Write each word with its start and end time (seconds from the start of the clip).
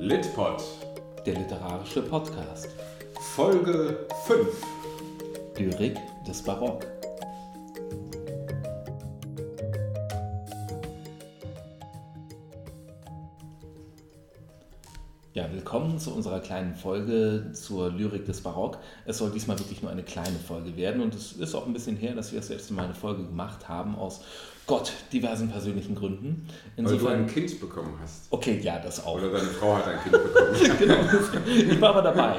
Litpod, 0.00 0.62
der 1.26 1.34
literarische 1.34 2.02
Podcast. 2.02 2.68
Folge 3.34 4.06
5. 4.26 4.46
Lyrik 5.56 5.96
des 6.24 6.40
Barock. 6.40 6.97
Willkommen 15.70 15.98
zu 15.98 16.14
unserer 16.14 16.40
kleinen 16.40 16.74
Folge 16.74 17.50
zur 17.52 17.90
Lyrik 17.90 18.24
des 18.24 18.40
Barock. 18.40 18.78
Es 19.04 19.18
soll 19.18 19.30
diesmal 19.30 19.58
wirklich 19.58 19.82
nur 19.82 19.90
eine 19.90 20.02
kleine 20.02 20.38
Folge 20.38 20.74
werden 20.78 21.02
und 21.02 21.14
es 21.14 21.32
ist 21.32 21.54
auch 21.54 21.66
ein 21.66 21.74
bisschen 21.74 21.94
her, 21.94 22.14
dass 22.14 22.32
wir 22.32 22.40
das 22.40 22.48
letzte 22.48 22.72
Mal 22.72 22.86
eine 22.86 22.94
Folge 22.94 23.22
gemacht 23.22 23.68
haben 23.68 23.94
aus 23.94 24.22
Gott, 24.66 24.94
diversen 25.12 25.50
persönlichen 25.50 25.94
Gründen. 25.94 26.48
Insofern, 26.78 27.04
Weil 27.04 27.16
du 27.16 27.22
ein 27.22 27.26
Kind 27.26 27.60
bekommen 27.60 27.98
hast. 28.02 28.28
Okay, 28.30 28.58
ja, 28.62 28.78
das 28.78 29.04
auch. 29.04 29.16
Oder 29.16 29.30
deine 29.30 29.44
Frau 29.44 29.76
hat 29.76 29.88
ein 29.88 30.00
Kind 30.00 30.12
bekommen. 30.12 30.78
genau, 30.78 30.94
ich 31.46 31.80
war 31.82 31.90
aber 31.90 32.00
dabei. 32.02 32.36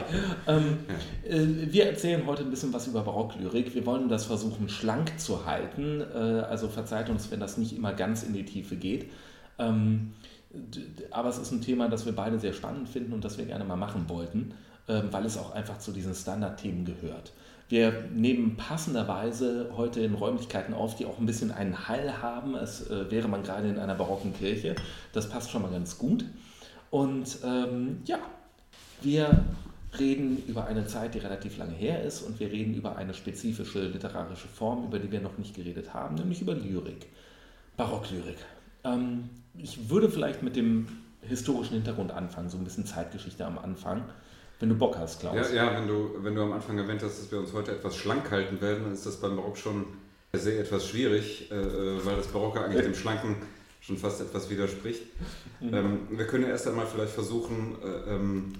Ähm, 0.47 0.79
ja. 1.23 1.35
äh, 1.35 1.71
wir 1.71 1.85
erzählen 1.85 2.25
heute 2.25 2.41
ein 2.41 2.49
bisschen 2.49 2.73
was 2.73 2.87
über 2.87 3.01
Barocklyrik. 3.01 3.75
Wir 3.75 3.85
wollen 3.85 4.09
das 4.09 4.25
versuchen, 4.25 4.69
schlank 4.69 5.19
zu 5.19 5.45
halten. 5.45 6.01
Äh, 6.01 6.17
also 6.17 6.67
verzeiht 6.67 7.11
uns, 7.11 7.29
wenn 7.29 7.39
das 7.39 7.59
nicht 7.59 7.77
immer 7.77 7.93
ganz 7.93 8.23
in 8.23 8.33
die 8.33 8.45
Tiefe 8.45 8.75
geht. 8.75 9.11
Ähm, 9.59 10.13
aber 11.11 11.29
es 11.29 11.37
ist 11.37 11.51
ein 11.51 11.61
Thema, 11.61 11.89
das 11.89 12.05
wir 12.05 12.13
beide 12.13 12.39
sehr 12.39 12.53
spannend 12.53 12.89
finden 12.89 13.13
und 13.13 13.23
das 13.23 13.37
wir 13.37 13.45
gerne 13.45 13.65
mal 13.65 13.75
machen 13.75 14.09
wollten, 14.09 14.53
ähm, 14.87 15.09
weil 15.11 15.25
es 15.25 15.37
auch 15.37 15.51
einfach 15.51 15.77
zu 15.77 15.91
diesen 15.91 16.15
Standardthemen 16.15 16.85
gehört. 16.85 17.31
Wir 17.69 18.05
nehmen 18.15 18.57
passenderweise 18.57 19.69
heute 19.77 20.01
in 20.01 20.15
Räumlichkeiten 20.15 20.73
auf, 20.73 20.95
die 20.95 21.05
auch 21.05 21.19
ein 21.19 21.27
bisschen 21.27 21.51
einen 21.51 21.87
Hall 21.87 22.19
haben. 22.19 22.55
Es 22.55 22.89
äh, 22.89 23.11
wäre 23.11 23.27
man 23.27 23.43
gerade 23.43 23.69
in 23.69 23.77
einer 23.77 23.93
barocken 23.93 24.33
Kirche. 24.33 24.75
Das 25.13 25.29
passt 25.29 25.51
schon 25.51 25.61
mal 25.61 25.69
ganz 25.69 25.99
gut. 25.99 26.25
Und 26.89 27.37
ähm, 27.43 28.01
ja, 28.05 28.17
wir 29.01 29.45
reden 29.99 30.43
über 30.47 30.65
eine 30.65 30.87
Zeit, 30.87 31.13
die 31.13 31.19
relativ 31.19 31.57
lange 31.57 31.73
her 31.73 32.03
ist 32.03 32.23
und 32.23 32.39
wir 32.39 32.51
reden 32.51 32.73
über 32.73 32.95
eine 32.95 33.13
spezifische 33.13 33.87
literarische 33.87 34.47
Form, 34.47 34.85
über 34.85 34.97
die 34.97 35.11
wir 35.11 35.21
noch 35.21 35.37
nicht 35.37 35.55
geredet 35.55 35.93
haben, 35.93 36.15
nämlich 36.15 36.41
über 36.41 36.55
Lyrik, 36.55 37.07
Barocklyrik. 37.77 38.37
Ähm, 38.83 39.29
ich 39.57 39.89
würde 39.89 40.09
vielleicht 40.09 40.43
mit 40.43 40.55
dem 40.55 40.87
historischen 41.21 41.73
Hintergrund 41.73 42.11
anfangen, 42.11 42.49
so 42.49 42.57
ein 42.57 42.63
bisschen 42.63 42.85
Zeitgeschichte 42.85 43.45
am 43.45 43.57
Anfang, 43.57 44.03
wenn 44.59 44.69
du 44.69 44.75
Bock 44.75 44.97
hast, 44.97 45.19
Klaus. 45.19 45.35
Ja, 45.51 45.65
ja 45.65 45.79
wenn, 45.79 45.87
du, 45.87 46.11
wenn 46.19 46.35
du 46.35 46.41
am 46.41 46.53
Anfang 46.53 46.77
erwähnt 46.77 47.01
hast, 47.03 47.19
dass 47.19 47.31
wir 47.31 47.39
uns 47.39 47.53
heute 47.53 47.71
etwas 47.71 47.95
schlank 47.95 48.29
halten 48.31 48.61
werden, 48.61 48.83
dann 48.83 48.93
ist 48.93 49.05
das 49.05 49.17
beim 49.17 49.35
Barock 49.35 49.57
schon 49.57 49.85
sehr 50.33 50.59
etwas 50.59 50.87
schwierig, 50.87 51.51
äh, 51.51 52.05
weil 52.05 52.15
das 52.15 52.27
Barocke 52.27 52.63
eigentlich 52.63 52.83
dem 52.83 52.95
Schlanken 52.95 53.35
schon 53.81 53.97
fast 53.97 54.21
etwas 54.21 54.49
widerspricht. 54.49 55.01
Mhm. 55.59 55.73
Ähm, 55.73 55.99
wir 56.11 56.27
können 56.27 56.43
ja 56.43 56.49
erst 56.49 56.67
einmal 56.67 56.85
vielleicht 56.85 57.13
versuchen, 57.13 57.75
äh, 57.83 58.15
ähm, 58.15 58.53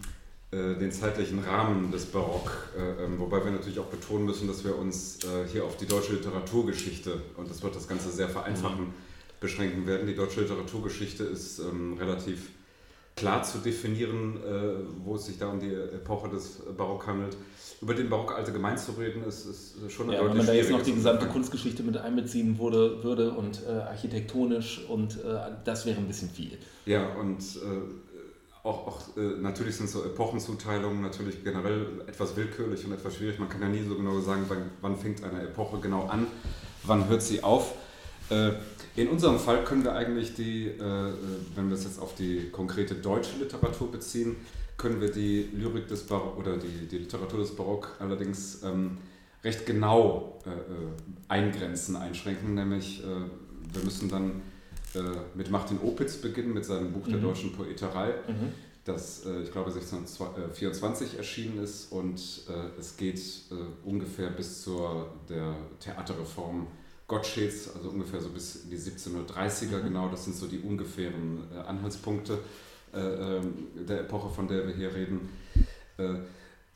äh, 0.52 0.80
den 0.80 0.92
zeitlichen 0.92 1.40
Rahmen 1.40 1.92
des 1.92 2.06
Barock, 2.06 2.70
äh, 2.76 3.04
ähm, 3.04 3.20
wobei 3.20 3.44
wir 3.44 3.52
natürlich 3.52 3.80
auch 3.80 3.86
betonen 3.86 4.26
müssen, 4.26 4.48
dass 4.48 4.64
wir 4.64 4.76
uns 4.76 5.20
äh, 5.24 5.48
hier 5.52 5.64
auf 5.64 5.78
die 5.78 5.86
deutsche 5.86 6.14
Literaturgeschichte, 6.14 7.22
und 7.38 7.50
das 7.50 7.62
wird 7.62 7.76
das 7.76 7.88
Ganze 7.88 8.10
sehr 8.10 8.30
vereinfachen, 8.30 8.86
mhm 8.86 9.09
beschränken 9.40 9.88
werden. 9.88 10.08
Die 10.08 10.16
deutsche 10.16 10.42
Literaturgeschichte 10.42 11.24
ist 11.24 11.60
ähm, 11.60 11.98
relativ 11.98 12.50
klar 13.16 13.44
zu 13.44 13.58
definieren, 13.60 14.38
äh, 14.38 15.04
wo 15.04 15.16
es 15.16 15.26
sich 15.26 15.38
da 15.38 15.50
um 15.50 15.60
die 15.60 15.74
Epoche 15.74 16.30
des 16.30 16.62
Barock 16.78 17.08
handelt. 17.08 17.36
Über 17.82 17.94
den 17.94 18.10
Barock 18.10 18.36
allgemein 18.36 18.78
zu 18.78 18.92
reden, 18.94 19.24
ist, 19.24 19.46
ist 19.46 19.92
schon 19.92 20.10
eine 20.10 20.18
ja, 20.18 20.26
Wenn 20.26 20.38
man 20.38 20.46
da 20.46 20.54
jetzt 20.54 20.72
noch 20.72 20.82
die 20.82 20.94
gesamte 20.94 21.28
Kunstgeschichte 21.28 21.84
mit 21.84 21.98
einbeziehen 21.98 22.60
würde, 22.60 23.04
würde 23.04 23.32
und 23.32 23.62
äh, 23.66 23.72
architektonisch 23.72 24.86
und 24.88 25.24
äh, 25.24 25.38
das 25.64 25.86
wäre 25.86 25.98
ein 25.98 26.08
bisschen 26.08 26.30
viel. 26.30 26.58
Ja, 26.86 27.14
und 27.16 27.40
äh, 27.40 28.64
auch, 28.64 28.88
auch 28.88 29.18
äh, 29.18 29.22
natürlich 29.42 29.76
sind 29.76 29.90
so 29.90 30.04
Epochenzuteilungen 30.04 31.02
natürlich 31.02 31.44
generell 31.44 32.02
etwas 32.08 32.36
willkürlich 32.36 32.86
und 32.86 32.92
etwas 32.92 33.16
schwierig. 33.16 33.40
Man 33.40 33.50
kann 33.50 33.62
ja 33.62 33.70
nie 33.70 33.84
so 33.88 33.96
genau 33.96 34.20
sagen, 34.20 34.44
wann, 34.50 34.70
wann 34.82 34.98
fängt 34.98 35.24
eine 35.24 35.44
Epoche 35.44 35.80
genau 35.80 36.08
an, 36.08 36.28
wann 36.84 37.08
hört 37.08 37.22
sie 37.22 37.44
auf. 37.44 37.74
Äh, 38.30 38.52
in 38.96 39.08
unserem 39.08 39.40
Fall 39.40 39.64
können 39.64 39.84
wir 39.84 39.94
eigentlich 39.94 40.34
die, 40.34 40.68
äh, 40.68 40.72
äh, 40.82 41.14
wenn 41.56 41.70
wir 41.70 41.76
es 41.76 41.84
jetzt 41.84 42.00
auf 42.00 42.16
die 42.16 42.50
konkrete 42.52 42.96
deutsche 42.96 43.38
Literatur 43.38 43.92
beziehen, 43.92 44.36
können 44.78 45.02
wir 45.02 45.12
die 45.12 45.50
Lyrik 45.54 45.88
des 45.88 46.04
Barock 46.04 46.38
oder 46.38 46.58
die, 46.58 46.88
die 46.88 47.00
Literatur 47.00 47.40
des 47.40 47.56
Barock 47.56 47.96
allerdings 48.00 48.64
ähm, 48.64 48.98
recht 49.44 49.66
genau 49.66 50.40
äh, 50.46 51.32
eingrenzen, 51.32 51.96
einschränken, 51.96 52.56
nämlich 52.56 53.04
wir 53.72 53.84
müssen 53.84 54.10
dann 54.10 54.42
mit 55.36 55.52
Martin 55.52 55.80
Opitz 55.84 56.18
beginnen, 56.18 56.54
mit 56.54 56.66
seinem 56.66 56.92
Buch 56.92 57.06
mhm. 57.06 57.12
der 57.12 57.22
deutschen 57.22 57.54
Poeterei, 57.54 58.16
mhm. 58.28 58.52
das 58.84 59.26
ich 59.44 59.52
glaube 59.52 59.72
1624 59.72 61.18
erschienen 61.18 61.64
ist 61.64 61.92
und 61.92 62.20
es 62.80 62.98
geht 62.98 63.22
ungefähr 63.86 64.30
bis 64.32 64.64
zur 64.64 65.14
der 65.30 65.56
Theaterreform 65.80 66.68
Gottscheds, 67.10 67.76
also 67.76 67.90
ungefähr 67.90 68.22
so 68.22 68.30
bis 68.30 68.64
in 68.64 68.70
die 68.70 68.78
1730er 68.78 69.80
mhm. 69.80 69.84
genau, 69.84 70.08
das 70.08 70.24
sind 70.24 70.38
so 70.38 70.48
die 70.48 70.60
ungefähren 70.60 71.44
äh, 71.54 71.60
Anhaltspunkte 71.60 72.40
äh, 72.94 73.00
ähm, 73.00 73.68
der 73.88 74.02
Epoche, 74.02 74.30
von 74.30 74.48
der 74.48 74.66
wir 74.66 74.74
hier 74.74 74.94
reden. 74.96 75.28
Äh, 75.98 76.20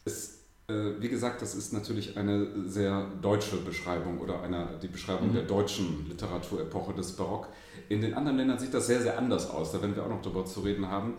es, 0.03 0.39
äh, 0.67 0.73
wie 0.99 1.07
gesagt, 1.07 1.41
das 1.41 1.55
ist 1.55 1.71
natürlich 1.71 2.17
eine 2.17 2.67
sehr 2.67 3.07
deutsche 3.21 3.57
Beschreibung 3.57 4.19
oder 4.19 4.41
eine, 4.41 4.67
die 4.81 4.88
Beschreibung 4.88 5.29
mhm. 5.29 5.35
der 5.35 5.44
deutschen 5.44 6.09
Literaturepoche 6.09 6.94
des 6.94 7.13
Barock. 7.13 7.47
In 7.88 8.01
den 8.01 8.13
anderen 8.13 8.38
Ländern 8.38 8.59
sieht 8.59 8.73
das 8.73 8.88
sehr, 8.88 9.01
sehr 9.01 9.17
anders 9.17 9.50
aus. 9.50 9.71
Da 9.71 9.81
werden 9.81 9.95
wir 9.95 10.03
auch 10.03 10.09
noch 10.09 10.21
darüber 10.21 10.45
zu 10.45 10.59
reden 10.59 10.89
haben 10.89 11.13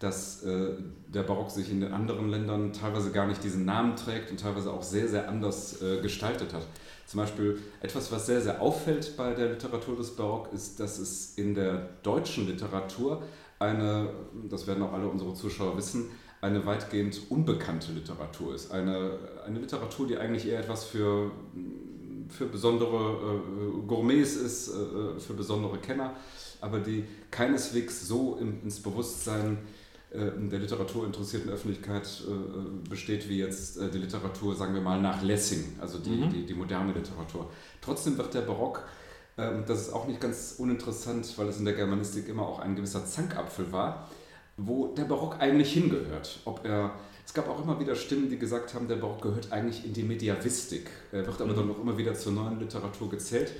dass 0.00 0.42
äh, 0.44 0.70
der 1.08 1.22
Barock 1.22 1.50
sich 1.50 1.70
in 1.70 1.82
den 1.82 1.92
anderen 1.92 2.30
Ländern 2.30 2.72
teilweise 2.72 3.12
gar 3.12 3.26
nicht 3.26 3.44
diesen 3.44 3.66
Namen 3.66 3.96
trägt 3.96 4.30
und 4.30 4.40
teilweise 4.40 4.72
auch 4.72 4.82
sehr, 4.82 5.06
sehr 5.06 5.28
anders 5.28 5.82
äh, 5.82 6.00
gestaltet 6.00 6.54
hat. 6.54 6.66
Zum 7.10 7.18
Beispiel 7.18 7.58
etwas, 7.80 8.12
was 8.12 8.26
sehr, 8.26 8.40
sehr 8.40 8.62
auffällt 8.62 9.16
bei 9.16 9.34
der 9.34 9.48
Literatur 9.48 9.96
des 9.96 10.14
Barock, 10.14 10.52
ist, 10.52 10.78
dass 10.78 11.00
es 11.00 11.34
in 11.34 11.56
der 11.56 11.88
deutschen 12.04 12.46
Literatur 12.46 13.24
eine, 13.58 14.10
das 14.48 14.68
werden 14.68 14.84
auch 14.84 14.92
alle 14.92 15.08
unsere 15.08 15.34
Zuschauer 15.34 15.76
wissen, 15.76 16.08
eine 16.40 16.64
weitgehend 16.66 17.20
unbekannte 17.28 17.90
Literatur 17.90 18.54
ist. 18.54 18.70
Eine, 18.70 19.18
eine 19.44 19.58
Literatur, 19.58 20.06
die 20.06 20.18
eigentlich 20.18 20.46
eher 20.46 20.60
etwas 20.60 20.84
für, 20.84 21.32
für 22.28 22.46
besondere 22.46 23.40
äh, 23.40 23.86
Gourmets 23.88 24.36
ist, 24.36 24.68
äh, 24.68 25.18
für 25.18 25.34
besondere 25.34 25.78
Kenner, 25.78 26.14
aber 26.60 26.78
die 26.78 27.02
keineswegs 27.32 28.06
so 28.06 28.38
im, 28.40 28.62
ins 28.62 28.78
Bewusstsein 28.78 29.54
äh, 29.54 29.79
der 30.12 30.58
literaturinteressierten 30.58 31.50
Öffentlichkeit 31.50 32.22
äh, 32.26 32.88
besteht, 32.88 33.28
wie 33.28 33.38
jetzt 33.38 33.76
äh, 33.78 33.90
die 33.90 33.98
Literatur, 33.98 34.56
sagen 34.56 34.74
wir 34.74 34.80
mal, 34.80 35.00
nach 35.00 35.22
Lessing, 35.22 35.78
also 35.80 35.98
die, 35.98 36.10
mhm. 36.10 36.30
die, 36.30 36.46
die 36.46 36.54
moderne 36.54 36.92
Literatur. 36.92 37.48
Trotzdem 37.80 38.18
wird 38.18 38.34
der 38.34 38.40
Barock, 38.40 38.82
ähm, 39.38 39.62
das 39.68 39.82
ist 39.82 39.92
auch 39.92 40.08
nicht 40.08 40.20
ganz 40.20 40.56
uninteressant, 40.58 41.32
weil 41.38 41.48
es 41.48 41.58
in 41.58 41.64
der 41.64 41.74
Germanistik 41.74 42.28
immer 42.28 42.42
auch 42.42 42.58
ein 42.58 42.74
gewisser 42.74 43.06
Zankapfel 43.06 43.70
war, 43.70 44.08
wo 44.56 44.88
der 44.88 45.04
Barock 45.04 45.36
eigentlich 45.38 45.72
hingehört. 45.72 46.40
Ob 46.44 46.64
er, 46.64 46.94
es 47.24 47.32
gab 47.32 47.48
auch 47.48 47.62
immer 47.62 47.78
wieder 47.78 47.94
Stimmen, 47.94 48.28
die 48.28 48.38
gesagt 48.38 48.74
haben, 48.74 48.88
der 48.88 48.96
Barock 48.96 49.22
gehört 49.22 49.52
eigentlich 49.52 49.84
in 49.84 49.92
die 49.92 50.02
Mediavistik, 50.02 50.90
er 51.12 51.24
wird 51.24 51.40
aber 51.40 51.52
mhm. 51.52 51.56
dann 51.56 51.70
auch 51.70 51.80
immer 51.80 51.96
wieder 51.96 52.14
zur 52.14 52.32
neuen 52.32 52.58
Literatur 52.58 53.08
gezählt. 53.10 53.52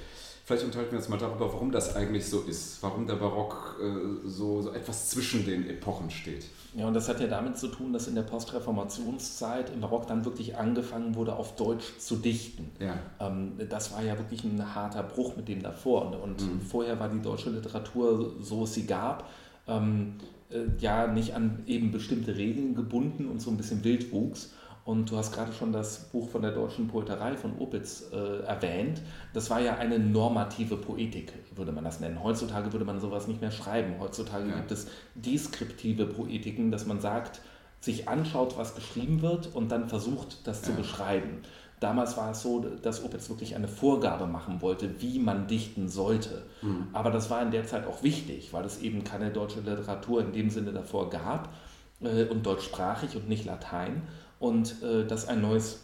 Vielleicht 0.50 0.65
unterhalten 0.65 0.91
wir 0.91 0.99
uns 0.99 1.09
mal 1.09 1.16
darüber, 1.16 1.53
warum 1.53 1.71
das 1.71 1.94
eigentlich 1.94 2.27
so 2.27 2.41
ist, 2.41 2.83
warum 2.83 3.06
der 3.06 3.15
Barock 3.15 3.77
äh, 3.81 4.28
so, 4.28 4.61
so 4.62 4.72
etwas 4.72 5.09
zwischen 5.09 5.47
den 5.47 5.71
Epochen 5.71 6.11
steht. 6.11 6.47
Ja, 6.75 6.88
und 6.88 6.94
das 6.94 7.09
hat 7.09 7.21
ja 7.21 7.28
damit 7.28 7.56
zu 7.56 7.69
tun, 7.69 7.93
dass 7.93 8.09
in 8.09 8.16
der 8.16 8.22
Postreformationszeit 8.22 9.71
im 9.72 9.81
Barock 9.81 10.09
dann 10.09 10.25
wirklich 10.25 10.56
angefangen 10.56 11.15
wurde, 11.15 11.37
auf 11.37 11.55
Deutsch 11.55 11.99
zu 12.00 12.16
dichten. 12.16 12.69
Ja. 12.81 12.97
Ähm, 13.21 13.53
das 13.69 13.93
war 13.93 14.03
ja 14.03 14.19
wirklich 14.19 14.43
ein 14.43 14.75
harter 14.75 15.05
Bruch 15.05 15.37
mit 15.37 15.47
dem 15.47 15.62
davor. 15.62 16.06
Und, 16.06 16.15
und 16.15 16.43
mhm. 16.43 16.60
vorher 16.62 16.99
war 16.99 17.09
die 17.09 17.22
deutsche 17.22 17.50
Literatur, 17.50 18.33
so 18.41 18.65
es 18.65 18.75
sie 18.75 18.87
gab, 18.87 19.28
ähm, 19.69 20.15
äh, 20.50 20.62
ja 20.81 21.06
nicht 21.06 21.33
an 21.37 21.62
eben 21.69 21.93
bestimmte 21.93 22.36
Regeln 22.36 22.74
gebunden 22.74 23.28
und 23.28 23.41
so 23.41 23.53
ein 23.53 23.57
bisschen 23.57 23.84
wild 23.84 24.10
wuchs. 24.10 24.53
Und 24.91 25.09
du 25.09 25.16
hast 25.16 25.33
gerade 25.33 25.53
schon 25.53 25.72
das 25.72 26.01
Buch 26.10 26.28
von 26.31 26.42
der 26.42 26.51
deutschen 26.51 26.89
Poeterei 26.89 27.37
von 27.37 27.57
Opitz 27.60 28.10
äh, 28.13 28.41
erwähnt. 28.42 29.01
Das 29.33 29.48
war 29.48 29.60
ja 29.60 29.77
eine 29.77 30.01
normative 30.01 30.77
Poetik, 30.77 31.33
würde 31.54 31.71
man 31.71 31.84
das 31.84 32.01
nennen. 32.01 32.21
Heutzutage 32.25 32.72
würde 32.72 32.84
man 32.84 32.98
sowas 32.98 33.28
nicht 33.28 33.41
mehr 33.41 33.53
schreiben. 33.53 34.01
Heutzutage 34.01 34.48
ja. 34.48 34.57
gibt 34.57 34.72
es 34.72 34.89
deskriptive 35.15 36.07
Poetiken, 36.07 36.72
dass 36.72 36.87
man 36.87 37.01
sagt, 37.01 37.41
sich 37.78 38.09
anschaut, 38.09 38.59
was 38.59 38.75
geschrieben 38.75 39.22
wird 39.22 39.54
und 39.54 39.71
dann 39.71 39.89
versucht, 39.89 40.45
das 40.45 40.63
ja. 40.63 40.66
zu 40.66 40.72
beschreiben. 40.72 41.43
Damals 41.78 42.16
war 42.16 42.33
es 42.33 42.43
so, 42.43 42.59
dass 42.59 43.04
Opitz 43.04 43.28
wirklich 43.28 43.54
eine 43.54 43.69
Vorgabe 43.69 44.27
machen 44.27 44.60
wollte, 44.60 45.01
wie 45.01 45.21
man 45.21 45.47
dichten 45.47 45.89
sollte. 45.89 46.43
Mhm. 46.63 46.89
Aber 46.93 47.13
das 47.13 47.31
war 47.31 47.41
in 47.43 47.53
der 47.53 47.65
Zeit 47.65 47.86
auch 47.86 48.03
wichtig, 48.03 48.53
weil 48.53 48.65
es 48.65 48.83
eben 48.83 49.04
keine 49.04 49.31
deutsche 49.31 49.60
Literatur 49.60 50.21
in 50.21 50.33
dem 50.33 50.51
Sinne 50.51 50.72
davor 50.72 51.10
gab 51.10 51.54
äh, 52.01 52.25
und 52.25 52.45
deutschsprachig 52.45 53.15
und 53.15 53.28
nicht 53.28 53.45
Latein 53.45 54.03
und 54.41 54.83
äh, 54.83 55.07
das 55.07 55.28
ein 55.28 55.41
neues 55.41 55.78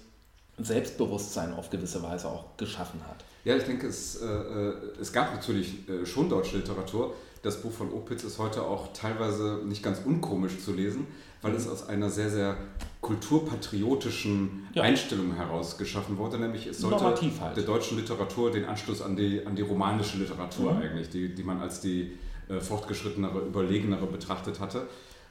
Selbstbewusstsein 0.58 1.54
auf 1.54 1.70
gewisse 1.70 2.02
Weise 2.02 2.28
auch 2.28 2.56
geschaffen 2.56 3.00
hat. 3.06 3.24
Ja, 3.44 3.56
ich 3.56 3.62
denke, 3.62 3.86
es, 3.86 4.20
äh, 4.20 4.26
äh, 4.26 4.74
es 5.00 5.12
gab 5.12 5.32
natürlich 5.32 5.88
äh, 5.88 6.04
schon 6.04 6.28
deutsche 6.28 6.56
Literatur. 6.56 7.14
das 7.42 7.60
Buch 7.62 7.70
von 7.70 7.92
Opitz 7.92 8.24
ist 8.24 8.38
heute 8.38 8.62
auch 8.62 8.92
teilweise 8.92 9.60
nicht 9.64 9.82
ganz 9.82 10.00
unkomisch 10.04 10.58
zu 10.64 10.72
lesen, 10.72 11.06
weil 11.42 11.54
es 11.54 11.68
aus 11.68 11.88
einer 11.88 12.10
sehr, 12.10 12.30
sehr 12.30 12.56
kulturpatriotischen 13.02 14.66
ja. 14.74 14.82
Einstellung 14.82 15.34
heraus 15.34 15.78
geschaffen 15.78 16.18
wurde, 16.18 16.38
nämlich 16.38 16.66
es 16.66 16.78
sollte 16.78 17.04
halt. 17.04 17.56
der 17.56 17.62
deutschen 17.62 17.98
Literatur 17.98 18.50
den 18.50 18.64
Anschluss 18.64 19.00
an 19.00 19.14
die, 19.14 19.46
an 19.46 19.54
die 19.54 19.62
romanische 19.62 20.16
Literatur 20.16 20.72
mhm. 20.72 20.82
eigentlich, 20.82 21.10
die, 21.10 21.32
die 21.32 21.44
man 21.44 21.60
als 21.60 21.80
die 21.80 22.18
äh, 22.48 22.58
fortgeschrittenere, 22.60 23.40
überlegenere 23.40 24.06
betrachtet 24.06 24.58
hatte, 24.58 24.88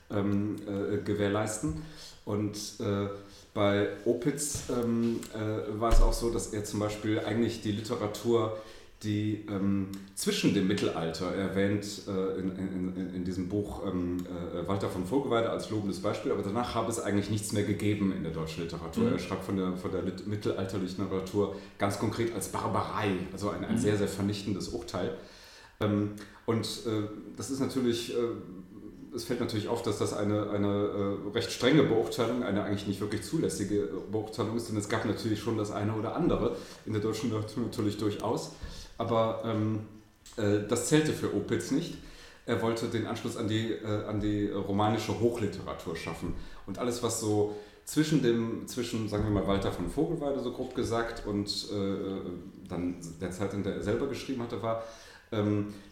ähm, 0.09 0.55
äh, 0.67 0.97
gewährleisten. 0.97 1.81
Und 2.25 2.57
äh, 2.79 3.07
bei 3.53 3.89
Opitz 4.05 4.63
ähm, 4.69 5.19
äh, 5.33 5.79
war 5.79 5.91
es 5.91 6.01
auch 6.01 6.13
so, 6.13 6.29
dass 6.31 6.47
er 6.47 6.65
zum 6.65 6.79
Beispiel 6.79 7.19
eigentlich 7.19 7.61
die 7.61 7.71
Literatur 7.71 8.57
die 9.03 9.45
ähm, 9.49 9.89
zwischen 10.15 10.53
dem 10.53 10.67
Mittelalter 10.67 11.33
erwähnt 11.33 11.85
äh, 12.07 12.39
in, 12.39 12.51
in, 12.57 13.15
in, 13.15 13.23
diesem 13.23 13.49
Buch 13.49 13.85
ähm, 13.85 14.17
äh, 14.25 14.67
Walter 14.67 14.89
von 14.89 15.05
Vogelweide 15.05 15.49
als 15.49 15.69
lobendes 15.69 16.01
Beispiel, 16.01 16.31
aber 16.31 16.41
danach 16.41 16.75
habe 16.75 16.89
es 16.89 16.99
eigentlich 16.99 17.29
nichts 17.29 17.51
mehr 17.51 17.63
gegeben 17.63 18.13
in 18.15 18.23
der 18.23 18.31
deutschen 18.31 18.63
Literatur. 18.63 19.03
Mhm. 19.03 19.13
Er 19.13 19.19
schreibt 19.19 19.43
von 19.43 19.57
der, 19.57 19.73
von 19.73 19.91
der 19.91 20.01
mittelalterlichen 20.01 21.03
Literatur 21.03 21.55
ganz 21.77 21.99
konkret 21.99 22.33
als 22.33 22.47
Barbarei, 22.47 23.11
also 23.31 23.49
ein, 23.49 23.63
ein 23.65 23.75
mhm. 23.75 23.79
sehr, 23.79 23.97
sehr 23.97 24.07
vernichtendes 24.07 24.69
Urteil. 24.69 25.15
Ähm, 25.81 26.11
und 26.45 26.65
äh, 26.65 27.07
das 27.35 27.51
ist 27.51 27.59
natürlich 27.59 28.13
es 29.15 29.23
fällt 29.23 29.39
natürlich 29.39 29.67
auf, 29.67 29.81
dass 29.81 29.99
das 29.99 30.13
eine, 30.13 30.49
eine 30.49 30.67
äh, 30.67 31.31
recht 31.33 31.51
strenge 31.51 31.83
Beurteilung, 31.83 32.43
eine 32.43 32.63
eigentlich 32.63 32.87
nicht 32.87 32.99
wirklich 33.01 33.23
zulässige 33.23 33.89
Beurteilung 34.11 34.57
ist, 34.57 34.69
denn 34.69 34.77
es 34.77 34.89
gab 34.89 35.05
natürlich 35.05 35.39
schon 35.39 35.57
das 35.57 35.71
eine 35.71 35.93
oder 35.93 36.15
andere 36.15 36.55
in 36.85 36.93
der 36.93 37.01
deutschen 37.01 37.29
Literatur 37.29 37.63
natürlich 37.63 37.97
durchaus 37.97 38.51
aber 38.97 39.41
ähm, 39.45 39.81
äh, 40.37 40.67
das 40.67 40.87
zählte 40.87 41.13
für 41.13 41.33
Opitz 41.35 41.71
nicht. 41.71 41.95
Er 42.45 42.61
wollte 42.61 42.87
den 42.87 43.07
Anschluss 43.07 43.37
an 43.37 43.47
die, 43.47 43.71
äh, 43.71 44.05
an 44.05 44.19
die 44.19 44.49
romanische 44.49 45.19
Hochliteratur 45.19 45.95
schaffen. 45.95 46.35
Und 46.67 46.77
alles, 46.77 47.01
was 47.01 47.19
so 47.19 47.55
zwischen 47.85 48.21
dem, 48.21 48.67
zwischen, 48.67 49.09
sagen 49.09 49.23
wir 49.23 49.31
mal, 49.31 49.47
Walter 49.47 49.71
von 49.71 49.89
Vogelweide, 49.89 50.39
so 50.39 50.51
grob 50.51 50.75
gesagt, 50.75 51.25
und 51.25 51.47
äh, 51.71 52.67
dann 52.67 52.95
der 53.21 53.31
Zeit, 53.31 53.53
in 53.53 53.63
der 53.63 53.75
er 53.75 53.83
selber 53.83 54.07
geschrieben 54.07 54.41
hatte, 54.41 54.61
war, 54.61 54.83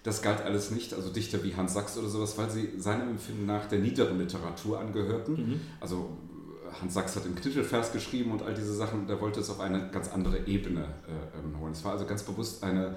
das 0.03 0.21
galt 0.21 0.41
alles 0.41 0.71
nicht, 0.71 0.93
also 0.93 1.09
Dichter 1.09 1.43
wie 1.43 1.55
Hans 1.55 1.73
Sachs 1.73 1.97
oder 1.97 2.07
sowas, 2.07 2.37
weil 2.37 2.49
sie 2.49 2.69
seinem 2.77 3.09
Empfinden 3.09 3.45
nach 3.45 3.65
der 3.65 3.79
niederen 3.79 4.17
Literatur 4.17 4.79
angehörten. 4.79 5.33
Mhm. 5.33 5.61
Also 5.81 6.17
Hans 6.81 6.93
Sachs 6.93 7.15
hat 7.15 7.25
den 7.25 7.35
Knittelvers 7.35 7.91
geschrieben 7.91 8.31
und 8.31 8.43
all 8.43 8.53
diese 8.53 8.73
Sachen, 8.73 9.07
der 9.07 9.19
wollte 9.21 9.39
es 9.39 9.49
auf 9.49 9.59
eine 9.59 9.89
ganz 9.91 10.11
andere 10.11 10.47
Ebene 10.47 10.81
äh, 10.81 11.39
ähm, 11.39 11.59
holen. 11.59 11.73
Es 11.73 11.83
war 11.83 11.93
also 11.93 12.05
ganz 12.05 12.23
bewusst 12.23 12.63
eine, 12.63 12.95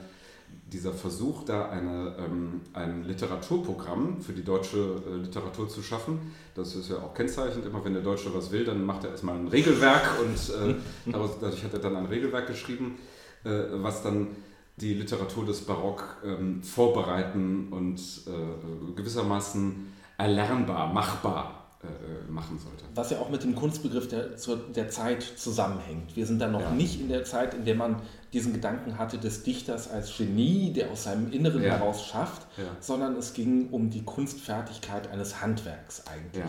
dieser 0.73 0.93
Versuch, 0.93 1.44
da 1.44 1.69
eine, 1.69 2.17
ähm, 2.19 2.61
ein 2.73 3.05
Literaturprogramm 3.05 4.21
für 4.21 4.32
die 4.32 4.44
deutsche 4.44 5.03
äh, 5.06 5.17
Literatur 5.17 5.69
zu 5.69 5.82
schaffen. 5.82 6.32
Das 6.55 6.75
ist 6.75 6.91
ja 6.91 6.99
auch 6.99 7.15
kennzeichnend, 7.15 7.67
immer 7.67 7.85
wenn 7.85 7.94
der 7.94 8.03
Deutsche 8.03 8.35
was 8.35 8.50
will, 8.53 8.65
dann 8.65 8.85
macht 8.85 9.05
er 9.05 9.11
erstmal 9.11 9.37
ein 9.37 9.49
Regelwerk 9.49 10.21
und 10.21 10.73
äh, 10.73 10.75
dadurch 11.41 11.65
hat 11.65 11.73
er 11.73 11.81
dann 11.81 11.97
ein 11.97 12.06
Regelwerk 12.06 12.47
geschrieben, 12.47 12.99
äh, 13.44 13.50
was 13.73 14.03
dann 14.03 14.29
die 14.76 14.94
Literatur 14.94 15.46
des 15.46 15.62
Barock 15.62 16.19
ähm, 16.25 16.62
vorbereiten 16.62 17.69
und 17.70 17.99
äh, 18.26 18.94
gewissermaßen 18.94 19.93
erlernbar, 20.19 20.93
machbar 20.93 21.67
äh, 21.82 21.87
äh, 21.87 22.31
machen 22.31 22.58
sollte. 22.58 22.84
Was 22.94 23.11
ja 23.11 23.19
auch 23.19 23.31
mit 23.31 23.43
dem 23.43 23.55
Kunstbegriff 23.55 24.08
der, 24.08 24.37
zur, 24.37 24.56
der 24.56 24.88
Zeit 24.88 25.23
zusammenhängt. 25.23 26.17
Wir 26.17 26.26
sind 26.26 26.40
da 26.40 26.49
noch 26.49 26.61
ja. 26.61 26.70
nicht 26.70 27.00
in 27.00 27.08
der 27.08 27.25
Zeit, 27.25 27.55
in 27.55 27.64
der 27.64 27.75
man 27.75 28.02
diesen 28.32 28.52
Gedanken 28.52 28.99
hatte 28.99 29.19
des 29.19 29.44
Dichters 29.44 29.90
als 29.90 30.17
Genie, 30.17 30.73
der 30.73 30.90
aus 30.90 31.05
seinem 31.05 31.32
Inneren 31.32 31.62
ja. 31.62 31.72
heraus 31.72 32.06
schafft, 32.06 32.46
ja. 32.56 32.64
sondern 32.81 33.17
es 33.17 33.34
ging 33.34 33.69
um 33.70 33.90
die 33.90 34.02
Kunstfertigkeit 34.05 35.11
eines 35.11 35.40
Handwerks 35.40 36.06
eigentlich. 36.06 36.44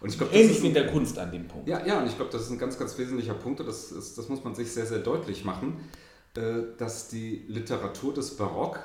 Und 0.00 0.08
ich 0.08 0.18
glaub, 0.18 0.32
Ähnlich 0.34 0.62
wie 0.62 0.68
in 0.68 0.74
der 0.74 0.88
Kunst 0.88 1.18
an 1.18 1.30
dem 1.30 1.46
Punkt. 1.46 1.68
Ja, 1.68 1.84
ja 1.86 2.00
und 2.00 2.06
ich 2.06 2.16
glaube, 2.16 2.32
das 2.32 2.42
ist 2.42 2.50
ein 2.50 2.58
ganz, 2.58 2.78
ganz 2.78 2.98
wesentlicher 2.98 3.34
Punkt 3.34 3.60
das, 3.60 3.92
ist, 3.92 4.18
das 4.18 4.28
muss 4.28 4.42
man 4.42 4.54
sich 4.54 4.72
sehr, 4.72 4.86
sehr 4.86 4.98
deutlich 4.98 5.44
machen, 5.44 5.76
dass 6.34 7.08
die 7.08 7.44
Literatur 7.48 8.14
des 8.14 8.36
Barock 8.36 8.80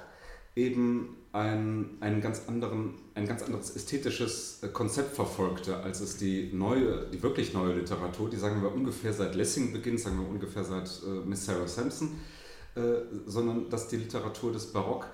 eben 0.57 1.17
ein, 1.31 1.97
einen 1.99 2.19
ganz 2.19 2.47
anderen, 2.47 2.95
ein 3.13 3.27
ganz 3.27 3.44
anderes 3.44 3.75
ästhetisches 3.75 4.63
äh, 4.63 4.69
Konzept 4.69 5.15
verfolgte, 5.15 5.77
als 5.77 5.99
es 5.99 6.17
die 6.17 6.51
neue, 6.51 7.07
die 7.11 7.21
wirklich 7.21 7.53
neue 7.53 7.75
Literatur, 7.75 8.29
die 8.29 8.38
sagen 8.38 8.61
wir 8.61 8.73
ungefähr 8.73 9.13
seit 9.13 9.35
Lessing 9.35 9.71
beginnt, 9.71 9.99
sagen 9.99 10.19
wir 10.19 10.27
ungefähr 10.27 10.63
seit 10.63 10.88
äh, 11.05 11.25
Miss 11.25 11.45
Sarah 11.45 11.67
Sampson, 11.67 12.19
äh, 12.75 12.81
sondern 13.27 13.69
dass 13.69 13.88
die 13.88 13.97
Literatur 13.97 14.51
des 14.51 14.73
Barock 14.73 15.07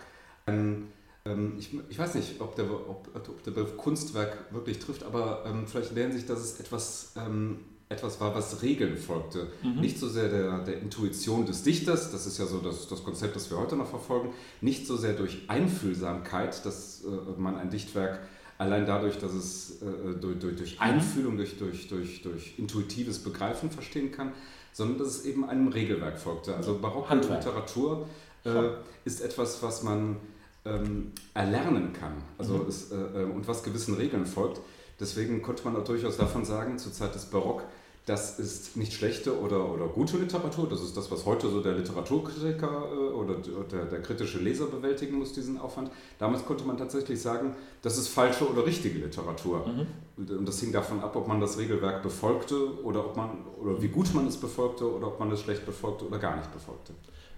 ein, 0.45 0.87
ähm, 1.25 1.55
ich, 1.57 1.77
ich, 1.89 1.99
weiß 1.99 2.15
nicht, 2.15 2.39
ob 2.39 2.55
der, 2.55 2.71
ob, 2.71 3.09
ob 3.13 3.43
der 3.43 3.51
Begriff 3.51 3.75
Kunstwerk 3.75 4.53
wirklich 4.53 4.79
trifft, 4.79 5.03
aber 5.03 5.43
ähm, 5.45 5.67
vielleicht 5.67 5.93
lernen 5.93 6.13
sich, 6.13 6.25
dass 6.25 6.39
es 6.39 6.59
etwas 6.59 7.13
ähm, 7.17 7.59
etwas 7.93 8.19
war, 8.19 8.35
was 8.35 8.61
Regeln 8.61 8.97
folgte. 8.97 9.47
Mhm. 9.61 9.81
Nicht 9.81 9.99
so 9.99 10.07
sehr 10.07 10.29
der, 10.29 10.59
der 10.59 10.79
Intuition 10.79 11.45
des 11.45 11.63
Dichters, 11.63 12.11
das 12.11 12.25
ist 12.25 12.37
ja 12.37 12.45
so 12.45 12.59
das, 12.59 12.87
das 12.87 13.03
Konzept, 13.03 13.35
das 13.35 13.49
wir 13.49 13.57
heute 13.57 13.75
noch 13.75 13.89
verfolgen, 13.89 14.33
nicht 14.61 14.85
so 14.85 14.97
sehr 14.97 15.13
durch 15.13 15.43
Einfühlsamkeit, 15.47 16.65
dass 16.65 17.03
äh, 17.03 17.39
man 17.39 17.55
ein 17.55 17.69
Dichtwerk 17.69 18.19
allein 18.57 18.85
dadurch, 18.85 19.17
dass 19.17 19.33
es 19.33 19.81
äh, 19.81 20.19
durch, 20.19 20.39
durch, 20.39 20.55
durch, 20.55 20.75
mhm. 20.75 20.81
Einfühlung, 20.81 21.37
durch, 21.37 21.57
durch, 21.57 21.87
durch, 21.87 22.21
durch 22.21 22.53
intuitives 22.57 23.19
Begreifen 23.19 23.71
verstehen 23.71 24.11
kann, 24.11 24.33
sondern 24.73 24.97
dass 24.99 25.07
es 25.07 25.25
eben 25.25 25.47
einem 25.47 25.67
Regelwerk 25.67 26.19
folgte. 26.19 26.55
Also 26.55 26.79
barocke 26.79 27.15
Literatur 27.15 28.07
äh, 28.43 28.69
ist 29.05 29.21
etwas, 29.21 29.61
was 29.61 29.83
man 29.83 30.17
ähm, 30.65 31.11
erlernen 31.33 31.93
kann 31.93 32.13
also 32.37 32.55
mhm. 32.55 32.67
es, 32.67 32.91
äh, 32.91 32.95
äh, 32.95 33.23
und 33.25 33.47
was 33.47 33.63
gewissen 33.63 33.95
Regeln 33.95 34.25
folgt. 34.25 34.61
Deswegen 34.99 35.41
konnte 35.41 35.63
man 35.65 35.75
auch 35.75 35.83
durchaus 35.83 36.17
davon 36.17 36.45
sagen, 36.45 36.77
zur 36.77 36.93
Zeit 36.93 37.13
des 37.15 37.25
Barock, 37.25 37.63
das 38.05 38.37
ist 38.37 38.75
nicht 38.75 38.91
schlechte 38.91 39.39
oder, 39.39 39.71
oder 39.71 39.87
gute 39.87 40.17
Literatur, 40.17 40.67
das 40.67 40.81
ist 40.81 40.97
das, 40.97 41.09
was 41.09 41.25
heute 41.25 41.49
so 41.49 41.61
der 41.61 41.73
Literaturkritiker 41.73 42.87
äh, 42.91 43.13
oder 43.13 43.35
der, 43.35 43.85
der 43.85 44.01
kritische 44.01 44.39
Leser 44.39 44.65
bewältigen 44.65 45.17
muss, 45.17 45.31
diesen 45.31 45.57
Aufwand. 45.57 45.89
Damals 46.19 46.45
konnte 46.45 46.65
man 46.65 46.77
tatsächlich 46.77 47.21
sagen, 47.21 47.55
das 47.81 47.97
ist 47.97 48.09
falsche 48.09 48.49
oder 48.49 48.65
richtige 48.65 48.99
Literatur. 48.99 49.65
Mhm. 49.65 50.37
Und 50.37 50.45
das 50.47 50.59
hing 50.59 50.73
davon 50.73 50.99
ab, 50.99 51.15
ob 51.15 51.27
man 51.27 51.39
das 51.39 51.57
Regelwerk 51.57 52.03
befolgte 52.03 52.83
oder, 52.83 53.05
ob 53.05 53.15
man, 53.15 53.45
oder 53.61 53.81
wie 53.81 53.87
gut 53.87 54.13
man 54.13 54.27
es 54.27 54.35
befolgte 54.35 54.91
oder 54.93 55.07
ob 55.07 55.19
man 55.19 55.31
es 55.31 55.39
schlecht 55.39 55.65
befolgte 55.65 56.05
oder 56.05 56.19
gar 56.19 56.35
nicht 56.35 56.51
befolgte. 56.51 56.93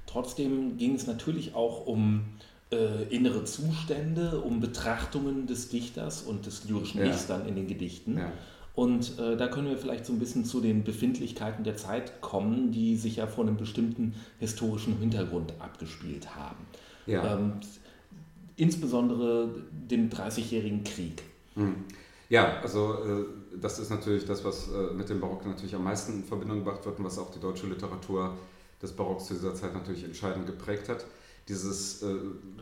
Trotzdem 0.07 0.77
ging 0.77 0.95
es 0.95 1.05
natürlich 1.05 1.53
auch 1.53 1.85
um 1.85 2.25
äh, 2.71 3.03
innere 3.09 3.45
Zustände, 3.45 4.41
um 4.41 4.59
Betrachtungen 4.59 5.45
des 5.45 5.69
Dichters 5.69 6.23
und 6.23 6.47
des 6.47 6.67
lyrischen 6.67 7.01
ja. 7.01 7.07
Ichs 7.07 7.27
dann 7.27 7.47
in 7.47 7.55
den 7.55 7.67
Gedichten. 7.67 8.17
Ja. 8.17 8.31
Und 8.75 9.17
äh, 9.19 9.37
da 9.37 9.47
können 9.47 9.69
wir 9.69 9.77
vielleicht 9.77 10.05
so 10.05 10.11
ein 10.11 10.19
bisschen 10.19 10.43
zu 10.43 10.59
den 10.59 10.83
Befindlichkeiten 10.83 11.63
der 11.63 11.77
Zeit 11.77 12.21
kommen, 12.21 12.71
die 12.71 12.97
sich 12.97 13.17
ja 13.17 13.27
vor 13.27 13.45
einem 13.45 13.55
bestimmten 13.55 14.15
historischen 14.39 14.97
Hintergrund 14.99 15.53
abgespielt 15.59 16.35
haben. 16.35 16.65
Ja. 17.05 17.37
Ähm, 17.37 17.53
insbesondere 18.57 19.49
dem 19.71 20.09
Dreißigjährigen 20.09 20.83
Krieg. 20.83 21.23
Hm. 21.55 21.75
Ja, 22.27 22.59
also 22.61 22.95
äh, 22.95 23.25
das 23.61 23.79
ist 23.79 23.91
natürlich 23.91 24.25
das, 24.25 24.43
was 24.43 24.67
äh, 24.67 24.93
mit 24.93 25.07
dem 25.09 25.21
Barock 25.21 25.45
natürlich 25.45 25.75
am 25.75 25.83
meisten 25.83 26.13
in 26.13 26.23
Verbindung 26.23 26.59
gebracht 26.59 26.85
wird 26.85 26.99
und 26.99 27.05
was 27.05 27.17
auch 27.17 27.31
die 27.31 27.39
deutsche 27.39 27.67
Literatur 27.67 28.35
des 28.81 28.91
Barocks 28.91 29.25
zu 29.25 29.35
dieser 29.35 29.55
Zeit 29.55 29.73
natürlich 29.73 30.03
entscheidend 30.03 30.47
geprägt 30.47 30.89
hat 30.89 31.05
dieses 31.47 32.01
äh, 32.01 32.15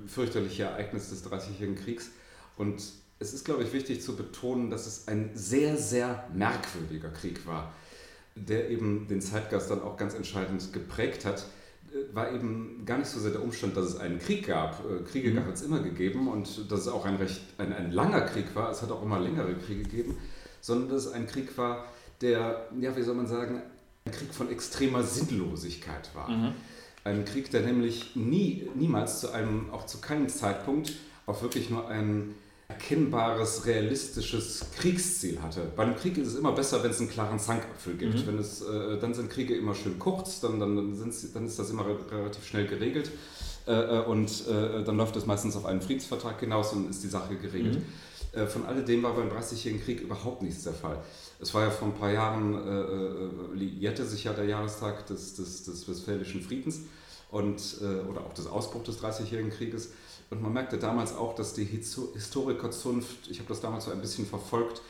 fürchterliche 0.07 0.63
Ereignis 0.63 1.09
des 1.09 1.23
Dreißigjährigen 1.23 1.75
Kriegs. 1.75 2.11
Und 2.57 2.83
es 3.20 3.34
ist, 3.34 3.46
glaube 3.46 3.63
ich, 3.63 3.74
wichtig 3.74 4.01
zu 4.01 4.15
betonen, 4.15 4.70
dass 4.70 4.86
es 4.86 5.08
ein 5.08 5.32
sehr, 5.34 5.77
sehr 5.77 6.27
merkwürdiger 6.34 7.10
Krieg 7.10 7.46
war, 7.46 7.74
der 8.36 8.70
eben 8.70 9.08
den 9.08 9.22
Zeitgeist 9.22 9.70
dann 9.70 9.82
auch 9.82 9.98
ganz 9.98 10.13
entscheidend 10.13 10.74
geprägt 10.74 11.25
hat. 11.25 11.46
Äh, 11.91 12.15
war 12.15 12.32
eben 12.32 12.84
gar 12.86 12.98
nicht 12.98 13.10
so 13.10 13.20
sehr 13.20 13.32
der 13.32 13.43
Umstand, 13.43 13.77
dass 13.77 13.86
es 13.86 13.98
einen 13.98 14.20
Krieg 14.20 14.48
gab. 14.48 14.84
Äh, 14.86 15.03
Kriege 15.03 15.32
mhm. 15.32 15.46
hat 15.46 15.53
es 15.53 15.62
immer 15.62 15.79
gegeben 15.79 16.27
und 16.27 16.72
dass 16.72 16.82
es 16.82 16.88
auch 16.88 17.05
ein 17.05 17.15
recht 17.15 17.41
ein, 17.58 17.74
ein 17.74 17.91
langer 17.91 18.22
Krieg 18.22 18.55
war. 18.55 18.72
Es 18.72 18.82
hat 18.82 18.91
auch 18.91 19.03
immer 19.03 19.20
längere 19.20 19.55
Kriege 19.55 19.84
gegeben, 19.84 20.17
sondern 20.62 20.89
dass 20.89 21.05
es 21.05 21.12
ein 21.13 21.27
Krieg 21.27 21.58
war, 21.58 21.86
der, 22.22 22.67
ja, 22.79 22.96
wie 22.96 23.03
soll 23.03 23.15
man 23.15 23.27
sagen, 23.27 23.62
ein 24.05 24.12
Krieg 24.12 24.34
von 24.34 24.50
extremer 24.50 25.03
Sinnlosigkeit 25.03 26.10
war. 26.13 26.29
Mhm. 26.29 26.53
Ein 27.05 27.25
Krieg, 27.25 27.51
der 27.51 27.62
nämlich 27.62 28.15
nie, 28.15 28.70
niemals 28.75 29.20
zu 29.20 29.32
einem, 29.32 29.70
auch 29.72 29.86
zu 29.86 30.00
keinem 30.00 30.29
Zeitpunkt, 30.29 30.93
auch 31.25 31.41
wirklich 31.41 31.70
nur 31.70 31.88
ein 31.88 32.34
erkennbares, 32.67 33.65
realistisches 33.65 34.65
Kriegsziel 34.75 35.41
hatte. 35.41 35.62
Bei 35.75 35.84
einem 35.84 35.96
Krieg 35.96 36.17
ist 36.17 36.29
es 36.29 36.36
immer 36.36 36.53
besser, 36.53 36.84
wenn 36.84 36.91
es 36.91 37.00
einen 37.00 37.10
klaren 37.10 37.39
Zankapfel 37.39 37.96
gibt. 37.96 38.15
Mhm. 38.15 38.27
Wenn 38.27 38.39
es, 38.39 38.62
äh, 38.62 38.98
dann 39.00 39.13
sind 39.13 39.29
Kriege 39.29 39.55
immer 39.55 39.75
schön 39.75 40.00
kurz, 40.00 40.39
dann, 40.39 40.60
dann, 40.60 40.75
dann 40.75 41.46
ist 41.46 41.60
das 41.60 41.70
immer 41.70 41.86
relativ 42.10 42.46
schnell 42.46 42.67
geregelt 42.67 43.12
äh, 43.67 43.72
äh, 43.72 44.05
und 44.05 44.48
äh, 44.48 44.84
dann 44.84 44.98
läuft 44.98 45.15
es 45.15 45.25
meistens 45.25 45.55
auf 45.55 45.65
einen 45.65 45.82
Friedensvertrag 45.82 46.39
hinaus 46.39 46.74
und 46.74 46.89
ist 46.89 47.03
die 47.03 47.08
Sache 47.08 47.36
geregelt. 47.36 47.75
Mhm. 47.75 48.39
Äh, 48.39 48.48
von 48.48 48.65
alledem 48.65 49.03
war 49.03 49.13
beim 49.13 49.29
Dreißigjährigen 49.29 49.84
Krieg 49.84 50.01
überhaupt 50.01 50.41
nichts 50.41 50.63
der 50.63 50.74
Fall. 50.74 50.98
Es 51.39 51.53
war 51.53 51.63
ja 51.63 51.70
vor 51.70 51.88
ein 51.88 51.93
paar 51.93 52.12
Jahren, 52.12 52.55
äh, 52.55 53.62
äh, 53.62 53.63
jährte 53.63 54.05
sich 54.05 54.25
ja 54.25 54.34
der 54.34 54.46
Jahrestag 54.46 55.05
des, 55.08 55.36
des, 55.36 55.63
des 55.63 55.88
Westfälischen 55.88 56.41
Friedens 56.41 56.82
und, 57.32 57.82
oder 57.82 58.22
auch 58.22 58.34
des 58.34 58.46
Ausbruchs 58.46 58.86
des 58.86 58.98
Dreißigjährigen 58.98 59.50
Krieges. 59.50 59.89
Und 60.33 60.41
man 60.41 60.53
merkte 60.53 60.77
damals 60.77 61.15
auch, 61.15 61.35
dass 61.35 61.53
die 61.53 61.63
Historikerzunft, 61.63 63.29
ich 63.29 63.39
habe 63.39 63.47
das 63.47 63.61
damals 63.61 63.85
so 63.85 63.91
ein 63.91 64.01
bisschen 64.01 64.25
verfolgt, 64.25 64.81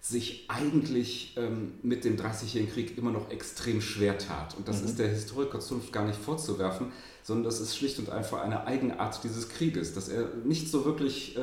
sich 0.00 0.44
eigentlich 0.48 1.36
ähm, 1.36 1.74
mit 1.82 2.04
dem 2.04 2.16
Dreißigjährigen 2.16 2.72
Krieg 2.72 2.96
immer 2.96 3.10
noch 3.10 3.30
extrem 3.30 3.80
schwer 3.80 4.16
tat. 4.16 4.56
Und 4.56 4.68
das 4.68 4.80
mhm. 4.80 4.86
ist 4.86 4.98
der 4.98 5.08
Historikerzunft 5.08 5.92
gar 5.92 6.06
nicht 6.06 6.18
vorzuwerfen, 6.18 6.92
sondern 7.22 7.44
das 7.44 7.60
ist 7.60 7.76
schlicht 7.76 7.98
und 7.98 8.08
einfach 8.08 8.40
eine 8.40 8.66
Eigenart 8.66 9.22
dieses 9.24 9.48
Krieges, 9.48 9.94
dass 9.94 10.08
er 10.08 10.28
nicht 10.44 10.70
so 10.70 10.84
wirklich 10.84 11.36
äh, 11.36 11.40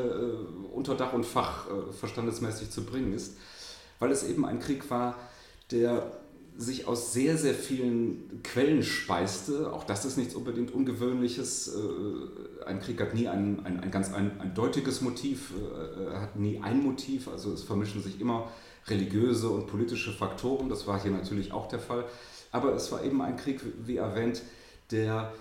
unter 0.73 0.95
Dach 0.95 1.13
und 1.13 1.25
Fach 1.25 1.67
äh, 1.67 1.93
verstandesmäßig 1.93 2.71
zu 2.71 2.85
bringen 2.85 3.13
ist, 3.13 3.37
weil 3.99 4.11
es 4.11 4.23
eben 4.23 4.45
ein 4.45 4.59
Krieg 4.59 4.89
war, 4.89 5.15
der 5.69 6.11
sich 6.57 6.87
aus 6.87 7.13
sehr, 7.13 7.37
sehr 7.37 7.53
vielen 7.53 8.41
Quellen 8.43 8.83
speiste. 8.83 9.73
Auch 9.73 9.83
das 9.83 10.05
ist 10.05 10.17
nichts 10.17 10.35
unbedingt 10.35 10.73
Ungewöhnliches. 10.73 11.75
Äh, 11.75 12.65
ein 12.65 12.79
Krieg 12.79 12.99
hat 13.01 13.13
nie 13.13 13.27
ein, 13.27 13.65
ein, 13.65 13.79
ein 13.79 13.91
ganz 13.91 14.13
ein, 14.13 14.39
eindeutiges 14.39 15.01
Motiv, 15.01 15.51
äh, 15.51 16.15
hat 16.15 16.35
nie 16.37 16.61
ein 16.61 16.81
Motiv. 16.81 17.27
Also 17.27 17.51
es 17.51 17.63
vermischen 17.63 18.01
sich 18.01 18.21
immer 18.21 18.51
religiöse 18.87 19.49
und 19.49 19.67
politische 19.67 20.11
Faktoren. 20.11 20.69
Das 20.69 20.87
war 20.87 21.01
hier 21.01 21.11
natürlich 21.11 21.51
auch 21.51 21.67
der 21.67 21.79
Fall. 21.79 22.05
Aber 22.51 22.73
es 22.73 22.91
war 22.91 23.03
eben 23.03 23.21
ein 23.21 23.35
Krieg, 23.35 23.59
wie 23.85 23.97
erwähnt, 23.97 24.41
der 24.91 25.33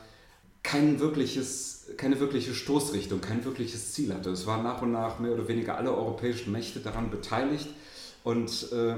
kein 0.64 0.98
wirkliches, 0.98 1.90
keine 1.96 2.18
wirkliche 2.18 2.54
Stoßrichtung, 2.54 3.20
kein 3.20 3.44
wirkliches 3.44 3.92
Ziel 3.92 4.12
hatte. 4.12 4.30
Es 4.30 4.46
waren 4.46 4.64
nach 4.64 4.82
und 4.82 4.90
nach 4.90 5.20
mehr 5.20 5.32
oder 5.32 5.46
weniger 5.46 5.76
alle 5.76 5.94
europäischen 5.94 6.50
Mächte 6.50 6.80
daran 6.80 7.10
beteiligt 7.10 7.68
und 8.24 8.72
äh, 8.72 8.96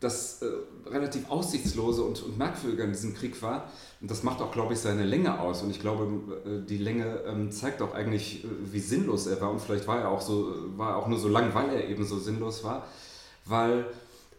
das 0.00 0.42
äh, 0.42 0.46
relativ 0.88 1.28
aussichtslose 1.28 2.02
und, 2.02 2.22
und, 2.22 2.38
merkwürdige 2.38 2.84
an 2.84 2.92
diesem 2.92 3.14
Krieg 3.14 3.40
war, 3.42 3.70
und 4.00 4.10
das 4.10 4.22
macht 4.22 4.40
auch, 4.40 4.52
glaube 4.52 4.74
ich, 4.74 4.78
seine 4.78 5.04
Länge 5.04 5.40
aus. 5.40 5.62
Und 5.62 5.70
ich 5.70 5.80
glaube, 5.80 6.06
äh, 6.46 6.66
die 6.66 6.78
Länge 6.78 7.22
ähm, 7.26 7.50
zeigt 7.50 7.82
auch 7.82 7.94
eigentlich, 7.94 8.44
äh, 8.44 8.48
wie 8.72 8.78
sinnlos 8.78 9.26
er 9.26 9.40
war. 9.40 9.50
Und 9.50 9.60
vielleicht 9.60 9.88
war 9.88 10.00
er 10.00 10.10
auch 10.10 10.20
so, 10.20 10.54
war 10.76 10.90
er 10.90 10.96
auch 10.96 11.08
nur 11.08 11.18
so 11.18 11.28
lang, 11.28 11.52
weil 11.52 11.70
er 11.70 11.88
eben 11.88 12.04
so 12.04 12.18
sinnlos 12.18 12.62
war, 12.62 12.86
weil 13.44 13.86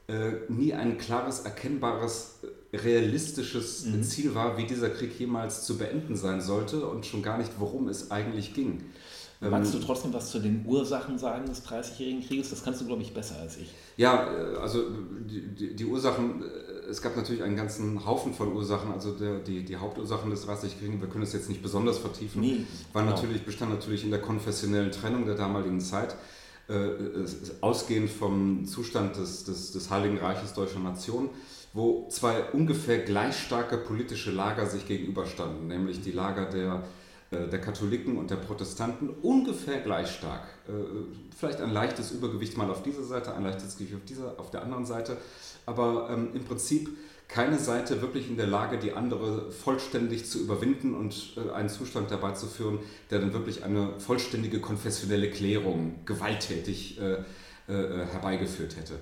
äh, 0.08 0.32
nie 0.48 0.74
ein 0.74 0.98
klares, 0.98 1.42
erkennbares 1.42 2.40
realistisches 2.72 3.86
mhm. 3.86 4.04
Ziel 4.04 4.36
war, 4.36 4.58
wie 4.58 4.66
dieser 4.66 4.90
Krieg 4.90 5.20
jemals 5.20 5.66
zu 5.66 5.78
beenden 5.78 6.16
sein 6.16 6.40
sollte 6.40 6.86
und 6.86 7.06
schon 7.06 7.24
gar 7.24 7.38
nicht, 7.38 7.52
worum 7.58 7.88
es 7.90 8.12
eigentlich 8.12 8.54
ging. 8.54 8.86
Magst 9.42 9.74
ähm, 9.74 9.80
du 9.80 9.86
trotzdem 9.86 10.14
was 10.14 10.32
zu 10.32 10.40
den 10.40 10.66
Ursachen 10.66 11.18
sagen 11.18 11.46
des 11.46 11.64
Dreißigjährigen 11.64 12.26
Krieges? 12.26 12.50
Das 12.50 12.64
kannst 12.64 12.82
du, 12.82 12.86
glaube 12.86 13.02
ich, 13.04 13.14
besser 13.14 13.38
als 13.40 13.58
ich. 13.58 13.74
Ja, 13.96 14.28
äh, 14.28 14.58
also 14.58 14.84
die, 15.22 15.76
die, 15.76 15.86
Ursachen, 15.86 16.44
äh, 16.44 16.90
es 16.90 17.02
gab 17.02 17.16
natürlich 17.16 17.42
einen 17.42 17.56
ganzen 17.56 18.06
Haufen 18.06 18.34
von 18.34 18.54
Ursachen. 18.54 18.92
Also 18.92 19.14
der, 19.14 19.40
die, 19.40 19.64
die 19.64 19.78
Hauptursachen 19.78 20.30
des 20.30 20.46
Dreißigjährigen, 20.46 20.90
Krieges, 20.90 21.02
wir 21.02 21.10
können 21.10 21.24
es 21.24 21.32
jetzt 21.32 21.48
nicht 21.48 21.62
besonders 21.62 22.00
vertiefen, 22.00 22.42
nee, 22.42 22.66
war 22.92 23.04
genau. 23.04 23.16
natürlich, 23.16 23.46
bestand 23.46 23.72
natürlich 23.72 24.04
in 24.04 24.12
der 24.12 24.22
konfessionellen 24.22 24.92
Trennung 24.92 25.26
der 25.26 25.36
damaligen 25.36 25.80
Zeit. 25.80 26.16
Äh, 26.68 27.26
ausgehend 27.62 28.12
vom 28.12 28.66
Zustand 28.66 29.18
des, 29.18 29.44
des, 29.46 29.72
des 29.72 29.90
Heiligen 29.90 30.20
Reiches 30.20 30.54
Deutscher 30.54 30.80
Nation 30.80 31.30
wo 31.74 32.08
zwei 32.10 32.44
ungefähr 32.52 33.00
gleich 33.00 33.38
starke 33.38 33.78
politische 33.78 34.32
Lager 34.32 34.66
sich 34.66 34.88
gegenüberstanden, 34.88 35.68
nämlich 35.68 36.02
die 36.02 36.12
Lager 36.12 36.46
der, 36.46 36.84
der 37.32 37.62
Katholiken 37.62 38.18
und 38.18 38.32
der 38.32 38.38
Protestanten, 38.38 39.10
ungefähr 39.10 39.82
gleich 39.82 40.10
stark. 40.10 40.48
Äh, 40.68 40.72
vielleicht 41.38 41.62
ein 41.62 41.72
leichtes 41.72 42.12
Übergewicht 42.12 42.58
mal 42.58 42.70
auf 42.70 42.82
dieser 42.82 43.04
Seite, 43.04 43.36
ein 43.36 43.44
leichtes 43.44 43.78
Gewicht 43.78 43.96
auf, 43.96 44.06
dieser, 44.06 44.40
auf 44.40 44.50
der 44.50 44.64
anderen 44.64 44.86
Seite, 44.86 45.18
aber 45.66 46.10
ähm, 46.12 46.30
im 46.34 46.44
Prinzip 46.44 46.90
keine 47.28 47.60
Seite 47.60 48.02
wirklich 48.02 48.28
in 48.28 48.38
der 48.38 48.48
Lage, 48.48 48.80
die 48.80 48.94
andere 48.94 49.52
vollständig 49.52 50.26
zu 50.26 50.40
überwinden 50.40 50.96
und 50.96 51.38
äh, 51.38 51.52
einen 51.52 51.70
Zustand 51.70 52.10
dabei 52.10 52.32
zu 52.32 52.48
führen, 52.48 52.80
der 53.12 53.20
dann 53.20 53.34
wirklich 53.34 53.64
eine 53.64 54.00
vollständige 54.00 54.60
konfessionelle 54.60 55.30
Klärung 55.30 56.00
gewalttätig 56.06 57.00
äh, 57.00 57.18
äh, 57.72 58.06
herbeigeführt 58.08 58.76
hätte. 58.78 58.96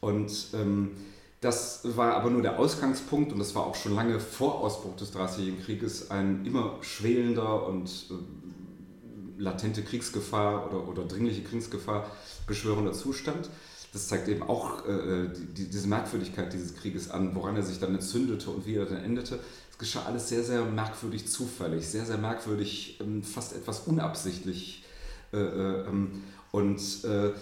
Und 0.00 0.30
ähm, 0.54 0.92
das 1.40 1.80
war 1.96 2.14
aber 2.14 2.30
nur 2.30 2.42
der 2.42 2.58
Ausgangspunkt 2.58 3.32
und 3.32 3.38
das 3.38 3.54
war 3.54 3.66
auch 3.66 3.74
schon 3.74 3.94
lange 3.94 4.20
vor 4.20 4.60
Ausbruch 4.60 4.96
des 4.96 5.10
Dreißigjährigen 5.12 5.62
Krieges 5.62 6.10
ein 6.10 6.46
immer 6.46 6.78
schwelender 6.80 7.66
und 7.66 7.88
äh, 8.10 9.42
latente 9.42 9.82
Kriegsgefahr 9.82 10.66
oder, 10.66 10.88
oder 10.88 11.04
dringliche 11.04 11.42
Kriegsgefahr 11.42 12.10
beschwörender 12.46 12.92
Zustand. 12.92 13.50
Das 13.92 14.08
zeigt 14.08 14.28
eben 14.28 14.42
auch 14.42 14.86
äh, 14.86 15.28
die, 15.56 15.68
diese 15.68 15.88
Merkwürdigkeit 15.88 16.52
dieses 16.52 16.74
Krieges 16.74 17.10
an, 17.10 17.34
woran 17.34 17.56
er 17.56 17.62
sich 17.62 17.78
dann 17.78 17.94
entzündete 17.94 18.50
und 18.50 18.66
wie 18.66 18.76
er 18.76 18.86
dann 18.86 19.04
endete. 19.04 19.38
Es 19.70 19.78
geschah 19.78 20.04
alles 20.06 20.28
sehr, 20.28 20.42
sehr 20.42 20.64
merkwürdig 20.64 21.28
zufällig, 21.28 21.86
sehr, 21.86 22.06
sehr 22.06 22.18
merkwürdig, 22.18 22.98
ähm, 23.00 23.22
fast 23.22 23.54
etwas 23.54 23.80
unabsichtlich. 23.80 24.84
Äh, 25.32 25.38
äh 25.38 25.86
ähm, 25.88 26.22
und 26.52 26.80
äh, 27.04 27.32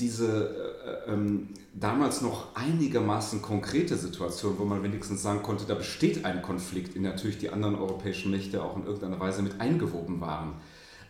diese 0.00 1.04
äh, 1.06 1.12
ähm, 1.12 1.48
damals 1.74 2.20
noch 2.20 2.54
einigermaßen 2.54 3.42
konkrete 3.42 3.96
Situation, 3.96 4.58
wo 4.58 4.64
man 4.64 4.82
wenigstens 4.82 5.22
sagen 5.22 5.42
konnte, 5.42 5.64
da 5.66 5.74
besteht 5.74 6.24
ein 6.24 6.42
Konflikt, 6.42 6.96
in 6.96 7.02
natürlich 7.02 7.38
die 7.38 7.50
anderen 7.50 7.76
europäischen 7.76 8.30
Mächte 8.30 8.62
auch 8.62 8.76
in 8.76 8.84
irgendeiner 8.84 9.20
Weise 9.20 9.42
mit 9.42 9.60
eingewoben 9.60 10.20
waren. 10.20 10.54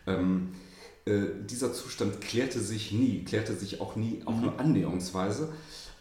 Ähm, 0.06 0.48
äh, 1.04 1.26
dieser 1.48 1.72
Zustand 1.72 2.20
klärte 2.20 2.60
sich 2.60 2.92
nie, 2.92 3.24
klärte 3.24 3.54
sich 3.54 3.80
auch 3.80 3.96
nie, 3.96 4.22
auch 4.24 4.34
mhm. 4.34 4.42
nur 4.42 4.60
annäherungsweise. 4.60 5.52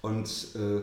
Und 0.01 0.27
äh, 0.55 0.81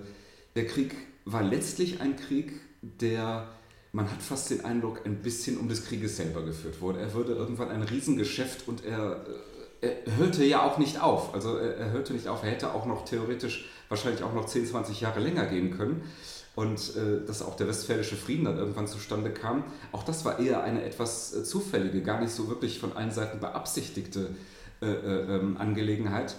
der 0.56 0.66
Krieg 0.66 0.94
war 1.24 1.42
letztlich 1.42 2.00
ein 2.00 2.16
Krieg, 2.16 2.52
der 2.82 3.48
man 3.92 4.10
hat 4.10 4.20
fast 4.20 4.50
den 4.50 4.64
Eindruck, 4.64 5.06
ein 5.06 5.22
bisschen 5.22 5.56
um 5.56 5.68
des 5.68 5.84
Krieges 5.84 6.16
selber 6.16 6.42
geführt 6.42 6.80
wurde. 6.80 6.98
Er 6.98 7.14
würde 7.14 7.32
irgendwann 7.32 7.68
ein 7.68 7.82
Riesengeschäft 7.82 8.66
und 8.66 8.84
er 8.84 9.24
äh, 9.24 9.53
er 9.84 10.16
hörte 10.16 10.44
ja 10.44 10.62
auch 10.62 10.78
nicht 10.78 11.02
auf. 11.02 11.34
Also 11.34 11.56
er 11.56 11.90
hörte 11.90 12.12
nicht 12.12 12.28
auf, 12.28 12.42
er 12.42 12.50
hätte 12.50 12.74
auch 12.74 12.86
noch 12.86 13.04
theoretisch 13.04 13.68
wahrscheinlich 13.88 14.22
auch 14.22 14.34
noch 14.34 14.46
10, 14.46 14.66
20 14.66 15.00
Jahre 15.00 15.20
länger 15.20 15.46
gehen 15.46 15.76
können. 15.76 16.02
Und 16.54 16.94
äh, 16.96 17.26
dass 17.26 17.42
auch 17.42 17.56
der 17.56 17.66
Westfälische 17.66 18.14
Frieden 18.14 18.44
dann 18.44 18.58
irgendwann 18.58 18.86
zustande 18.86 19.30
kam, 19.30 19.64
auch 19.90 20.04
das 20.04 20.24
war 20.24 20.38
eher 20.38 20.62
eine 20.62 20.84
etwas 20.84 21.34
äh, 21.34 21.42
zufällige, 21.42 22.02
gar 22.02 22.20
nicht 22.20 22.32
so 22.32 22.48
wirklich 22.48 22.78
von 22.78 22.96
allen 22.96 23.10
Seiten 23.10 23.40
beabsichtigte 23.40 24.30
äh, 24.80 24.86
äh, 24.86 25.36
ähm, 25.36 25.56
Angelegenheit. 25.56 26.36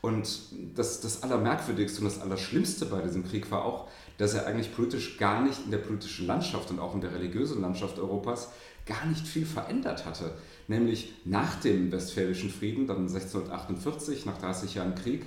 Und 0.00 0.38
das, 0.74 1.00
das 1.00 1.22
Allermerkwürdigste 1.22 2.00
und 2.00 2.06
das 2.06 2.20
Allerschlimmste 2.20 2.86
bei 2.86 3.02
diesem 3.02 3.28
Krieg 3.28 3.50
war 3.50 3.64
auch, 3.64 3.88
dass 4.16 4.34
er 4.34 4.46
eigentlich 4.46 4.74
politisch 4.74 5.18
gar 5.18 5.42
nicht 5.42 5.64
in 5.64 5.70
der 5.70 5.78
politischen 5.78 6.26
Landschaft 6.26 6.70
und 6.70 6.78
auch 6.78 6.94
in 6.94 7.00
der 7.00 7.12
religiösen 7.12 7.60
Landschaft 7.60 7.98
Europas 7.98 8.50
gar 8.88 9.06
nicht 9.06 9.28
viel 9.28 9.46
verändert 9.46 10.04
hatte 10.04 10.32
nämlich 10.68 11.14
nach 11.24 11.56
dem 11.56 11.90
Westfälischen 11.90 12.50
Frieden, 12.50 12.86
dann 12.86 13.08
1648, 13.08 14.26
nach 14.26 14.38
30 14.38 14.74
Jahren 14.74 14.94
Krieg, 14.94 15.24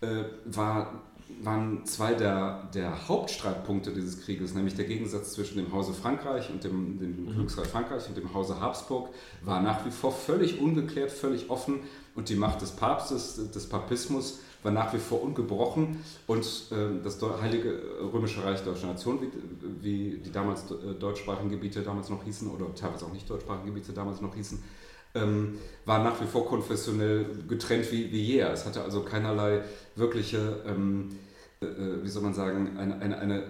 äh, 0.00 0.24
war, 0.44 1.02
waren 1.42 1.86
zwei 1.86 2.14
der, 2.14 2.68
der 2.74 3.08
Hauptstreitpunkte 3.08 3.92
dieses 3.92 4.20
Krieges, 4.22 4.54
nämlich 4.54 4.74
der 4.74 4.84
Gegensatz 4.84 5.32
zwischen 5.32 5.56
dem 5.56 5.72
Hause 5.72 5.94
Frankreich 5.94 6.50
und 6.50 6.64
dem, 6.64 6.98
dem 6.98 7.24
mhm. 7.24 7.32
Königsreich 7.32 7.68
Frankreich 7.68 8.08
und 8.08 8.16
dem 8.16 8.34
Hause 8.34 8.60
Habsburg, 8.60 9.10
war 9.42 9.62
nach 9.62 9.86
wie 9.86 9.90
vor 9.90 10.12
völlig 10.12 10.60
ungeklärt, 10.60 11.12
völlig 11.12 11.48
offen 11.48 11.80
und 12.14 12.28
die 12.28 12.36
Macht 12.36 12.60
des 12.60 12.72
Papstes, 12.72 13.50
des 13.52 13.68
Papismus, 13.68 14.40
war 14.66 14.72
nach 14.72 14.92
wie 14.92 14.98
vor 14.98 15.22
ungebrochen 15.22 16.04
und 16.26 16.44
äh, 16.72 17.02
das 17.02 17.22
Heilige 17.40 17.80
Römische 18.12 18.42
Reich 18.44 18.62
Deutscher 18.64 18.88
Nation, 18.88 19.20
wie, 19.22 19.30
wie 19.80 20.18
die 20.18 20.32
damals 20.32 20.64
äh, 20.72 20.94
deutschsprachigen 20.98 21.50
Gebiete 21.50 21.82
damals 21.82 22.10
noch 22.10 22.24
hießen 22.24 22.50
oder 22.50 22.74
teilweise 22.74 23.06
auch 23.06 23.12
nicht 23.12 23.30
deutschsprachige 23.30 23.66
Gebiete 23.66 23.92
damals 23.92 24.20
noch 24.20 24.34
hießen, 24.34 24.60
ähm, 25.14 25.58
war 25.84 26.02
nach 26.02 26.20
wie 26.20 26.26
vor 26.26 26.46
konfessionell 26.46 27.26
getrennt 27.48 27.90
wie, 27.92 28.10
wie 28.10 28.20
je. 28.20 28.40
Es 28.40 28.66
hatte 28.66 28.82
also 28.82 29.02
keinerlei 29.02 29.62
wirkliche, 29.94 30.64
ähm, 30.66 31.10
äh, 31.62 31.66
äh, 31.66 32.02
wie 32.02 32.08
soll 32.08 32.24
man 32.24 32.34
sagen, 32.34 32.76
eine, 32.76 32.98
eine, 32.98 33.18
eine, 33.18 33.44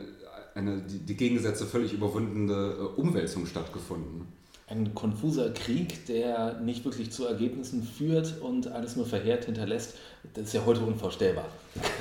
eine 0.55 0.83
die, 0.83 0.99
die 0.99 1.17
Gegensätze 1.17 1.65
völlig 1.65 1.95
überwundene 1.95 2.75
äh, 2.79 3.01
Umwälzung 3.01 3.47
stattgefunden 3.47 4.27
ein 4.69 4.95
konfuser 4.95 5.51
Krieg, 5.51 6.07
der 6.07 6.55
nicht 6.61 6.85
wirklich 6.85 7.13
zu 7.13 7.25
Ergebnissen 7.25 7.85
führt 7.85 8.41
und 8.41 8.67
alles 8.67 8.97
nur 8.97 9.07
verheert 9.07 9.45
hinterlässt, 9.45 9.95
das 10.35 10.47
ist 10.47 10.55
ja 10.55 10.63
heute 10.67 10.81
unvorstellbar. 10.81 11.45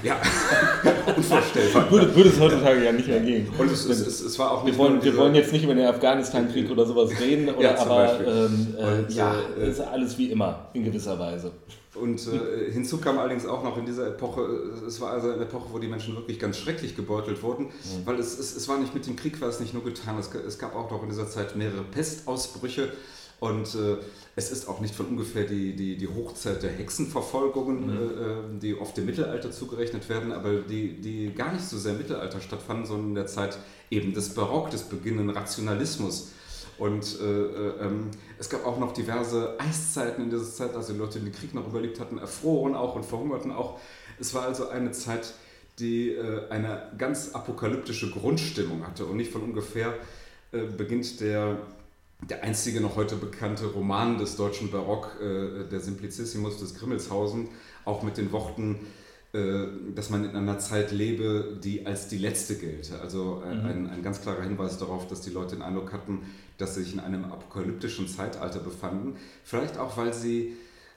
Ja, 0.02 0.20
unvorstellbar. 1.16 1.92
würde, 1.92 2.16
würde 2.16 2.30
es 2.30 2.40
heutzutage 2.40 2.84
ja 2.84 2.92
nicht 2.92 3.08
mehr 3.08 3.20
gehen. 3.20 3.48
Und 3.56 3.72
es, 3.72 3.86
es, 3.86 4.00
es, 4.00 4.20
es 4.22 4.40
war 4.40 4.52
auch 4.52 4.66
wir 4.66 4.76
wollen, 4.78 5.04
wir 5.04 5.16
wollen 5.16 5.36
jetzt 5.36 5.52
nicht 5.52 5.64
über 5.64 5.76
den 5.76 5.86
Afghanistan-Krieg 5.86 6.72
oder 6.72 6.88
sowas 6.88 7.12
reden, 7.20 7.50
oder, 7.50 7.62
ja, 7.62 7.78
aber 7.78 8.20
ähm, 8.26 8.76
äh, 8.80 9.14
ja, 9.14 9.36
äh, 9.60 9.70
ist 9.70 9.82
alles 9.82 10.18
wie 10.18 10.32
immer 10.32 10.70
in 10.74 10.86
gewisser 10.86 11.20
Weise. 11.20 11.52
Und 11.96 12.28
äh, 12.28 12.72
hinzu 12.72 12.98
kam 12.98 13.18
allerdings 13.18 13.46
auch 13.46 13.64
noch 13.64 13.78
in 13.78 13.86
dieser 13.86 14.08
Epoche, 14.08 14.42
äh, 14.42 14.86
es 14.86 15.00
war 15.00 15.12
also 15.12 15.32
eine 15.32 15.44
Epoche, 15.44 15.68
wo 15.72 15.80
die 15.80 15.88
Menschen 15.88 16.16
wirklich 16.16 16.40
ganz 16.40 16.58
schrecklich 16.58 16.96
gebeutelt 16.96 17.42
wurden, 17.42 17.66
mhm. 17.66 18.06
weil 18.06 18.20
es, 18.20 18.38
es, 18.38 18.56
es 18.56 18.68
war 18.68 18.78
nicht 18.78 18.94
mit 18.94 19.08
dem 19.08 19.16
Krieg, 19.16 19.40
war 19.42 19.50
es 19.50 19.60
nicht 19.60 19.74
nur 19.74 19.84
getan, 19.84 20.18
es, 20.18 20.34
es 20.34 20.60
gab 20.60 20.76
auch 20.76 20.92
noch 20.92 21.04
in 21.04 21.10
dieser 21.10 21.28
Zeit 21.28 21.56
mehrere 21.56 21.84
Pestausbrüche 21.84 22.92
und 23.40 23.76
äh, 23.76 23.98
es 24.36 24.52
ist 24.52 24.68
auch 24.68 24.82
nicht 24.82 24.96
von 24.96 25.08
ungefähr 25.08 25.46
die, 25.46 25.76
die, 25.76 25.98
die 25.98 26.08
Hochzeit 26.08 26.64
der 26.64 26.72
Hexenverfolgungen, 26.72 27.86
mhm. 27.86 28.58
äh, 28.58 28.60
die 28.60 28.76
oft 28.78 28.98
dem 28.98 29.06
Mittelalter 29.06 29.52
zugerechnet 29.52 30.10
werden, 30.10 30.32
aber 30.32 30.56
die, 30.56 31.00
die 31.00 31.34
gar 31.34 31.54
nicht 31.54 31.66
so 31.66 31.78
sehr 31.78 31.94
im 31.94 32.00
Mittelalter 32.00 32.42
stattfanden, 32.42 32.86
sondern 32.86 33.10
in 33.10 33.16
der 33.16 33.28
Zeit 33.28 33.58
eben 33.90 34.14
des 34.14 34.34
Barock, 34.34 34.70
des 34.72 34.84
beginnenden 34.84 35.30
Rationalismus. 35.30 36.32
Und 36.78 37.20
äh, 37.22 37.24
äh, 37.24 37.86
ähm, 37.86 38.12
es 38.38 38.50
gab 38.50 38.66
auch 38.66 38.78
noch 38.80 38.94
diverse 38.94 39.58
Eiszeiten 39.60 40.24
in 40.24 40.30
dieser 40.30 40.46
Zeit, 40.46 40.76
also 40.76 40.94
die 40.94 41.00
Leute, 41.00 41.20
die 41.20 41.26
den 41.26 41.34
Krieg 41.34 41.54
noch 41.54 41.68
überlebt 41.68 42.00
hatten, 42.00 42.18
erfroren 42.18 42.76
auch 42.76 42.96
und 42.96 43.06
verhungerten 43.06 43.52
auch. 43.52 43.80
Es 44.20 44.34
war 44.34 44.44
also 44.44 44.70
eine 44.70 44.92
Zeit, 44.92 45.34
die 45.80 46.12
äh, 46.12 46.50
eine 46.50 46.92
ganz 46.98 47.34
apokalyptische 47.34 48.12
Grundstimmung 48.12 48.86
hatte. 48.86 49.06
Und 49.06 49.18
nicht 49.18 49.32
von 49.32 49.42
ungefähr 49.42 49.94
äh, 50.52 50.64
beginnt 50.64 51.20
der, 51.22 51.58
der 52.30 52.44
einzige 52.44 52.82
noch 52.82 52.96
heute 52.96 53.16
bekannte 53.16 53.68
Roman 53.68 54.18
des 54.18 54.36
deutschen 54.36 54.72
Barock, 54.72 55.18
äh, 55.22 55.70
der 55.70 55.80
Simplicissimus 55.80 56.58
des 56.58 56.76
Grimmelshausen, 56.76 57.50
auch 57.86 58.04
mit 58.04 58.18
den 58.18 58.32
Worten, 58.32 58.80
dass 59.96 60.10
man 60.10 60.24
in 60.24 60.36
einer 60.36 60.60
Zeit 60.60 60.92
lebe, 60.92 61.58
die 61.64 61.86
als 61.86 62.08
die 62.08 62.18
letzte 62.18 62.56
gelte. 62.56 63.02
Also 63.02 63.42
äh, 63.46 63.56
mhm. 63.56 63.66
ein, 63.66 63.90
ein, 63.90 64.04
ganz 64.04 64.22
klarer 64.22 64.44
Hinweis 64.44 64.78
darauf, 64.78 65.08
dass 65.08 65.22
die 65.22 65.30
Leute 65.30 65.56
den 65.56 65.62
Eindruck 65.62 65.94
hatten, 65.94 66.22
dass 66.58 66.76
sie 66.76 66.84
sich 66.84 66.94
in 66.94 67.00
einem 67.00 67.26
apokalyptischen 67.26 68.08
Zeitalter 68.08 68.60
befanden. 68.60 69.18
Vielleicht 69.44 69.78
auch, 69.78 69.98
weil 69.98 70.14
sie, 70.14 70.54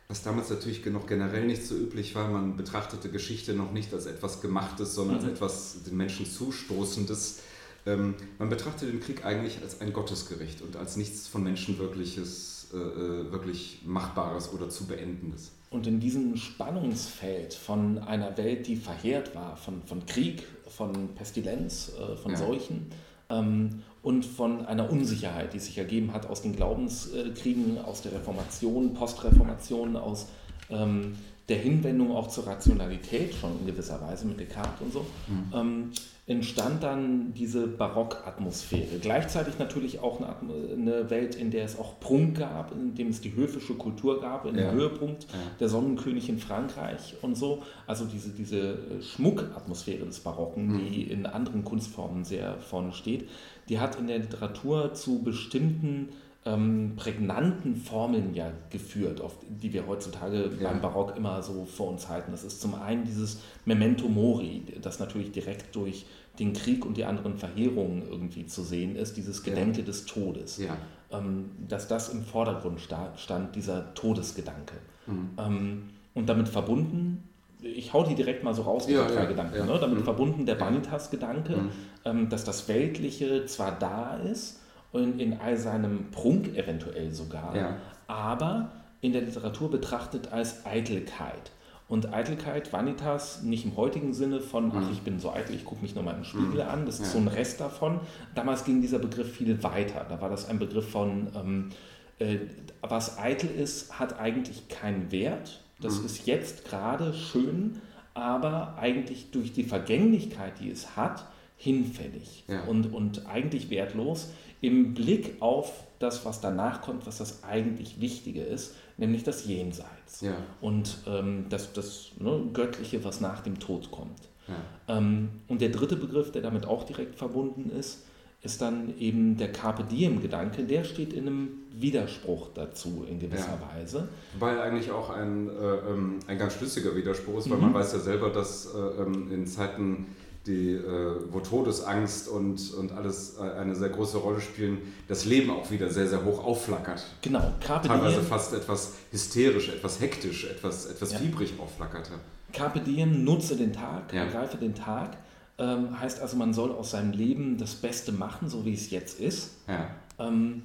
was 0.08 0.22
damals 0.22 0.50
natürlich 0.50 0.84
noch 0.86 1.06
generell 1.06 1.46
nicht 1.46 1.66
so 1.66 1.74
üblich 1.74 2.14
war, 2.14 2.28
man 2.28 2.56
betrachtete 2.56 3.08
Geschichte 3.08 3.54
noch 3.54 3.72
nicht 3.72 3.92
als 3.92 4.06
etwas 4.06 4.40
Gemachtes, 4.40 4.94
sondern 4.94 5.18
mhm. 5.18 5.24
als 5.24 5.32
etwas 5.32 5.82
den 5.84 5.96
Menschen 5.96 6.26
Zustoßendes. 6.26 7.40
Ähm, 7.86 8.14
man 8.38 8.50
betrachtete 8.50 8.92
den 8.92 9.00
Krieg 9.00 9.24
eigentlich 9.24 9.62
als 9.62 9.80
ein 9.80 9.92
Gottesgericht 9.92 10.62
und 10.62 10.76
als 10.76 10.96
nichts 10.96 11.26
von 11.26 11.42
Menschen 11.42 11.78
wirkliches, 11.78 12.68
äh, 12.72 12.76
äh 12.76 13.32
wirklich 13.32 13.82
Machbares 13.84 14.52
oder 14.52 14.68
zu 14.68 14.86
Beendendes. 14.86 15.52
Und 15.70 15.86
in 15.86 16.00
diesem 16.00 16.36
Spannungsfeld 16.36 17.52
von 17.52 17.98
einer 17.98 18.36
Welt, 18.38 18.66
die 18.66 18.76
verheert 18.76 19.34
war, 19.34 19.56
von, 19.56 19.82
von 19.82 20.06
Krieg, 20.06 20.44
von 20.66 21.14
Pestilenz, 21.14 21.92
äh, 21.98 22.16
von 22.16 22.32
ja. 22.32 22.38
Seuchen 22.38 22.86
ähm, 23.28 23.82
und 24.02 24.24
von 24.24 24.64
einer 24.64 24.90
Unsicherheit, 24.90 25.52
die 25.52 25.58
sich 25.58 25.76
ergeben 25.76 26.12
hat 26.12 26.26
aus 26.26 26.40
den 26.40 26.56
Glaubenskriegen, 26.56 27.78
aus 27.84 28.02
der 28.02 28.12
Reformation, 28.12 28.94
Postreformation, 28.94 29.96
aus 29.96 30.28
ähm, 30.70 31.16
der 31.48 31.58
Hinwendung 31.58 32.14
auch 32.14 32.28
zur 32.28 32.46
Rationalität 32.46 33.34
schon 33.34 33.58
in 33.60 33.66
gewisser 33.66 34.00
Weise 34.00 34.26
mit 34.26 34.38
Descartes 34.40 34.80
und 34.80 34.92
so, 34.92 35.06
mhm. 35.26 35.52
ähm, 35.54 35.90
entstand 36.28 36.82
dann 36.82 37.32
diese 37.32 37.66
Barockatmosphäre. 37.66 38.98
Gleichzeitig 39.00 39.58
natürlich 39.58 40.00
auch 40.00 40.20
eine, 40.20 40.36
eine, 40.72 41.10
Welt, 41.10 41.34
in 41.34 41.50
der 41.50 41.64
es 41.64 41.78
auch 41.78 41.98
Prunk 42.00 42.38
gab, 42.38 42.70
in 42.72 42.94
dem 42.94 43.08
es 43.08 43.22
die 43.22 43.34
höfische 43.34 43.74
Kultur 43.74 44.20
gab, 44.20 44.44
in 44.44 44.54
ja. 44.54 44.70
dem 44.70 44.78
Höhepunkt 44.78 45.24
ja. 45.24 45.38
der 45.58 45.70
Sonnenkönig 45.70 46.28
in 46.28 46.38
Frankreich 46.38 47.16
und 47.22 47.34
so. 47.34 47.62
Also 47.86 48.04
diese, 48.04 48.28
diese 48.28 48.78
Schmuckatmosphäre 49.00 50.04
des 50.04 50.20
Barocken, 50.20 50.74
mhm. 50.74 50.78
die 50.78 51.04
in 51.04 51.24
anderen 51.24 51.64
Kunstformen 51.64 52.24
sehr 52.24 52.58
vorne 52.58 52.92
steht, 52.92 53.26
die 53.70 53.80
hat 53.80 53.98
in 53.98 54.06
der 54.06 54.18
Literatur 54.18 54.92
zu 54.92 55.22
bestimmten 55.22 56.10
ähm, 56.48 56.92
prägnanten 56.96 57.76
Formeln 57.76 58.34
ja 58.34 58.50
geführt, 58.70 59.20
auf 59.20 59.36
die 59.48 59.72
wir 59.72 59.86
heutzutage 59.86 60.50
ja. 60.58 60.70
beim 60.70 60.80
Barock 60.80 61.16
immer 61.16 61.42
so 61.42 61.66
vor 61.66 61.88
uns 61.90 62.08
halten. 62.08 62.30
Das 62.30 62.44
ist 62.44 62.60
zum 62.60 62.74
einen 62.74 63.04
dieses 63.04 63.40
Memento 63.64 64.08
Mori, 64.08 64.62
das 64.80 64.98
natürlich 64.98 65.30
direkt 65.32 65.76
durch 65.76 66.06
den 66.38 66.52
Krieg 66.52 66.86
und 66.86 66.96
die 66.96 67.04
anderen 67.04 67.36
Verheerungen 67.36 68.02
irgendwie 68.08 68.46
zu 68.46 68.62
sehen 68.62 68.96
ist, 68.96 69.16
dieses 69.16 69.42
Gedenke 69.42 69.80
ja. 69.80 69.84
des 69.84 70.06
Todes. 70.06 70.58
Ja. 70.58 70.76
Ähm, 71.10 71.50
dass 71.66 71.88
das 71.88 72.10
im 72.10 72.22
Vordergrund 72.22 72.80
stand, 72.80 73.56
dieser 73.56 73.94
Todesgedanke. 73.94 74.74
Mhm. 75.06 75.30
Ähm, 75.38 75.82
und 76.14 76.28
damit 76.28 76.48
verbunden 76.48 77.24
ich 77.60 77.92
hau 77.92 78.04
die 78.04 78.14
direkt 78.14 78.44
mal 78.44 78.54
so 78.54 78.62
raus, 78.62 78.86
diese 78.86 79.00
ja, 79.00 79.08
drei 79.08 79.22
ja, 79.22 79.24
Gedanken. 79.24 79.56
Ja. 79.56 79.66
Ne? 79.66 79.78
Damit 79.80 79.98
mhm. 79.98 80.04
verbunden 80.04 80.46
der 80.46 80.60
Vanitas-Gedanke, 80.60 81.56
mhm. 81.56 81.70
ähm, 82.04 82.28
dass 82.28 82.44
das 82.44 82.68
Weltliche 82.68 83.46
zwar 83.46 83.76
da 83.76 84.16
ist, 84.16 84.60
und 84.92 85.20
in 85.20 85.40
all 85.40 85.56
seinem 85.56 86.10
Prunk 86.10 86.56
eventuell 86.56 87.12
sogar, 87.12 87.54
ja. 87.54 87.76
aber 88.06 88.70
in 89.00 89.12
der 89.12 89.22
Literatur 89.22 89.70
betrachtet 89.70 90.32
als 90.32 90.66
Eitelkeit. 90.66 91.52
Und 91.88 92.12
Eitelkeit, 92.12 92.70
Vanitas, 92.70 93.42
nicht 93.42 93.64
im 93.64 93.76
heutigen 93.76 94.12
Sinne 94.12 94.40
von, 94.40 94.70
ach, 94.74 94.84
mhm. 94.84 94.92
ich 94.92 95.00
bin 95.00 95.18
so 95.18 95.32
eitel, 95.32 95.54
ich 95.54 95.64
gucke 95.64 95.80
mich 95.80 95.94
nochmal 95.94 96.16
im 96.16 96.24
Spiegel 96.24 96.62
mhm. 96.62 96.70
an, 96.70 96.86
das 96.86 97.00
ist 97.00 97.06
ja. 97.06 97.12
so 97.12 97.18
ein 97.18 97.28
Rest 97.28 97.60
davon. 97.60 98.00
Damals 98.34 98.64
ging 98.64 98.82
dieser 98.82 98.98
Begriff 98.98 99.32
viel 99.32 99.62
weiter. 99.62 100.04
Da 100.06 100.20
war 100.20 100.28
das 100.28 100.48
ein 100.50 100.58
Begriff 100.58 100.90
von, 100.90 101.28
ähm, 101.34 101.70
äh, 102.18 102.40
was 102.82 103.18
eitel 103.18 103.48
ist, 103.48 103.98
hat 103.98 104.20
eigentlich 104.20 104.68
keinen 104.68 105.10
Wert. 105.12 105.60
Das 105.80 106.00
mhm. 106.00 106.06
ist 106.06 106.26
jetzt 106.26 106.66
gerade 106.66 107.14
schön, 107.14 107.80
aber 108.12 108.76
eigentlich 108.78 109.30
durch 109.30 109.54
die 109.54 109.64
Vergänglichkeit, 109.64 110.60
die 110.60 110.70
es 110.70 110.94
hat, 110.94 111.24
hinfällig 111.56 112.44
ja. 112.48 112.64
und, 112.64 112.92
und 112.92 113.26
eigentlich 113.26 113.70
wertlos 113.70 114.30
im 114.60 114.94
Blick 114.94 115.36
auf 115.40 115.84
das, 115.98 116.24
was 116.24 116.40
danach 116.40 116.82
kommt, 116.82 117.06
was 117.06 117.18
das 117.18 117.44
eigentlich 117.44 118.00
Wichtige 118.00 118.42
ist, 118.42 118.74
nämlich 118.96 119.24
das 119.24 119.46
Jenseits 119.46 120.20
ja. 120.20 120.36
und 120.60 120.98
ähm, 121.06 121.46
das, 121.48 121.72
das 121.72 122.12
ne, 122.18 122.42
Göttliche, 122.52 123.04
was 123.04 123.20
nach 123.20 123.40
dem 123.40 123.58
Tod 123.58 123.90
kommt. 123.90 124.28
Ja. 124.48 124.96
Ähm, 124.96 125.28
und 125.48 125.60
der 125.60 125.68
dritte 125.68 125.96
Begriff, 125.96 126.32
der 126.32 126.42
damit 126.42 126.66
auch 126.66 126.84
direkt 126.84 127.16
verbunden 127.16 127.70
ist, 127.70 128.04
ist 128.40 128.62
dann 128.62 128.96
eben 128.98 129.36
der 129.36 129.50
Carpe 129.50 129.82
Diem-Gedanke, 129.82 130.62
der 130.62 130.84
steht 130.84 131.12
in 131.12 131.26
einem 131.26 131.48
Widerspruch 131.72 132.50
dazu 132.54 133.04
in 133.08 133.18
gewisser 133.18 133.58
ja. 133.60 133.76
Weise. 133.76 134.08
Wobei 134.34 134.60
eigentlich 134.60 134.92
auch 134.92 135.10
ein, 135.10 135.48
äh, 135.48 135.52
ähm, 135.52 136.20
ein 136.28 136.38
ganz 136.38 136.54
schlüssiger 136.54 136.94
Widerspruch 136.94 137.38
ist, 137.38 137.50
weil 137.50 137.56
mhm. 137.56 137.64
man 137.64 137.74
weiß 137.74 137.92
ja 137.94 137.98
selber, 137.98 138.30
dass 138.30 138.72
äh, 138.72 138.78
ähm, 138.78 139.32
in 139.32 139.46
Zeiten 139.46 140.06
die, 140.48 140.72
äh, 140.72 141.16
wo 141.30 141.40
Todesangst 141.40 142.28
und, 142.28 142.74
und 142.74 142.92
alles 142.92 143.36
äh, 143.38 143.42
eine 143.42 143.76
sehr 143.76 143.90
große 143.90 144.18
Rolle 144.18 144.40
spielen, 144.40 144.78
das 145.06 145.24
Leben 145.24 145.50
auch 145.50 145.70
wieder 145.70 145.90
sehr, 145.90 146.08
sehr 146.08 146.24
hoch 146.24 146.44
aufflackert. 146.44 147.04
Genau, 147.22 147.52
Carpe 147.60 147.86
Teilweise 147.86 148.22
fast 148.22 148.54
etwas 148.54 148.94
hysterisch, 149.12 149.68
etwas 149.68 150.00
hektisch, 150.00 150.44
etwas, 150.44 150.86
etwas 150.86 151.12
ja. 151.12 151.18
fiebrig 151.18 151.54
aufflackerte. 151.60 152.12
Carpe 152.52 152.80
diem, 152.80 153.22
nutze 153.24 153.56
den 153.56 153.72
Tag, 153.72 154.12
ja. 154.12 154.24
ergreife 154.24 154.56
den 154.56 154.74
Tag. 154.74 155.18
Ähm, 155.58 156.00
heißt 156.00 156.20
also, 156.20 156.36
man 156.36 156.54
soll 156.54 156.72
aus 156.72 156.92
seinem 156.92 157.12
Leben 157.12 157.58
das 157.58 157.74
Beste 157.74 158.12
machen, 158.12 158.48
so 158.48 158.64
wie 158.64 158.74
es 158.74 158.90
jetzt 158.90 159.20
ist. 159.20 159.50
Ja. 159.68 159.90
Ähm, 160.18 160.62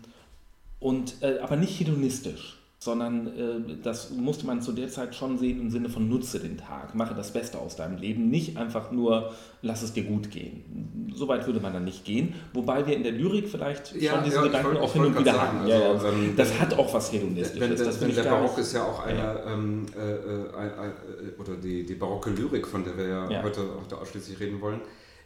und, 0.80 1.22
äh, 1.22 1.40
aber 1.40 1.58
nicht 1.58 1.80
hedonistisch 1.80 2.63
sondern 2.84 3.28
äh, 3.28 3.78
das 3.82 4.12
musste 4.12 4.46
man 4.46 4.62
zu 4.62 4.74
der 4.74 4.90
Zeit 4.90 5.16
schon 5.16 5.38
sehen 5.38 5.62
im 5.62 5.70
Sinne 5.70 5.90
von 5.90 6.10
nutze 6.10 6.40
den 6.40 6.58
Tag, 6.58 6.96
mache 6.96 7.16
das 7.16 7.32
Beste 7.32 7.58
aus 7.60 7.78
deinem 7.78 7.98
Leben, 7.98 8.30
nicht 8.30 8.58
einfach 8.58 8.92
nur 8.92 9.32
lass 9.62 9.82
es 9.82 9.94
dir 9.94 10.04
gut 10.04 10.30
gehen. 10.30 11.10
So 11.16 11.28
weit 11.30 11.46
würde 11.48 11.62
man 11.62 11.72
dann 11.72 11.86
nicht 11.86 12.04
gehen, 12.04 12.36
wobei 12.52 12.86
wir 12.86 12.96
in 12.96 13.04
der 13.04 13.14
Lyrik 13.14 13.48
vielleicht 13.48 13.96
ja, 13.96 14.16
schon 14.16 14.26
diese 14.26 14.36
ja, 14.36 14.44
Gedanken 14.44 14.78
auch 14.78 14.92
hin 14.92 15.06
und 15.06 15.18
wieder 15.18 15.42
haben. 15.42 15.60
Also, 15.60 15.72
ja, 15.72 16.10
ähm, 16.10 16.34
das 16.36 16.60
hat 16.60 16.78
auch 16.78 16.94
was 16.94 17.12
Hedonistisches. 17.14 17.60
Wenn, 17.60 17.86
das, 17.86 18.02
wenn 18.02 18.14
der 18.14 18.24
Barock 18.24 18.58
ist 18.58 18.74
ja 18.74 18.84
auch 18.84 19.06
eine, 19.06 19.40
ähm, 19.48 19.86
äh, 19.98 20.12
äh, 20.12 21.40
oder 21.40 21.56
die, 21.56 21.86
die 21.86 21.96
barocke 21.96 22.32
Lyrik, 22.32 22.68
von 22.68 22.84
der 22.84 22.98
wir 22.98 23.08
ja, 23.08 23.44
heute 23.44 23.62
auch 23.62 23.88
da 23.88 23.96
ausschließlich 23.96 24.40
reden 24.42 24.60
wollen, 24.60 24.82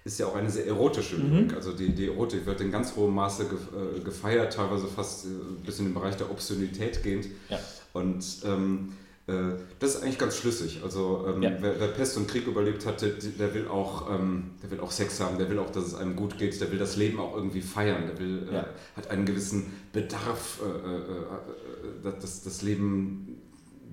ist 0.08 0.20
ja 0.20 0.28
auch 0.28 0.36
eine 0.36 0.50
sehr 0.50 0.66
erotische 0.66 1.18
mhm. 1.18 1.32
Lyrik. 1.32 1.52
Mhm. 1.52 1.58
Also 1.58 1.74
die, 1.74 1.90
die 1.90 2.08
Erotik 2.08 2.46
wird 2.46 2.62
in 2.62 2.72
ganz 2.72 2.96
hohem 2.96 3.14
Maße 3.14 3.44
äh, 3.44 4.00
gefeiert, 4.00 4.54
teilweise 4.54 4.88
fast 4.88 5.26
äh, 5.26 5.30
bis 5.66 5.80
in 5.80 5.86
den 5.86 5.94
Bereich 5.94 6.16
der 6.16 6.32
Obszönität 6.32 7.04
gehend. 7.04 7.28
Ja. 7.50 7.60
Und 7.94 8.24
ähm, 8.46 8.94
äh, 9.28 9.34
das 9.80 9.96
ist 9.96 10.04
eigentlich 10.04 10.18
ganz 10.18 10.38
schlüssig. 10.38 10.82
Also 10.84 11.26
ähm, 11.28 11.44
ja. 11.44 11.52
wer, 11.60 11.80
wer, 11.80 11.88
Pest 11.90 12.16
und 12.16 12.28
Krieg 12.28 12.48
überlebt 12.48 12.86
hat, 12.86 13.02
der, 13.02 13.54
will 13.54 13.68
auch, 13.68 14.10
ähm, 14.10 14.52
der 14.64 14.72
will 14.72 14.80
auch 14.80 14.92
Sex 14.92 15.20
haben, 15.20 15.38
der 15.38 15.50
will 15.50 15.60
auch, 15.60 15.72
dass 15.72 15.86
es 15.86 15.96
einem 15.96 16.16
gut 16.16 16.38
geht, 16.38 16.60
der 16.62 16.72
will 16.72 16.80
das 16.80 16.96
Leben 16.96 17.20
auch 17.20 17.36
irgendwie 17.36 17.62
feiern, 17.62 18.04
der 18.08 18.18
will, 18.20 18.48
ja. 18.52 18.62
äh, 18.62 18.66
hat 18.96 19.10
einen 19.10 19.26
gewissen 19.26 19.74
Bedarf, 19.92 20.62
äh, 20.64 22.08
äh, 22.08 22.14
das, 22.22 22.44
das 22.44 22.62
Leben 22.62 23.42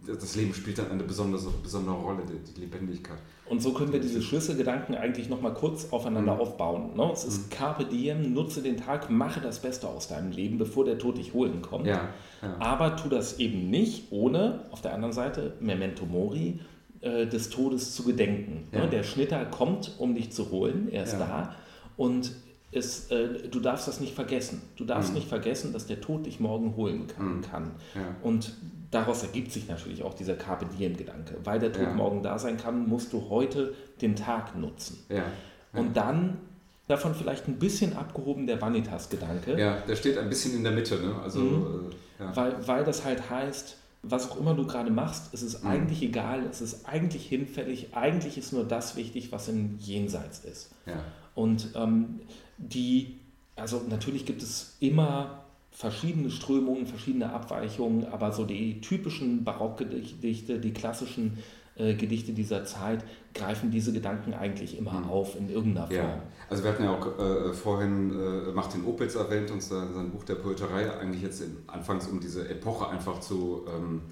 das 0.07 0.37
Leben 0.37 0.55
spielt 0.55 0.79
dann 0.79 0.91
eine 0.91 1.03
besondere, 1.03 1.51
besondere 1.63 1.97
Rolle, 1.97 2.23
die, 2.57 2.61
Lebendigkeit. 2.61 3.19
Und 3.47 3.63
so 3.63 3.73
können 3.73 3.93
wir 3.93 4.01
diese 4.01 4.23
Schlüsselgedanken 4.23 4.95
eigentlich 4.95 5.29
nochmal 5.29 5.55
kurz 5.55 5.89
aufeinander 5.91 6.35
mhm. 6.35 6.41
aufbauen. 6.41 6.97
Ne? 6.97 7.11
Es 7.13 7.25
ist 7.25 7.47
mhm. 7.47 7.51
Carpe 7.51 7.85
Diem, 7.85 8.33
nutze 8.33 8.63
den 8.63 8.77
Tag, 8.77 9.11
mache 9.11 9.41
das 9.41 9.61
Beste 9.61 9.89
aus 9.89 10.09
deinem 10.09 10.33
Leben, 10.33 10.59
bevor 10.59 10.85
der 10.85 10.99
Tod 10.99 11.19
dich 11.19 11.35
holen 11.35 11.61
kommt. 11.63 11.87
Ja, 11.87 12.09
ja. 12.43 12.57
Aber 12.59 12.97
tu 12.97 13.09
das 13.09 13.39
eben 13.39 13.71
nicht, 13.71 14.11
ohne 14.11 14.61
auf 14.71 14.81
der 14.81 14.95
anderen 14.95 15.13
Seite 15.13 15.55
Memento 15.61 16.07
Mori 16.07 16.61
äh, 17.01 17.27
des 17.27 17.51
Todes 17.51 17.95
zu 17.95 18.05
gedenken. 18.05 18.69
Ne? 18.73 18.79
Ja. 18.79 18.85
Ne? 18.85 18.91
Der 18.91 19.03
Schnitter 19.03 19.45
kommt, 19.45 19.95
um 19.99 20.15
dich 20.15 20.33
zu 20.33 20.51
holen, 20.51 20.89
er 20.91 21.05
ist 21.05 21.15
da. 21.15 21.55
Und 21.97 22.33
es, 22.75 23.11
äh, 23.11 23.49
du 23.49 23.61
darfst 23.61 23.89
das 23.89 24.01
nicht 24.01 24.15
vergessen. 24.15 24.63
Du 24.77 24.85
darfst 24.85 25.11
mhm. 25.11 25.17
nicht 25.17 25.29
vergessen, 25.29 25.73
dass 25.73 25.87
der 25.87 26.01
Tod 26.01 26.27
dich 26.27 26.41
morgen 26.41 26.77
holen 26.77 27.07
kann. 27.07 27.37
Mhm. 27.37 27.41
kann. 27.43 27.71
Und 28.23 28.55
daraus 28.91 29.23
ergibt 29.23 29.53
sich 29.53 29.69
natürlich 29.69 30.03
auch 30.03 30.15
dieser 30.15 30.35
Carpe 30.35 30.67
Diem-Gedanke. 30.67 31.37
Weil 31.45 31.59
der 31.59 31.73
Tod 31.73 31.83
ja. 31.83 31.93
morgen 31.93 32.23
da 32.23 32.39
sein 32.39 32.57
kann, 32.57 32.89
musst 32.89 33.13
du 33.13 33.29
heute 33.29 33.75
den 34.01 34.17
Tag 34.17 34.57
nutzen. 34.57 34.99
Ja. 35.09 35.17
Ja. 35.17 35.25
Und 35.81 35.97
dann 35.97 36.39
davon 36.89 37.15
vielleicht 37.15 37.49
ein 37.49 37.59
bisschen 37.59 37.97
abgehoben 37.97 38.47
der 38.47 38.61
Vanitas-Gedanke. 38.61 39.59
Ja, 39.59 39.79
der 39.89 39.97
steht 39.97 40.19
ein 40.19 40.29
bisschen 40.29 40.55
in 40.55 40.63
der 40.63 40.73
Mitte. 40.73 40.97
Ne? 40.97 41.15
Also, 41.23 41.41
mhm. 41.41 41.91
äh, 42.19 42.37
weil, 42.37 42.67
weil 42.67 42.85
das 42.85 43.05
halt 43.05 43.31
heißt, 43.31 43.77
was 44.03 44.31
auch 44.31 44.39
immer 44.39 44.55
du 44.55 44.67
gerade 44.67 44.91
machst, 44.91 45.33
es 45.33 45.43
ist 45.43 45.65
mhm. 45.65 45.71
eigentlich 45.71 46.03
egal, 46.03 46.45
es 46.51 46.61
ist 46.61 46.87
eigentlich 46.87 47.27
hinfällig, 47.27 47.89
eigentlich 47.95 48.37
ist 48.37 48.53
nur 48.53 48.65
das 48.65 48.97
wichtig, 48.97 49.33
was 49.33 49.49
im 49.49 49.79
Jenseits 49.79 50.45
ist. 50.45 50.71
Ja. 50.87 51.03
Und 51.35 51.71
ähm, 51.75 52.21
die, 52.59 53.19
also 53.57 53.83
natürlich 53.89 54.27
gibt 54.27 54.43
es 54.43 54.77
immer 54.81 55.45
verschiedene 55.71 56.31
Strömungen, 56.31 56.87
verschiedene 56.87 57.33
Abweichungen, 57.33 58.07
aber 58.07 58.33
so 58.33 58.45
die 58.45 58.81
typischen 58.81 59.43
Barockgedichte, 59.45 60.61
die 60.61 60.73
klassischen 60.73 61.39
äh, 61.77 61.95
Gedichte 61.95 62.33
dieser 62.33 62.65
Zeit 62.65 63.05
greifen 63.35 63.73
diese 63.73 63.93
Gedanken 63.93 64.33
eigentlich 64.33 64.79
immer 64.79 64.93
mhm. 64.93 65.11
auf 65.11 65.37
in 65.37 65.51
irgendeiner 65.51 65.89
Form. 65.89 65.99
Ja. 65.99 66.23
Also 66.49 66.63
wir 66.63 66.71
hatten 66.71 66.85
ja 66.85 66.97
auch 66.97 67.19
äh, 67.19 67.53
vorhin 67.53 68.13
äh, 68.13 68.53
Martin 68.53 68.85
Opitz 68.85 69.17
erwähnt 69.17 69.51
und 69.51 69.61
sein, 69.61 69.93
sein, 69.93 70.11
Buch 70.11 70.23
der 70.23 70.37
Poeterei 70.37 70.97
eigentlich 70.97 71.23
jetzt 71.23 71.41
in, 71.41 71.57
anfangs 71.67 72.07
um 72.07 72.21
diese 72.21 72.49
Epoche 72.49 72.89
einfach 72.89 73.19
zu, 73.19 73.67
ähm, 73.67 74.03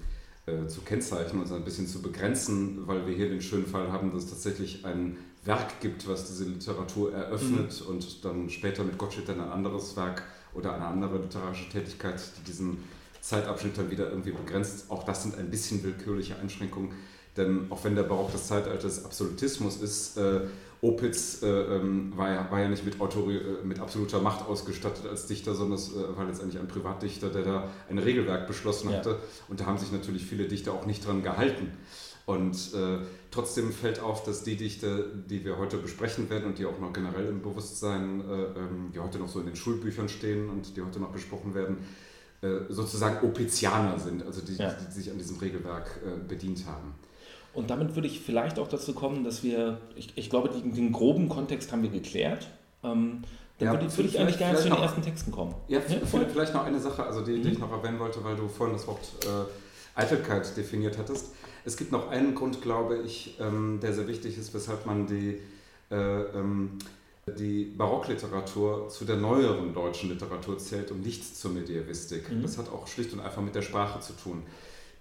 äh, 0.45 0.67
zu 0.67 0.81
kennzeichnen 0.81 1.41
und 1.41 1.47
so 1.47 1.55
ein 1.55 1.63
bisschen 1.63 1.87
zu 1.87 2.01
begrenzen, 2.01 2.85
weil 2.85 3.07
wir 3.07 3.15
hier 3.15 3.29
den 3.29 3.41
schönen 3.41 3.65
Fall 3.65 3.89
haben, 3.93 4.11
dass 4.11 4.29
tatsächlich 4.29 4.83
ein 4.83 5.15
Werk 5.45 5.81
gibt, 5.81 6.07
was 6.07 6.27
diese 6.27 6.45
Literatur 6.45 7.13
eröffnet 7.13 7.81
mhm. 7.81 7.95
und 7.95 8.25
dann 8.25 8.49
später 8.49 8.83
mit 8.83 8.97
Gottsched 8.97 9.27
dann 9.27 9.41
ein 9.41 9.49
anderes 9.49 9.95
Werk 9.95 10.23
oder 10.53 10.73
eine 10.75 10.85
andere 10.85 11.17
literarische 11.17 11.69
Tätigkeit, 11.69 12.21
die 12.37 12.43
diesen 12.43 12.77
Zeitabschnitt 13.21 13.77
dann 13.77 13.91
wieder 13.91 14.09
irgendwie 14.09 14.31
begrenzt. 14.31 14.85
Auch 14.89 15.03
das 15.03 15.23
sind 15.23 15.37
ein 15.37 15.49
bisschen 15.49 15.83
willkürliche 15.83 16.37
Einschränkungen 16.37 16.93
denn 17.37 17.67
auch 17.69 17.83
wenn 17.83 17.95
der 17.95 18.03
Barock 18.03 18.31
das 18.31 18.47
Zeitalter 18.47 18.87
des 18.87 19.05
Absolutismus 19.05 19.81
ist, 19.81 20.17
äh, 20.17 20.41
Opitz 20.81 21.41
äh, 21.41 21.47
ähm, 21.47 22.11
war, 22.15 22.29
ja, 22.29 22.51
war 22.51 22.59
ja 22.59 22.67
nicht 22.67 22.83
mit, 22.83 22.99
Autori 22.99 23.37
äh, 23.37 23.63
mit 23.63 23.79
absoluter 23.79 24.19
Macht 24.19 24.45
ausgestattet 24.45 25.05
als 25.09 25.27
Dichter, 25.27 25.55
sondern 25.55 25.77
es 25.77 25.95
äh, 25.95 26.17
war 26.17 26.25
letztendlich 26.25 26.59
ein 26.59 26.67
Privatdichter, 26.67 27.29
der 27.29 27.43
da 27.43 27.69
ein 27.89 27.97
Regelwerk 27.97 28.47
beschlossen 28.47 28.89
hatte. 28.93 29.11
Ja. 29.11 29.17
Und 29.47 29.61
da 29.61 29.65
haben 29.65 29.77
sich 29.77 29.91
natürlich 29.91 30.25
viele 30.25 30.47
Dichter 30.47 30.73
auch 30.73 30.85
nicht 30.85 31.07
dran 31.07 31.23
gehalten. 31.23 31.71
Und 32.25 32.73
äh, 32.73 32.99
trotzdem 33.31 33.71
fällt 33.73 33.99
auf, 33.99 34.23
dass 34.23 34.43
die 34.43 34.55
Dichter, 34.55 35.03
die 35.29 35.43
wir 35.43 35.57
heute 35.57 35.77
besprechen 35.77 36.29
werden 36.29 36.45
und 36.45 36.57
die 36.57 36.65
auch 36.65 36.79
noch 36.79 36.93
generell 36.93 37.27
im 37.27 37.41
Bewusstsein, 37.41 38.21
äh, 38.21 38.43
ähm, 38.43 38.91
die 38.93 38.99
heute 38.99 39.19
noch 39.19 39.27
so 39.27 39.39
in 39.39 39.45
den 39.45 39.55
Schulbüchern 39.55 40.07
stehen 40.07 40.49
und 40.49 40.75
die 40.77 40.81
heute 40.81 40.99
noch 40.99 41.11
besprochen 41.11 41.53
werden, 41.53 41.77
sozusagen 42.67 43.25
Opizianer 43.25 43.97
sind, 43.97 44.21
also 44.25 44.41
die, 44.41 44.57
ja. 44.57 44.69
die, 44.69 44.85
die 44.87 44.91
sich 44.91 45.09
an 45.09 45.17
diesem 45.17 45.37
Regelwerk 45.37 46.01
bedient 46.27 46.65
haben. 46.65 46.93
Und 47.53 47.69
damit 47.69 47.95
würde 47.95 48.07
ich 48.07 48.19
vielleicht 48.19 48.59
auch 48.59 48.67
dazu 48.67 48.93
kommen, 48.93 49.23
dass 49.23 49.43
wir, 49.43 49.79
ich, 49.95 50.09
ich 50.15 50.29
glaube, 50.29 50.49
den, 50.49 50.73
den 50.73 50.91
groben 50.91 51.29
Kontext 51.29 51.71
haben 51.71 51.83
wir 51.83 51.89
geklärt. 51.89 52.47
Ähm, 52.83 53.23
dann 53.59 53.67
ja, 53.67 53.73
würde, 53.73 53.95
würde 53.95 54.09
ich 54.09 54.19
eigentlich 54.19 54.39
gerne 54.39 54.57
zu 54.57 54.63
den 54.63 54.73
noch, 54.73 54.81
ersten 54.81 55.01
Texten 55.01 55.31
kommen. 55.31 55.53
Ja, 55.67 55.79
ja 55.79 55.99
vielleicht 56.05 56.53
noch 56.53 56.65
eine 56.65 56.79
Sache, 56.79 57.05
also 57.05 57.21
die, 57.21 57.39
die 57.41 57.49
ich 57.49 57.59
mhm. 57.59 57.65
noch 57.65 57.71
erwähnen 57.71 57.99
wollte, 57.99 58.23
weil 58.23 58.35
du 58.35 58.47
vorhin 58.47 58.75
das 58.75 58.87
Wort 58.87 59.07
äh, 59.21 59.99
Eitelkeit 59.99 60.57
definiert 60.57 60.97
hattest. 60.97 61.33
Es 61.65 61.77
gibt 61.77 61.91
noch 61.91 62.09
einen 62.09 62.35
Grund, 62.35 62.61
glaube 62.61 62.99
ich, 62.99 63.37
ähm, 63.39 63.79
der 63.81 63.93
sehr 63.93 64.07
wichtig 64.07 64.37
ist, 64.37 64.53
weshalb 64.53 64.85
man 64.85 65.07
die, 65.07 65.39
äh, 65.89 65.95
ähm, 65.95 66.77
die 67.37 67.65
Barockliteratur 67.77 68.89
zu 68.89 69.05
der 69.05 69.15
neueren 69.15 69.73
deutschen 69.73 70.09
Literatur 70.09 70.57
zählt 70.57 70.91
und 70.91 71.05
nicht 71.05 71.37
zur 71.37 71.51
Medievistik. 71.51 72.29
Mhm. 72.29 72.41
Das 72.41 72.57
hat 72.57 72.69
auch 72.69 72.87
schlicht 72.87 73.13
und 73.13 73.21
einfach 73.21 73.41
mit 73.41 73.55
der 73.55 73.61
Sprache 73.61 74.01
zu 74.01 74.13
tun. 74.13 74.43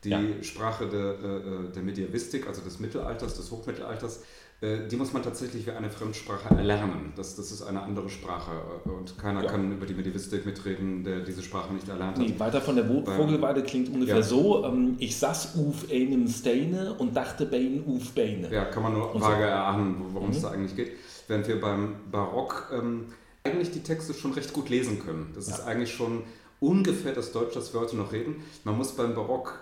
Die 0.04 0.10
ja. 0.10 0.20
Sprache 0.42 0.88
der, 0.88 1.18
äh, 1.20 1.36
äh, 1.36 1.72
der 1.72 1.82
Medievistik, 1.82 2.46
also 2.46 2.60
des 2.60 2.78
Mittelalters, 2.78 3.36
des 3.36 3.50
Hochmittelalters, 3.50 4.20
die 4.62 4.96
muss 4.96 5.12
man 5.12 5.24
tatsächlich 5.24 5.66
wie 5.66 5.72
eine 5.72 5.90
Fremdsprache 5.90 6.54
erlernen. 6.54 7.12
Das, 7.16 7.34
das 7.34 7.50
ist 7.50 7.62
eine 7.62 7.82
andere 7.82 8.08
Sprache 8.08 8.52
und 8.84 9.18
keiner 9.18 9.42
ja. 9.42 9.50
kann 9.50 9.72
über 9.72 9.86
die 9.86 9.94
Medievistik 9.94 10.46
mitreden, 10.46 11.02
der 11.02 11.20
diese 11.20 11.42
Sprache 11.42 11.72
nicht 11.74 11.88
erlernt 11.88 12.16
hat. 12.16 12.24
Nee, 12.24 12.34
weiter 12.38 12.60
von 12.60 12.76
der 12.76 12.84
Vogelweide 12.84 13.64
klingt 13.64 13.88
ungefähr 13.92 14.16
ja. 14.16 14.22
so, 14.22 14.64
ähm, 14.64 14.94
ich 14.98 15.16
saß 15.16 15.56
auf 15.56 15.90
einem 15.90 16.28
Steine 16.28 16.94
und 16.94 17.16
dachte 17.16 17.46
Bein 17.46 17.82
auf 17.88 18.12
Beine. 18.12 18.52
Ja, 18.52 18.66
kann 18.66 18.84
man 18.84 18.92
nur 18.92 19.12
vage 19.20 19.42
so. 19.42 19.48
erahnen, 19.48 19.96
worum 20.12 20.28
mhm. 20.28 20.34
es 20.36 20.42
da 20.42 20.50
eigentlich 20.50 20.76
geht. 20.76 20.92
Während 21.26 21.48
wir 21.48 21.60
beim 21.60 21.96
Barock 22.12 22.70
ähm, 22.72 23.06
eigentlich 23.42 23.72
die 23.72 23.82
Texte 23.82 24.14
schon 24.14 24.32
recht 24.32 24.52
gut 24.52 24.68
lesen 24.68 25.00
können. 25.04 25.32
Das 25.34 25.48
ja. 25.48 25.54
ist 25.56 25.66
eigentlich 25.66 25.92
schon 25.92 26.22
ungefähr 26.60 27.12
das 27.12 27.32
Deutsch, 27.32 27.54
das 27.54 27.74
wir 27.74 27.80
heute 27.80 27.96
noch 27.96 28.12
reden. 28.12 28.36
Man 28.62 28.78
muss 28.78 28.92
beim 28.92 29.14
Barock 29.14 29.58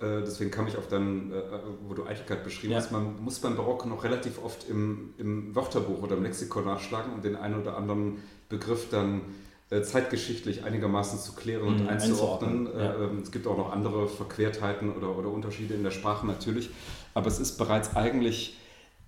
äh, 0.00 0.22
deswegen 0.22 0.50
kam 0.50 0.66
ich 0.66 0.76
auf 0.76 0.88
dann, 0.88 1.32
äh, 1.32 1.42
wo 1.86 1.94
du 1.94 2.04
Eitelkeit 2.04 2.44
beschrieben 2.44 2.72
ja. 2.72 2.78
hast, 2.78 2.92
man 2.92 3.22
muss 3.22 3.38
beim 3.38 3.56
Barock 3.56 3.86
noch 3.86 4.04
relativ 4.04 4.42
oft 4.42 4.68
im, 4.68 5.14
im 5.18 5.54
Wörterbuch 5.54 6.02
oder 6.02 6.16
im 6.16 6.22
Lexikon 6.22 6.64
nachschlagen, 6.64 7.12
um 7.12 7.22
den 7.22 7.36
einen 7.36 7.60
oder 7.60 7.76
anderen 7.76 8.18
Begriff 8.48 8.88
dann 8.90 9.22
äh, 9.70 9.82
zeitgeschichtlich 9.82 10.64
einigermaßen 10.64 11.18
zu 11.18 11.32
klären 11.32 11.62
und 11.62 11.82
mhm, 11.82 11.88
einzuordnen. 11.88 12.66
Ja. 12.66 12.94
Ähm, 12.94 13.20
es 13.22 13.30
gibt 13.30 13.46
auch 13.46 13.56
noch 13.56 13.72
andere 13.72 14.08
Verquertheiten 14.08 14.94
oder, 14.94 15.16
oder 15.16 15.30
Unterschiede 15.30 15.74
in 15.74 15.82
der 15.82 15.90
Sprache 15.90 16.26
natürlich, 16.26 16.70
aber 17.14 17.28
es 17.28 17.38
ist 17.38 17.56
bereits 17.56 17.96
eigentlich, 17.96 18.58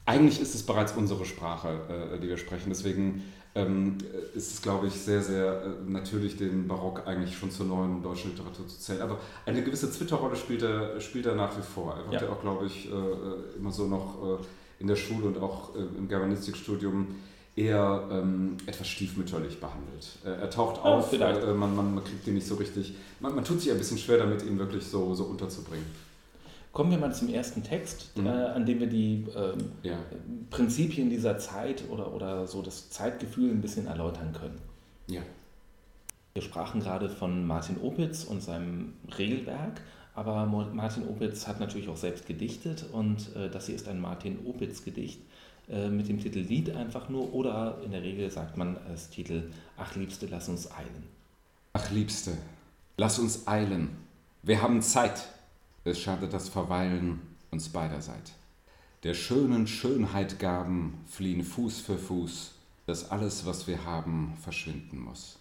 eigentlich 0.07 0.41
ist 0.41 0.55
es 0.55 0.65
bereits 0.65 0.93
unsere 0.93 1.27
Sprache, 1.27 2.19
die 2.23 2.29
wir 2.29 2.39
sprechen. 2.39 2.71
Deswegen 2.71 3.25
ähm, 3.55 3.99
ist 4.35 4.53
es, 4.53 4.63
glaube 4.63 4.87
ich, 4.87 4.95
sehr, 4.95 5.23
sehr 5.23 5.63
äh, 5.63 5.69
natürlich, 5.91 6.37
den 6.37 6.69
Barock 6.69 7.07
eigentlich 7.07 7.37
schon 7.37 7.51
zur 7.51 7.67
neuen 7.67 8.03
deutschen 8.03 8.31
Literatur 8.31 8.67
zu 8.69 8.79
zählen. 8.79 9.03
Aber 9.03 9.19
eine 9.47 9.63
gewisse 9.63 9.91
Twitter-Rolle 9.91 10.37
spielt 10.37 10.63
er, 10.63 11.01
spielt 11.01 11.27
er 11.27 11.35
nach 11.35 11.57
wie 11.57 11.63
vor. 11.63 11.97
Er 11.97 12.11
wird 12.11 12.23
ja, 12.23 12.29
ja 12.29 12.35
auch, 12.35 12.41
glaube 12.41 12.67
ich, 12.67 12.91
äh, 12.91 12.95
äh, 12.95 13.57
immer 13.59 13.73
so 13.73 13.87
noch 13.87 14.41
äh, 14.41 14.45
in 14.81 14.87
der 14.87 14.97
Schule 14.97 15.27
und 15.27 15.39
auch 15.39 15.75
äh, 15.75 15.79
im 15.79 16.09
Germanistikstudium 16.09 17.09
eher 17.57 18.09
ähm, 18.13 18.57
etwas 18.67 18.87
stiefmütterlich 18.87 19.59
behandelt. 19.59 20.07
er 20.23 20.49
taucht 20.49 20.81
auf, 20.81 21.13
ja, 21.13 21.33
man, 21.55 21.75
man, 21.75 21.93
man, 21.97 22.05
kriegt 22.05 22.25
ihn 22.29 22.35
nicht 22.35 22.47
so 22.47 22.55
richtig, 22.55 22.95
man, 23.19 23.35
man 23.35 23.43
tut 23.43 23.61
sich 23.61 23.73
ein 23.73 23.79
bisschen 23.79 23.99
schwer 23.99 24.19
damit, 24.19 24.45
ihn 24.45 24.61
wirklich 24.61 24.87
so, 24.87 25.13
so 25.15 25.25
unterzubringen. 25.25 25.85
Kommen 26.73 26.91
wir 26.91 26.99
mal 26.99 27.13
zum 27.15 27.33
ersten 27.33 27.63
Text, 27.63 28.17
mhm. 28.17 28.27
äh, 28.27 28.31
an 28.31 28.67
dem 28.67 28.81
wir 28.81 28.87
die 28.87 29.27
ähm, 29.35 29.73
ja. 29.83 29.99
Prinzipien 30.51 31.11
dieser 31.11 31.39
Zeit 31.39 31.85
oder, 31.91 32.13
oder 32.15 32.47
so 32.47 32.63
das 32.63 32.91
Zeitgefühl 32.91 33.51
ein 33.51 33.61
bisschen 33.61 33.87
erläutern 33.87 34.33
können. 34.33 34.59
Ja. 35.07 35.23
Wir 36.35 36.43
sprachen 36.43 36.81
gerade 36.81 37.09
von 37.09 37.47
Martin 37.47 37.81
Opitz 37.83 38.25
und 38.25 38.43
seinem 38.43 38.93
Regelwerk, 39.17 39.81
aber 40.15 40.47
Martin 40.47 41.09
Opitz 41.09 41.49
hat 41.49 41.59
natürlich 41.59 41.89
auch 41.89 41.97
selbst 41.97 42.27
gedichtet 42.27 42.85
und 42.93 43.35
äh, 43.35 43.51
das 43.51 43.67
hier 43.67 43.75
ist 43.75 43.89
ein 43.89 44.01
Martin 44.01 44.39
Opitz-Gedicht 44.47 45.21
äh, 45.71 45.89
mit 45.89 46.09
dem 46.09 46.21
Titel 46.21 46.41
Lied 46.41 46.71
einfach 46.75 47.09
nur 47.09 47.35
oder 47.35 47.79
in 47.85 47.91
der 47.91 48.03
Regel 48.03 48.31
sagt 48.31 48.57
man 48.57 48.77
als 48.89 49.11
Titel 49.11 49.51
Ach 49.77 49.97
Liebste, 49.97 50.27
lass 50.31 50.49
uns 50.49 50.71
eilen. 50.71 51.05
Ach 51.73 51.91
Liebste, 51.91 52.33
lass 52.97 53.19
uns 53.19 53.47
eilen. 53.47 53.91
Wir 54.43 54.63
haben 54.63 54.81
Zeit. 54.81 55.29
Es 55.89 56.01
schadet 56.01 56.35
das 56.35 56.51
Verweilen 56.51 57.19
uns 57.51 57.71
beiderseits. 57.71 58.33
Der 59.05 59.15
schönen 59.15 59.67
Schönheit 59.67 60.39
Gaben 60.39 60.99
fliehen 61.07 61.43
Fuß 61.43 61.81
für 61.81 61.97
Fuß, 61.97 62.53
dass 62.85 63.11
alles, 63.11 63.47
was 63.47 63.67
wir 63.67 63.87
haben, 63.87 64.35
verschwinden 64.43 64.99
muss. 65.01 65.39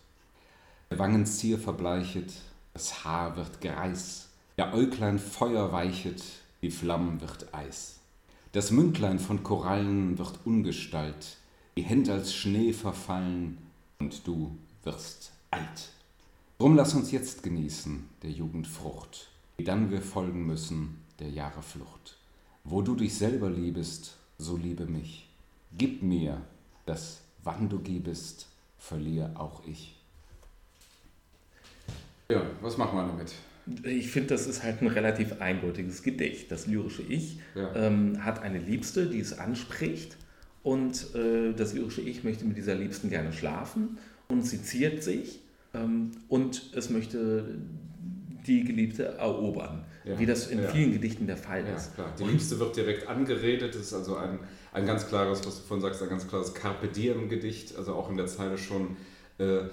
Der 0.89 0.99
Wangenzier 0.99 1.59
verbleichet, 1.59 2.31
das 2.73 3.03
Haar 3.03 3.35
wird 3.35 3.59
Greis, 3.59 4.29
der 4.57 4.73
Äuglein 4.73 5.19
Feuer 5.19 5.73
weichet, 5.73 6.23
die 6.61 6.71
Flammen 6.71 7.19
wird 7.19 7.53
Eis. 7.53 7.99
Das 8.53 8.71
Mündlein 8.71 9.19
von 9.19 9.43
Korallen 9.43 10.17
wird 10.17 10.39
Ungestalt, 10.45 11.35
die 11.75 11.83
Hände 11.83 12.13
als 12.13 12.33
Schnee 12.33 12.71
verfallen, 12.71 13.57
und 13.99 14.25
du 14.25 14.57
wirst 14.83 15.33
alt. 15.51 15.89
Drum 16.57 16.77
lass 16.77 16.93
uns 16.93 17.11
jetzt 17.11 17.43
genießen 17.43 18.07
der 18.23 18.31
Jugend 18.31 18.65
Frucht 18.65 19.29
dann 19.63 19.91
wir 19.91 20.01
folgen 20.01 20.45
müssen 20.45 20.97
der 21.19 21.29
Jahre 21.29 21.61
Flucht. 21.61 22.17
Wo 22.63 22.81
du 22.81 22.95
dich 22.95 23.15
selber 23.15 23.49
liebest, 23.49 24.17
so 24.37 24.57
liebe 24.57 24.85
mich. 24.85 25.27
Gib 25.77 26.03
mir, 26.03 26.41
dass 26.85 27.21
wann 27.43 27.69
du 27.69 27.79
gibest, 27.79 28.47
verliere 28.77 29.31
auch 29.39 29.65
ich. 29.65 29.95
Ja, 32.29 32.43
was 32.61 32.77
machen 32.77 32.97
wir 32.97 33.07
damit? 33.07 33.33
Ich 33.83 34.11
finde, 34.11 34.29
das 34.29 34.47
ist 34.47 34.63
halt 34.63 34.81
ein 34.81 34.87
relativ 34.87 35.41
eindeutiges 35.41 36.03
Gedicht. 36.03 36.51
Das 36.51 36.67
lyrische 36.67 37.01
Ich 37.01 37.39
ja. 37.55 37.75
ähm, 37.75 38.23
hat 38.23 38.41
eine 38.41 38.59
Liebste, 38.59 39.07
die 39.07 39.19
es 39.19 39.37
anspricht. 39.37 40.17
Und 40.63 41.15
äh, 41.15 41.53
das 41.53 41.73
lyrische 41.73 42.01
Ich 42.01 42.23
möchte 42.23 42.45
mit 42.45 42.57
dieser 42.57 42.75
Liebsten 42.75 43.09
gerne 43.09 43.33
schlafen. 43.33 43.97
Und 44.27 44.43
sie 44.43 44.61
ziert 44.61 45.03
sich. 45.03 45.39
Ähm, 45.73 46.11
und 46.29 46.73
es 46.75 46.89
möchte 46.89 47.57
die 48.47 48.63
Geliebte 48.63 49.05
erobern, 49.05 49.85
ja, 50.05 50.17
wie 50.17 50.25
das 50.25 50.47
in 50.47 50.61
ja. 50.61 50.69
vielen 50.69 50.93
Gedichten 50.93 51.27
der 51.27 51.37
Fall 51.37 51.65
ist. 51.75 51.95
Klar. 51.95 52.13
Die 52.17 52.23
Liebste 52.23 52.59
wird 52.59 52.75
direkt 52.75 53.07
angeredet, 53.07 53.75
das 53.75 53.81
ist 53.81 53.93
also 53.93 54.15
ein, 54.15 54.39
ein 54.73 54.85
ganz 54.85 55.07
klares, 55.07 55.45
was 55.45 55.57
du 55.57 55.67
vorhin 55.67 55.81
sagst, 55.81 56.01
ein 56.01 56.09
ganz 56.09 56.27
klares 56.27 56.53
Carpe 56.53 56.87
Diem-Gedicht, 56.87 57.77
also 57.77 57.93
auch 57.93 58.09
in 58.09 58.17
der 58.17 58.27
Zeile 58.27 58.57
schon, 58.57 58.97
äh, 59.39 59.57
äh 59.57 59.67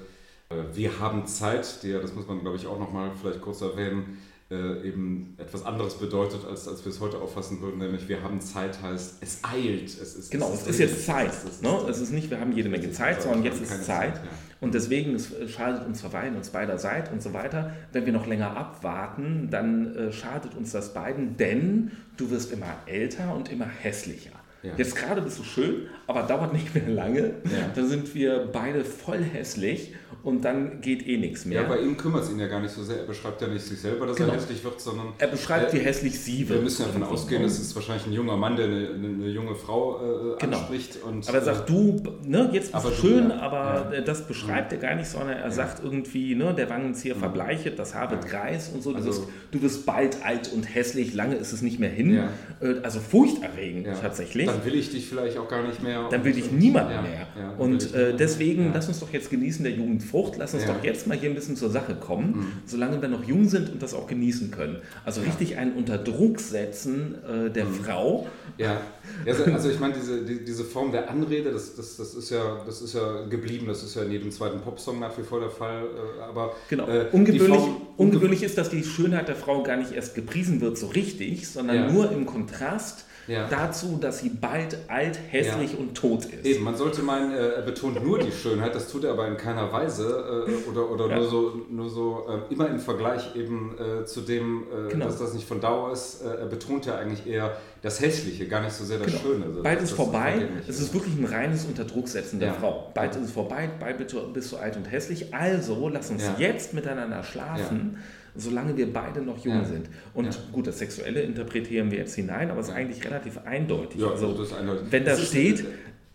wir 0.75 0.99
haben 0.99 1.27
Zeit, 1.27 1.83
die, 1.83 1.93
das 1.93 2.15
muss 2.15 2.27
man 2.27 2.41
glaube 2.41 2.57
ich 2.57 2.67
auch 2.67 2.79
nochmal 2.79 3.13
vielleicht 3.21 3.41
kurz 3.41 3.61
erwähnen, 3.61 4.19
äh, 4.55 4.89
eben 4.89 5.35
etwas 5.39 5.65
anderes 5.65 5.95
bedeutet, 5.95 6.45
als, 6.49 6.69
als 6.69 6.85
wir 6.85 6.93
es 6.93 7.01
heute 7.01 7.19
auffassen 7.19 7.61
würden, 7.61 7.79
nämlich 7.79 8.09
wir 8.09 8.23
haben 8.23 8.41
Zeit 8.41 8.81
heißt, 8.81 9.17
es 9.21 9.41
eilt. 9.43 9.89
Es 9.89 10.15
ist, 10.15 10.31
genau, 10.31 10.53
es 10.53 10.61
ist, 10.61 10.63
es 10.63 10.71
ist 10.75 10.79
jetzt 10.79 11.07
Zeit. 11.07 11.31
Es 11.31 11.45
ist, 11.45 11.63
ne? 11.63 11.77
es 11.89 12.01
ist 12.01 12.13
nicht, 12.13 12.31
wir 12.31 12.39
haben 12.39 12.53
jede 12.53 12.69
Menge 12.69 12.93
Zeit, 12.93 13.23
sondern 13.23 13.43
jetzt 13.43 13.61
ist 13.61 13.71
Zeit. 13.71 13.85
Zeit 13.85 14.17
ja. 14.17 14.31
Und 14.61 14.75
deswegen 14.75 15.15
es 15.15 15.33
schadet 15.49 15.87
uns 15.87 16.01
Verweilen 16.01 16.37
uns 16.37 16.51
beiderseits 16.51 17.11
und 17.11 17.23
so 17.23 17.33
weiter. 17.33 17.73
Wenn 17.93 18.07
wir 18.07 18.13
noch 18.13 18.27
länger 18.27 18.57
abwarten, 18.57 19.49
dann 19.51 19.95
äh, 19.95 20.13
schadet 20.13 20.55
uns 20.55 20.73
das 20.73 20.95
beiden, 20.95 21.37
denn 21.37 21.91
du 22.17 22.31
wirst 22.31 22.53
immer 22.53 22.77
älter 22.87 23.35
und 23.35 23.51
immer 23.51 23.67
hässlicher. 23.67 24.44
Ja. 24.65 24.73
Jetzt 24.79 24.97
gerade 24.97 25.21
bist 25.21 25.39
du 25.39 25.45
schön, 25.45 25.89
aber 26.07 26.23
dauert 26.23 26.55
nicht 26.55 26.75
mehr 26.75 26.89
lange. 26.89 27.21
Ja. 27.45 27.71
Dann 27.75 27.87
sind 27.87 28.15
wir 28.15 28.49
beide 28.51 28.83
voll 28.83 29.23
hässlich 29.23 29.93
und 30.23 30.43
dann 30.43 30.81
geht 30.81 31.07
eh 31.07 31.19
nichts 31.19 31.45
mehr. 31.45 31.63
Ja, 31.63 31.69
bei 31.69 31.81
ihm 31.81 31.99
kümmert 31.99 32.25
es 32.25 32.31
ihn 32.31 32.39
ja 32.39 32.47
gar 32.47 32.61
nicht 32.61 32.73
so 32.73 32.83
sehr. 32.83 33.01
Er 33.01 33.07
beschreibt 33.07 33.43
ja 33.43 33.49
nicht 33.49 33.65
sich 33.65 33.79
selber, 33.79 34.07
dass 34.07 34.17
genau. 34.17 34.31
er 34.31 34.37
hässlich 34.37 34.65
wird, 34.65 34.81
sondern. 34.81 35.09
Er 35.19 35.27
beschreibt, 35.27 35.75
äh, 35.75 35.77
wie 35.77 35.81
hässlich 35.85 36.19
sie 36.19 36.49
wird. 36.49 36.61
Wir 36.61 36.65
müssen 36.65 36.81
ja 36.81 36.89
davon 36.89 37.03
ausgehen, 37.03 37.43
das 37.43 37.59
ist 37.59 37.75
wahrscheinlich 37.75 38.07
ein 38.07 38.15
junger 38.15 38.39
Mann, 38.39 38.57
der 38.57 38.67
eine, 38.67 38.89
eine 38.89 39.29
junge 39.29 39.55
Frau 39.55 40.01
äh, 40.01 40.39
genau. 40.39 40.57
anspricht. 40.57 41.03
Und, 41.03 41.29
aber 41.29 41.39
er 41.39 41.45
sagt, 41.45 41.69
du, 41.69 42.03
ne, 42.23 42.49
jetzt 42.53 42.73
bist 42.73 42.85
du 42.87 42.91
schön, 42.93 43.29
du, 43.29 43.35
ja. 43.35 43.41
aber 43.41 43.95
ja. 43.95 44.01
das 44.01 44.27
beschreibt 44.27 44.73
mhm. 44.73 44.79
er 44.79 44.89
gar 44.89 44.95
nicht, 44.95 45.09
sondern 45.09 45.37
er 45.37 45.51
sagt 45.51 45.85
irgendwie, 45.85 46.35
ne, 46.35 46.55
der 46.55 46.71
Wangenzieher 46.71 47.17
mhm. 47.17 47.21
verbleichet, 47.21 47.79
das 47.79 47.95
Haar 47.95 48.11
wird 48.11 48.27
greis 48.27 48.71
und 48.71 48.83
so. 48.83 48.95
Also, 48.95 49.11
du, 49.11 49.17
wirst, 49.17 49.29
du 49.51 49.63
wirst 49.63 49.85
bald 49.85 50.25
alt 50.25 50.51
und 50.55 50.63
hässlich, 50.75 51.13
lange 51.13 51.35
ist 51.35 51.53
es 51.53 51.61
nicht 51.61 51.79
mehr 51.79 51.91
hin. 51.91 52.29
Äh, 52.63 52.77
also 52.83 52.99
furchterregend 53.01 53.89
tatsächlich. 54.01 54.49
Dann 54.57 54.65
will 54.65 54.75
ich 54.75 54.91
dich 54.91 55.09
vielleicht 55.09 55.39
auch 55.39 55.49
gar 55.49 55.67
nicht 55.67 55.83
mehr. 55.83 56.09
Dann 56.11 56.25
will 56.25 56.33
dich 56.33 56.51
niemand 56.51 56.89
mehr. 56.89 57.27
und 57.59 57.95
äh, 57.95 58.17
deswegen, 58.17 58.73
lass 58.73 58.89
uns 58.89 59.01
doch 59.01 59.13
jetzt 59.13 59.31
genießen 59.31 59.65
der 59.65 59.73
Jugendfrucht, 59.73 60.37
lass 60.37 60.55
uns 60.55 60.65
doch 60.67 60.83
jetzt 60.83 61.07
mal 61.07 61.17
hier 61.17 61.31
ein 61.31 61.35
bisschen 61.35 61.57
zur 61.57 61.71
Sache 61.71 61.95
kommen, 61.95 62.37
mhm. 62.37 62.53
solange 62.67 63.01
wir 63.01 63.09
noch 63.09 63.25
jung 63.25 63.49
sind 63.49 63.71
und 63.71 63.83
das 63.83 63.95
auch 63.95 64.07
genießen 64.07 64.51
können. 64.51 64.79
Also 65.05 65.21
ja. 65.21 65.27
richtig 65.27 65.57
ein 65.57 65.75
unter 65.75 65.99
Druck 65.99 66.41
setzen 66.41 67.17
äh, 67.25 67.51
der 67.51 67.65
mhm. 67.65 67.75
Frau. 67.75 68.27
Ja, 68.59 68.81
also 69.27 69.69
ich 69.69 69.81
meine, 69.81 69.95
diese, 69.95 70.25
die, 70.25 70.45
diese 70.45 70.65
Form 70.65 70.93
der 70.93 71.11
Anrede, 71.11 71.51
das, 71.51 71.75
das, 71.75 71.97
das, 71.97 72.15
ist 72.15 72.31
ja, 72.31 72.61
das 72.65 72.83
ist 72.83 72.95
ja 72.95 73.27
geblieben, 73.27 73.67
das 73.67 73.83
ist 73.83 73.97
ja 73.97 74.03
in 74.03 74.13
jedem 74.13 74.31
zweiten 74.31 74.61
Popsong 74.61 75.01
nach 75.01 75.17
wie 75.19 75.23
vor 75.23 75.41
der 75.41 75.51
Fall. 75.51 75.83
Äh, 75.83 76.23
aber 76.23 76.55
genau. 76.69 76.87
Äh, 76.89 77.07
ungewöhnlich, 77.13 77.61
Form, 77.61 77.83
ungewöhnlich 77.97 78.43
ist, 78.43 78.59
dass 78.59 78.71
die 78.71 78.85
Schönheit 78.85 79.29
der 79.29 79.37
Frau 79.37 79.63
gar 79.63 79.77
nicht 79.77 79.93
erst 79.93 80.15
gepriesen 80.15 80.61
wird 80.61 80.79
so 80.79 80.87
richtig, 80.89 81.49
sondern 81.49 81.77
ja. 81.77 81.91
nur 81.91 82.13
im 82.13 82.27
Kontrast 82.27 83.07
ja. 83.27 83.47
dazu, 83.49 83.99
dass 84.01 84.21
sie 84.21 84.29
bald 84.29 84.79
alt, 84.89 85.19
hässlich 85.31 85.73
ja. 85.73 85.79
und 85.79 85.95
tot 85.95 86.25
ist. 86.25 86.45
Eben, 86.45 86.65
man 86.65 86.77
sollte 86.77 87.03
meinen, 87.03 87.33
äh, 87.33 87.37
er 87.37 87.63
betont 87.63 88.05
nur 88.05 88.19
die 88.19 88.33
Schönheit, 88.33 88.75
das 88.75 88.91
tut 88.91 89.05
er 89.05 89.13
aber 89.13 89.27
in 89.27 89.37
keiner 89.37 89.73
Weise 89.73 90.47
äh, 90.47 90.71
oder, 90.71 90.91
oder 90.91 91.09
ja. 91.09 91.17
nur 91.17 91.29
so, 91.29 91.53
nur 91.71 91.91
so 91.91 92.27
äh, 92.29 92.53
immer 92.53 92.69
im 92.69 92.79
Vergleich 92.79 93.35
eben 93.37 93.77
äh, 93.79 94.05
zu 94.05 94.21
dem, 94.21 94.65
äh, 94.65 94.91
genau. 94.91 95.07
dass 95.07 95.19
das 95.19 95.35
nicht 95.35 95.47
von 95.47 95.61
Dauer 95.61 95.93
ist. 95.93 96.23
Äh, 96.23 96.41
er 96.41 96.47
betont 96.47 96.87
ja 96.87 96.97
eigentlich 96.97 97.27
eher 97.27 97.57
das 97.83 98.01
Hässliche, 98.01 98.49
gar 98.49 98.63
nicht 98.63 98.73
so 98.73 98.85
sehr 98.85 98.99
das 98.99 99.09
genau. 99.09 99.21
Schöne. 99.21 99.45
Also 99.47 99.63
bald 99.63 99.83
ist 99.83 99.93
vorbei, 99.93 100.49
es 100.67 100.81
ist 100.81 100.95
wirklich 100.95 101.15
ein 101.19 101.25
reines 101.25 101.65
Unterdrucksetzen 101.67 102.41
der 102.41 102.55
Frau. 102.55 102.91
Bald 102.95 103.15
ist 103.17 103.23
es 103.23 103.33
vorbei, 103.33 103.69
bald 103.79 103.99
bist 103.99 104.53
du 104.53 104.57
alt 104.57 104.77
und 104.77 104.91
hässlich, 104.91 105.35
also 105.35 105.89
lass 105.89 106.11
uns 106.11 106.25
jetzt 106.39 106.75
miteinander 106.75 107.23
schlafen 107.23 107.99
solange 108.37 108.77
wir 108.77 108.93
beide 108.93 109.23
noch 109.23 109.39
jung 109.45 109.55
ja. 109.55 109.65
sind. 109.65 109.89
Und 110.13 110.27
ja. 110.27 110.31
gut, 110.53 110.67
das 110.67 110.79
Sexuelle 110.79 111.21
interpretieren 111.23 111.91
wir 111.91 111.99
jetzt 111.99 112.15
hinein, 112.15 112.51
aber 112.51 112.61
es 112.61 112.69
ist 112.69 112.75
eigentlich 112.75 113.05
relativ 113.05 113.39
eindeutig. 113.39 114.01
Ja, 114.01 114.11
also, 114.11 114.33
das 114.33 114.53
eindeutig. 114.53 114.87
Wenn 114.91 115.05
da 115.05 115.17
steht, 115.17 115.65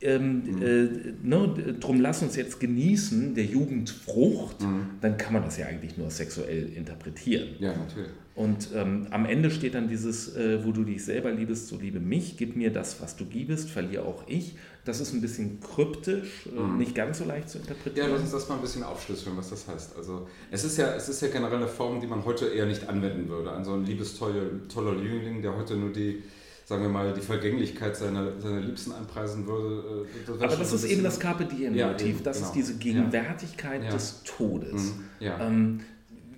ähm, 0.01 0.43
mhm. 0.43 0.61
äh, 0.61 0.87
ne, 1.23 1.75
drum 1.79 1.99
lass 1.99 2.21
uns 2.21 2.35
jetzt 2.35 2.59
genießen 2.59 3.35
der 3.35 3.45
Jugendfrucht, 3.45 4.61
mhm. 4.61 4.91
dann 5.01 5.17
kann 5.17 5.33
man 5.33 5.43
das 5.43 5.57
ja 5.57 5.65
eigentlich 5.65 5.97
nur 5.97 6.09
sexuell 6.09 6.71
interpretieren. 6.73 7.49
Ja, 7.59 7.75
natürlich. 7.75 8.09
Und 8.39 8.69
ähm, 8.73 9.07
am 9.11 9.25
Ende 9.25 9.51
steht 9.51 9.75
dann 9.75 9.89
dieses, 9.89 10.33
äh, 10.37 10.63
wo 10.63 10.71
du 10.71 10.85
dich 10.85 11.03
selber 11.03 11.29
liebest, 11.29 11.67
so 11.67 11.75
liebe 11.75 11.99
mich, 11.99 12.37
gib 12.37 12.55
mir 12.55 12.71
das, 12.71 13.01
was 13.01 13.17
du 13.17 13.25
gibst, 13.25 13.69
verliere 13.69 14.05
auch 14.05 14.23
ich. 14.27 14.55
Das 14.85 15.01
ist 15.01 15.13
ein 15.13 15.19
bisschen 15.19 15.59
kryptisch, 15.59 16.47
äh, 16.47 16.57
mhm. 16.57 16.77
nicht 16.77 16.95
ganz 16.95 17.17
so 17.17 17.25
leicht 17.25 17.49
zu 17.49 17.57
interpretieren. 17.57 18.07
Ja, 18.07 18.13
lass 18.13 18.21
uns 18.21 18.31
das 18.31 18.47
mal 18.47 18.55
ein 18.55 18.61
bisschen 18.61 18.83
aufschlüsseln, 18.83 19.35
was 19.35 19.49
das 19.49 19.67
heißt. 19.67 19.97
Also 19.97 20.29
es 20.51 20.63
ist 20.63 20.77
ja, 20.77 20.95
es 20.95 21.09
ist 21.09 21.21
ja 21.21 21.27
generell 21.27 21.57
eine 21.57 21.67
Form, 21.67 21.99
die 21.99 22.07
man 22.07 22.23
heute 22.23 22.45
eher 22.45 22.65
nicht 22.65 22.87
anwenden 22.87 23.27
würde. 23.27 23.51
An 23.51 23.65
so 23.65 23.73
einen 23.73 23.85
liebestoller 23.85 24.95
Jüngling, 25.03 25.41
der 25.41 25.57
heute 25.57 25.75
nur 25.75 25.91
die 25.91 26.23
sagen 26.69 26.83
wir 26.83 26.89
mal, 26.89 27.11
die 27.15 27.21
Vergänglichkeit 27.21 27.97
seiner, 27.97 28.39
seiner 28.39 28.59
Liebsten 28.59 28.91
anpreisen 28.91 29.47
würde. 29.47 30.05
Äh, 30.05 30.27
das 30.27 30.39
Aber 30.39 30.55
das 30.55 30.71
ist 30.71 30.83
eben 30.83 31.01
das 31.01 31.19
Carpe 31.19 31.45
Diem-Motiv, 31.45 32.17
ja, 32.17 32.23
das 32.23 32.37
genau. 32.37 32.47
ist 32.47 32.53
diese 32.53 32.75
Gegenwärtigkeit 32.75 33.83
ja. 33.83 33.89
des 33.89 34.21
Todes. 34.23 34.73
Mhm. 34.73 35.03
Ja. 35.19 35.47
Ähm, 35.47 35.79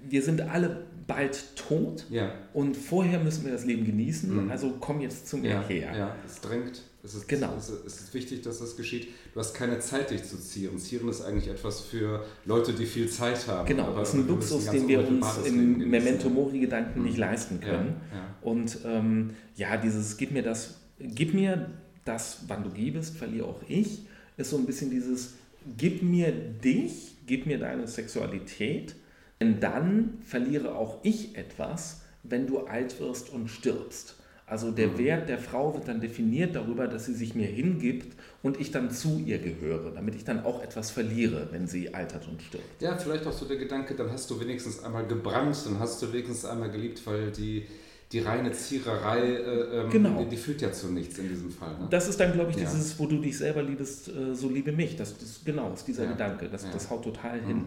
wir 0.08 0.22
sind 0.22 0.40
alle 0.40 0.86
bald 1.06 1.58
tot 1.58 2.06
und 2.54 2.78
vorher 2.78 3.20
müssen 3.20 3.44
wir 3.44 3.52
das 3.52 3.66
Leben 3.66 3.84
genießen, 3.86 4.46
mhm. 4.46 4.52
also 4.52 4.74
komm 4.80 5.02
jetzt 5.02 5.28
zu 5.28 5.36
mir 5.36 5.68
her. 5.68 5.92
Ja, 5.98 6.16
es 6.26 6.40
drängt. 6.40 6.82
Es 7.04 7.14
ist, 7.14 7.28
genau. 7.28 7.54
es, 7.58 7.70
ist 7.70 8.14
wichtig, 8.14 8.42
dass 8.44 8.60
das 8.60 8.78
geschieht. 8.78 9.10
Du 9.34 9.40
hast 9.40 9.54
keine 9.54 9.80
Zeit, 9.80 10.12
dich 10.12 10.24
zu 10.24 10.38
zieren. 10.38 10.78
Zieren 10.78 11.08
ist 11.08 11.22
eigentlich 11.22 11.48
etwas 11.48 11.82
für 11.82 12.26
Leute, 12.46 12.74
die 12.74 12.86
viel 12.86 13.10
Zeit 13.10 13.48
haben. 13.48 13.66
Genau, 13.66 13.96
das 13.96 14.10
ist 14.10 14.16
ein 14.16 14.28
Luxus, 14.28 14.66
den 14.66 14.88
wir 14.90 15.08
uns 15.08 15.38
im 15.46 15.90
Memento 15.90 16.30
Mori-Gedanken 16.30 17.00
mhm. 17.00 17.06
nicht 17.06 17.18
leisten 17.18 17.62
können. 17.62 18.02
Ja, 18.12 18.18
ja. 18.18 18.36
Und 18.42 18.80
ähm, 18.86 19.32
ja, 19.56 19.78
dieses 19.78 20.18
Gib 20.18 20.32
mir 20.32 20.44
das, 20.44 20.82
gib 21.00 21.34
mir 21.34 21.70
das, 22.04 22.40
wann 22.48 22.64
du 22.64 22.72
gibst, 22.72 23.16
verliere 23.16 23.46
auch 23.46 23.62
ich, 23.68 24.06
ist 24.36 24.50
so 24.50 24.58
ein 24.58 24.66
bisschen 24.66 24.90
dieses 24.90 25.36
Gib 25.78 26.02
mir 26.02 26.32
dich, 26.32 27.16
gib 27.26 27.46
mir 27.46 27.60
deine 27.60 27.88
Sexualität, 27.88 28.96
denn 29.40 29.60
dann 29.60 30.18
verliere 30.26 30.76
auch 30.76 30.98
ich 31.04 31.38
etwas, 31.38 32.02
wenn 32.24 32.48
du 32.48 32.66
alt 32.66 33.00
wirst 33.00 33.30
und 33.30 33.48
stirbst. 33.48 34.16
Also 34.52 34.70
der 34.70 34.90
mhm. 34.90 34.98
Wert 34.98 35.30
der 35.30 35.38
Frau 35.38 35.74
wird 35.74 35.88
dann 35.88 36.02
definiert 36.02 36.58
darüber, 36.58 36.86
dass 36.86 37.06
sie 37.06 37.14
sich 37.14 37.36
mir 37.36 37.48
hingibt 37.48 38.18
und 38.44 38.60
ich 38.60 38.70
dann 38.70 38.92
zu 38.92 39.24
ihr 39.26 39.38
gehöre, 39.38 39.92
damit 39.92 40.14
ich 40.14 40.26
dann 40.26 40.44
auch 40.44 40.62
etwas 40.62 40.92
verliere, 40.92 41.48
wenn 41.52 41.68
sie 41.68 41.94
altert 41.94 42.28
und 42.28 42.42
stirbt. 42.42 42.82
Ja, 42.82 42.98
vielleicht 42.98 43.26
auch 43.26 43.32
so 43.32 43.46
der 43.46 43.56
Gedanke, 43.56 43.96
dann 43.96 44.12
hast 44.12 44.30
du 44.30 44.38
wenigstens 44.42 44.84
einmal 44.84 45.08
gebrannt, 45.08 45.56
dann 45.66 45.80
hast 45.80 46.02
du 46.02 46.12
wenigstens 46.12 46.44
einmal 46.44 46.70
geliebt, 46.70 47.02
weil 47.08 47.32
die, 47.32 47.66
die 48.12 48.20
reine 48.20 48.52
Ziererei, 48.52 49.22
äh, 49.22 49.84
ähm, 49.84 49.90
genau. 49.90 50.26
die, 50.26 50.36
führt 50.36 50.62
ja 50.62 50.74
zu 50.74 50.88
nichts 50.88 51.18
in 51.18 51.30
diesem 51.30 51.50
Fall. 51.50 51.72
Ne? 51.80 51.88
Das 51.90 52.10
ist 52.10 52.20
dann, 52.20 52.34
glaube 52.34 52.52
ich, 52.52 52.58
ja. 52.58 52.64
dieses, 52.64 53.00
wo 53.00 53.06
du 53.06 53.22
dich 53.22 53.38
selber 53.38 53.64
liebst, 53.64 54.10
äh, 54.10 54.36
so 54.36 54.50
liebe 54.50 54.74
mich. 54.74 54.98
Das, 54.98 55.18
das 55.18 55.46
genau, 55.46 55.72
ist 55.72 55.88
dieser 55.88 56.04
ja. 56.04 56.12
Gedanke. 56.12 56.50
Das, 56.50 56.64
ja. 56.64 56.72
das 56.74 56.90
haut 56.90 57.06
total 57.06 57.40
mhm. 57.40 57.48
hin. 57.48 57.66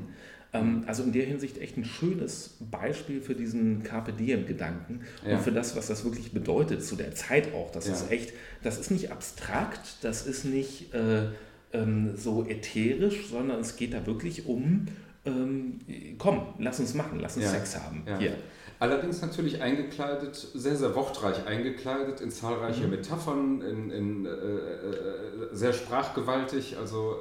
Ähm, 0.55 0.85
also 0.87 1.03
in 1.03 1.13
der 1.13 1.27
Hinsicht 1.27 1.59
echt 1.59 1.77
ein 1.77 1.85
schönes 1.85 2.57
Beispiel 2.71 3.21
für 3.21 3.35
diesen 3.35 3.83
Carpe 3.83 4.13
Diem-Gedanken 4.13 5.01
ja. 5.27 5.37
und 5.37 5.43
für 5.43 5.53
das, 5.53 5.77
was 5.77 5.89
das 5.89 6.05
wirklich 6.05 6.33
bedeutet 6.33 6.85
zu 6.85 6.95
der 6.95 7.15
Zeit 7.15 7.53
auch. 7.53 7.73
Das 7.73 7.89
ja. 7.89 7.93
ist 7.93 8.11
echt, 8.11 8.33
das 8.63 8.79
ist 8.79 8.91
nicht 8.91 9.11
abstrakt, 9.11 9.99
das 10.03 10.27
ist 10.27 10.45
nicht 10.45 10.95
äh, 10.95 11.27
ähm, 11.73 12.17
so 12.17 12.47
ätherisch, 12.47 13.27
sondern 13.29 13.61
es 13.61 13.77
geht 13.77 13.93
da 13.93 14.07
wirklich 14.07 14.47
um, 14.47 14.87
ähm, 15.27 15.81
komm, 16.19 16.55
lass 16.59 16.79
uns 16.79 16.95
machen, 16.95 17.19
lass 17.21 17.37
uns 17.37 17.47
ja. 17.47 17.51
Sex 17.51 17.77
haben. 17.81 18.05
Hier. 18.19 18.37
Allerdings 18.79 19.23
natürlich 19.23 19.63
eingekleidet, 19.63 20.37
sehr, 20.37 20.77
sehr 20.77 20.95
wortreich 20.95 21.47
eingekleidet, 21.47 22.21
in 22.21 22.31
zahlreiche 22.31 22.85
mhm. 22.85 22.91
Metaphern, 22.91 23.61
in, 23.63 23.91
in 23.91 24.27
äh, 24.27 24.29
äh, 24.29 24.33
äh 24.33 25.49
sehr 25.53 25.73
sprachgewaltig. 25.73 26.77
Also 26.79 27.17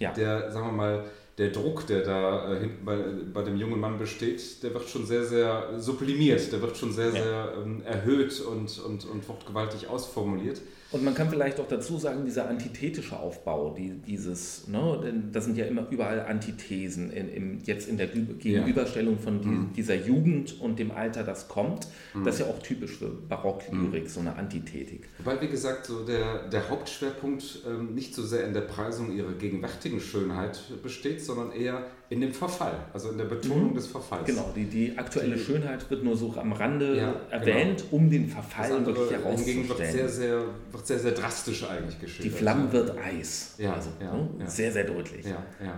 äh, 0.00 0.14
der, 0.14 0.50
sagen 0.50 0.66
wir 0.66 0.72
mal, 0.72 1.04
der 1.38 1.50
Druck, 1.50 1.86
der 1.86 2.02
da 2.02 2.52
äh, 2.52 2.60
hinten 2.60 2.84
bei, 2.84 2.96
bei 3.32 3.42
dem 3.42 3.56
jungen 3.56 3.78
Mann 3.78 3.98
besteht, 3.98 4.62
der 4.62 4.74
wird 4.74 4.88
schon 4.88 5.06
sehr, 5.06 5.24
sehr 5.24 5.78
sublimiert, 5.78 6.52
der 6.52 6.60
wird 6.60 6.76
schon 6.76 6.92
sehr, 6.92 7.06
ja. 7.06 7.12
sehr 7.12 7.54
ähm, 7.62 7.82
erhöht 7.84 8.40
und, 8.40 8.78
und, 8.84 9.04
und 9.04 9.28
wortgewaltig 9.28 9.88
ausformuliert. 9.88 10.60
Und 10.90 11.04
man 11.04 11.14
kann 11.14 11.28
vielleicht 11.28 11.60
auch 11.60 11.68
dazu 11.68 11.98
sagen, 11.98 12.24
dieser 12.24 12.48
antithetische 12.48 13.18
Aufbau, 13.18 13.74
die, 13.76 13.90
dieses, 14.06 14.68
ne, 14.68 15.00
denn 15.04 15.32
das 15.32 15.44
sind 15.44 15.58
ja 15.58 15.66
immer 15.66 15.86
überall 15.90 16.20
Antithesen, 16.20 17.10
in, 17.10 17.28
im, 17.28 17.58
jetzt 17.64 17.88
in 17.88 17.98
der 17.98 18.06
Gegenüberstellung 18.06 19.18
von 19.18 19.42
die, 19.42 19.48
mhm. 19.48 19.72
dieser 19.74 19.96
Jugend 19.96 20.58
und 20.60 20.78
dem 20.78 20.90
Alter, 20.90 21.24
das 21.24 21.48
kommt. 21.48 21.88
Mhm. 22.14 22.24
Das 22.24 22.36
ist 22.36 22.40
ja 22.40 22.46
auch 22.46 22.60
typisch 22.60 22.92
für 22.92 23.10
Barocklyrik, 23.10 24.04
mhm. 24.04 24.08
so 24.08 24.20
eine 24.20 24.36
Antithetik. 24.36 25.08
Wobei, 25.18 25.38
wie 25.42 25.48
gesagt, 25.48 25.84
so 25.84 26.06
der, 26.06 26.48
der 26.48 26.70
Hauptschwerpunkt 26.70 27.64
ähm, 27.66 27.94
nicht 27.94 28.14
so 28.14 28.22
sehr 28.22 28.46
in 28.46 28.54
der 28.54 28.62
Preisung 28.62 29.14
ihrer 29.14 29.32
gegenwärtigen 29.32 30.00
Schönheit 30.00 30.58
besteht, 30.82 31.22
sondern 31.22 31.52
eher 31.52 31.84
in 32.10 32.22
dem 32.22 32.32
Verfall, 32.32 32.72
also 32.94 33.10
in 33.10 33.18
der 33.18 33.26
Betonung 33.26 33.70
mhm. 33.70 33.74
des 33.74 33.86
Verfalls. 33.86 34.24
Genau, 34.26 34.50
die, 34.56 34.64
die 34.64 34.96
aktuelle 34.96 35.36
die, 35.36 35.42
Schönheit 35.42 35.90
wird 35.90 36.04
nur 36.04 36.16
so 36.16 36.34
am 36.36 36.52
Rande 36.52 36.96
ja, 36.96 37.14
erwähnt, 37.30 37.80
genau. 37.80 37.96
um 37.96 38.10
den 38.10 38.28
Verfall 38.28 38.72
andere, 38.72 38.96
wirklich 38.96 39.18
herauszustellen. 39.18 39.68
Wird 39.68 39.78
sehr, 39.78 40.08
sehr, 40.08 40.44
wird 40.72 40.86
sehr, 40.86 40.98
sehr 40.98 41.12
drastisch 41.12 41.68
eigentlich 41.68 42.00
geschildert. 42.00 42.32
Die 42.32 42.38
Flamme 42.38 42.72
wird 42.72 42.96
Eis. 42.96 43.56
Ja, 43.58 43.74
also, 43.74 43.90
ja, 44.00 44.14
ne? 44.14 44.28
ja. 44.40 44.46
Sehr, 44.48 44.72
sehr 44.72 44.84
deutlich. 44.84 45.26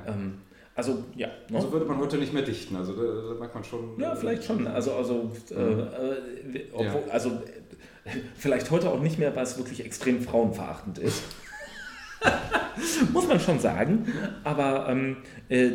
Ähm, 0.07 0.35
also, 0.77 1.05
ja. 1.17 1.27
Ne? 1.49 1.57
Also 1.57 1.73
würde 1.73 1.87
man 1.87 1.99
heute 1.99 2.17
nicht 2.17 2.33
mehr 2.33 2.43
dichten, 2.43 2.77
also 2.77 2.93
da, 2.93 3.33
da 3.33 3.35
merkt 3.39 3.55
man 3.55 3.65
schon. 3.65 3.99
Ja, 3.99 4.15
vielleicht 4.15 4.45
schon. 4.45 4.69
Also, 4.69 4.95
also, 4.95 5.33
äh, 5.51 5.55
mhm. 5.55 5.81
äh, 6.55 6.61
obwohl, 6.73 7.11
also 7.11 7.43
vielleicht 8.37 8.71
heute 8.71 8.89
auch 8.89 9.01
nicht 9.01 9.19
mehr, 9.19 9.35
weil 9.35 9.43
es 9.43 9.59
wirklich 9.59 9.85
extrem 9.85 10.21
frauenverachtend 10.23 10.99
ist. 10.99 11.25
Muss 13.13 13.29
man 13.29 13.41
schon 13.41 13.59
sagen. 13.59 14.07
Aber 14.45 14.89
ähm, 14.89 15.17
äh, 15.49 15.71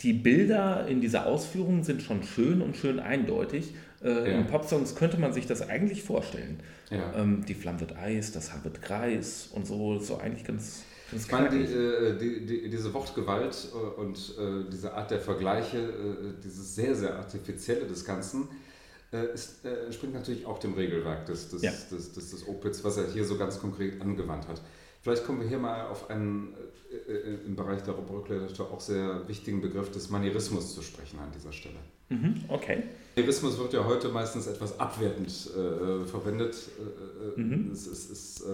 die 0.00 0.12
Bilder 0.12 0.86
in 0.86 1.00
dieser 1.00 1.26
Ausführung 1.26 1.84
sind 1.84 2.02
schon 2.02 2.22
schön 2.22 2.62
und 2.62 2.76
schön 2.76 3.00
eindeutig. 3.00 3.74
Äh, 4.02 4.08
ja. 4.08 4.38
In 4.38 4.46
Popsongs 4.46 4.94
könnte 4.94 5.18
man 5.18 5.32
sich 5.32 5.46
das 5.46 5.68
eigentlich 5.68 6.02
vorstellen. 6.02 6.60
Ja. 6.90 7.14
Ähm, 7.16 7.44
die 7.46 7.54
Flamme 7.54 7.80
wird 7.80 7.96
Eis, 7.96 8.32
das 8.32 8.52
Haar 8.52 8.62
wird 8.64 8.82
Kreis 8.82 9.48
und 9.52 9.66
so, 9.66 9.98
so 9.98 10.18
eigentlich 10.18 10.44
ganz. 10.44 10.84
Ich 11.12 11.30
meine, 11.30 11.48
die, 11.50 11.62
äh, 11.62 12.18
die, 12.18 12.46
die, 12.46 12.68
diese 12.70 12.92
Wortgewalt 12.92 13.68
äh, 13.72 14.00
und 14.00 14.34
äh, 14.38 14.70
diese 14.70 14.92
Art 14.94 15.10
der 15.10 15.20
Vergleiche, 15.20 15.78
äh, 15.78 16.42
dieses 16.42 16.74
sehr, 16.74 16.94
sehr 16.94 17.16
artifizielle 17.16 17.86
des 17.86 18.04
Ganzen, 18.04 18.48
ist, 19.32 19.64
äh, 19.64 19.86
entspringt 19.86 20.14
natürlich 20.14 20.44
auch 20.46 20.58
dem 20.58 20.74
Regelwerk 20.74 21.26
des, 21.26 21.48
des, 21.48 21.62
ja. 21.62 21.70
des, 21.70 22.12
des, 22.12 22.30
des 22.30 22.48
Opitz, 22.48 22.82
was 22.82 22.96
er 22.96 23.06
hier 23.06 23.24
so 23.24 23.38
ganz 23.38 23.60
konkret 23.60 24.02
angewandt 24.02 24.48
hat. 24.48 24.60
Vielleicht 25.06 25.24
kommen 25.24 25.40
wir 25.40 25.46
hier 25.46 25.58
mal 25.58 25.86
auf 25.86 26.10
einen 26.10 26.52
äh, 26.90 27.12
äh 27.12 27.38
im 27.46 27.54
Bereich 27.54 27.80
der 27.82 27.94
Rückliteratur 27.96 28.72
auch 28.72 28.80
sehr 28.80 29.28
wichtigen 29.28 29.60
Begriff 29.60 29.92
des 29.92 30.10
Manierismus 30.10 30.74
zu 30.74 30.82
sprechen 30.82 31.20
an 31.20 31.30
dieser 31.32 31.52
Stelle. 31.52 31.76
Mhm, 32.08 32.42
okay. 32.48 32.82
Manierismus 33.14 33.56
wird 33.56 33.72
ja 33.72 33.84
heute 33.84 34.08
meistens 34.08 34.48
etwas 34.48 34.80
abwertend 34.80 35.28
äh, 35.28 36.04
verwendet. 36.06 36.56
Äh, 37.36 37.40
mhm. 37.40 37.70
Es, 37.72 37.86
es 37.86 38.10
ist 38.10 38.44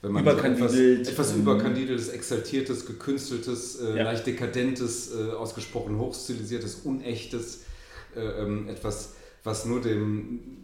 wenn 0.00 0.12
man 0.12 0.24
so 0.24 0.30
etwas, 0.30 0.74
etwas 0.74 1.34
mhm. 1.34 1.42
überkandideltes, 1.42 2.08
exaltiertes, 2.08 2.86
gekünsteltes, 2.86 3.80
äh, 3.80 3.98
ja. 3.98 4.04
leicht 4.04 4.26
dekadentes, 4.26 5.14
äh, 5.14 5.32
ausgesprochen 5.32 5.98
hochstilisiertes, 5.98 6.76
unechtes, 6.84 7.64
äh, 8.16 8.20
ähm, 8.20 8.68
etwas, 8.68 9.16
was 9.42 9.66
nur 9.66 9.82
dem 9.82 10.40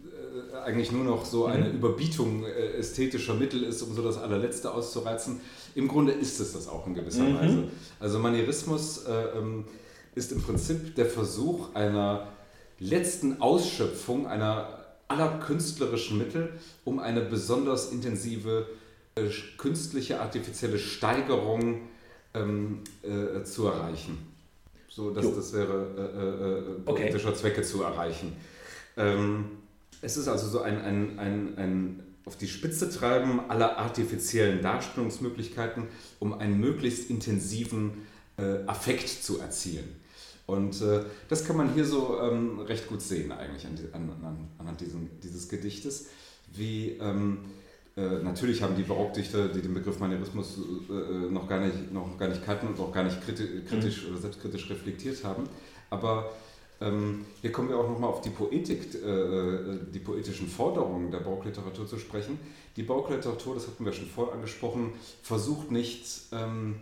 eigentlich 0.63 0.91
nur 0.91 1.03
noch 1.03 1.25
so 1.25 1.45
eine 1.45 1.69
mhm. 1.69 1.75
Überbietung 1.75 2.43
äh, 2.43 2.77
ästhetischer 2.77 3.33
Mittel 3.33 3.63
ist, 3.63 3.81
um 3.81 3.95
so 3.95 4.01
das 4.01 4.17
allerletzte 4.17 4.73
auszureizen. 4.73 5.41
Im 5.75 5.87
Grunde 5.87 6.11
ist 6.11 6.39
es 6.39 6.53
das 6.53 6.67
auch 6.67 6.87
in 6.87 6.93
gewisser 6.93 7.23
mhm. 7.23 7.35
Weise. 7.35 7.63
Also 7.99 8.19
Manierismus 8.19 9.05
äh, 9.05 9.37
ähm, 9.37 9.65
ist 10.15 10.31
im 10.31 10.41
Prinzip 10.41 10.95
der 10.95 11.05
Versuch 11.05 11.73
einer 11.75 12.27
letzten 12.79 13.41
Ausschöpfung 13.41 14.27
einer 14.27 14.79
aller 15.07 15.39
künstlerischen 15.39 16.17
Mittel, 16.17 16.53
um 16.85 16.99
eine 16.99 17.21
besonders 17.21 17.91
intensive 17.91 18.67
äh, 19.15 19.27
künstliche, 19.57 20.19
artifizielle 20.19 20.79
Steigerung 20.79 21.81
ähm, 22.33 22.79
äh, 23.03 23.43
zu 23.43 23.67
erreichen. 23.67 24.17
So, 24.89 25.11
dass 25.11 25.33
das 25.33 25.53
wäre 25.53 25.87
äh, 25.97 26.81
äh, 26.81 26.81
politischer 26.81 27.29
okay. 27.29 27.37
Zwecke 27.37 27.61
zu 27.61 27.81
erreichen. 27.83 28.35
Ähm, 28.97 29.45
es 30.01 30.17
ist 30.17 30.27
also 30.27 30.47
so 30.47 30.61
ein, 30.61 30.81
ein, 30.81 31.19
ein, 31.19 31.57
ein 31.57 32.03
auf 32.25 32.37
die 32.37 32.47
Spitze 32.47 32.89
treiben 32.89 33.49
aller 33.49 33.77
artifiziellen 33.77 34.61
Darstellungsmöglichkeiten, 34.61 35.87
um 36.19 36.33
einen 36.33 36.59
möglichst 36.59 37.09
intensiven 37.09 37.93
äh, 38.37 38.63
Affekt 38.67 39.09
zu 39.09 39.39
erzielen. 39.39 39.95
Und 40.45 40.81
äh, 40.81 41.01
das 41.29 41.45
kann 41.45 41.57
man 41.57 41.73
hier 41.73 41.85
so 41.85 42.19
ähm, 42.21 42.59
recht 42.59 42.87
gut 42.87 43.01
sehen 43.01 43.31
eigentlich 43.31 43.65
an, 43.65 43.77
an, 43.93 44.09
an, 44.23 44.47
anhand 44.57 44.81
diesen, 44.81 45.09
dieses 45.23 45.49
Gedichtes, 45.49 46.07
wie 46.53 46.97
ähm, 46.99 47.39
äh, 47.95 48.01
natürlich 48.23 48.61
haben 48.61 48.75
die 48.75 48.83
Barockdichter, 48.83 49.49
die 49.49 49.61
den 49.61 49.73
Begriff 49.73 49.99
Manierismus 49.99 50.57
äh, 50.89 50.93
äh, 50.93 51.31
noch, 51.31 51.47
gar 51.47 51.59
nicht, 51.59 51.91
noch 51.91 52.17
gar 52.17 52.29
nicht 52.29 52.45
kannten 52.45 52.67
und 52.67 52.79
auch 52.79 52.91
gar 52.91 53.03
nicht 53.03 53.21
kritisch, 53.23 53.49
kritisch 53.67 54.03
mhm. 54.03 54.11
oder 54.11 54.21
selbstkritisch 54.21 54.69
reflektiert 54.69 55.23
haben. 55.23 55.43
Aber 55.89 56.31
ähm, 56.81 57.25
hier 57.41 57.51
kommen 57.51 57.69
wir 57.69 57.77
auch 57.77 57.87
nochmal 57.87 58.09
auf 58.09 58.21
die 58.21 58.31
Poetik, 58.31 58.95
äh, 58.95 59.79
die 59.93 59.99
poetischen 59.99 60.47
Forderungen 60.47 61.11
der 61.11 61.19
Barockliteratur 61.19 61.87
zu 61.87 61.97
sprechen. 61.99 62.39
Die 62.75 62.83
Barockliteratur, 62.83 63.55
das 63.55 63.67
hatten 63.67 63.85
wir 63.85 63.93
schon 63.93 64.07
vorher 64.07 64.33
angesprochen, 64.33 64.93
versucht 65.21 65.71
nicht 65.71 66.05
ähm, 66.31 66.77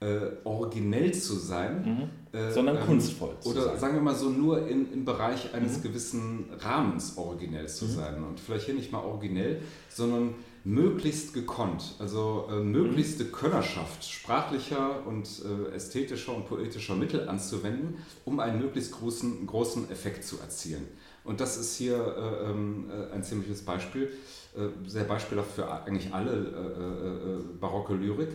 äh, 0.00 0.30
originell 0.44 1.12
zu 1.12 1.34
sein, 1.34 2.10
mhm. 2.32 2.38
äh, 2.38 2.52
sondern 2.52 2.76
ähm, 2.76 2.86
kunstvoll. 2.86 3.36
oder 3.44 3.64
sein. 3.64 3.78
sagen 3.78 3.94
wir 3.94 4.02
mal 4.02 4.14
so, 4.14 4.30
nur 4.30 4.68
in, 4.68 4.92
im 4.92 5.04
Bereich 5.04 5.54
eines 5.54 5.78
mhm. 5.78 5.82
gewissen 5.82 6.44
Rahmens 6.58 7.16
originell 7.16 7.68
zu 7.68 7.86
mhm. 7.86 7.90
sein. 7.90 8.24
Und 8.24 8.38
vielleicht 8.38 8.66
hier 8.66 8.74
nicht 8.74 8.92
mal 8.92 9.02
originell, 9.02 9.62
sondern 9.88 10.34
möglichst 10.68 11.32
gekonnt, 11.32 11.94
also 11.98 12.46
äh, 12.50 12.60
möglichste 12.60 13.24
mhm. 13.24 13.32
Könnerschaft 13.32 14.04
sprachlicher 14.04 15.06
und 15.06 15.26
äh, 15.42 15.74
ästhetischer 15.74 16.36
und 16.36 16.46
poetischer 16.46 16.94
Mittel 16.94 17.26
anzuwenden, 17.26 17.96
um 18.26 18.38
einen 18.38 18.60
möglichst 18.60 18.92
großen, 18.92 19.46
großen 19.46 19.90
Effekt 19.90 20.24
zu 20.24 20.38
erzielen. 20.38 20.86
Und 21.24 21.40
das 21.40 21.56
ist 21.56 21.76
hier 21.76 21.96
äh, 21.96 22.50
ähm, 22.50 22.90
äh, 22.90 23.14
ein 23.14 23.24
ziemliches 23.24 23.64
Beispiel, 23.64 24.12
äh, 24.54 24.68
sehr 24.86 25.04
beispielhaft 25.04 25.52
für 25.52 25.70
eigentlich 25.70 26.12
alle 26.12 26.32
äh, 26.32 27.58
barocke 27.58 27.94
Lyrik, 27.94 28.32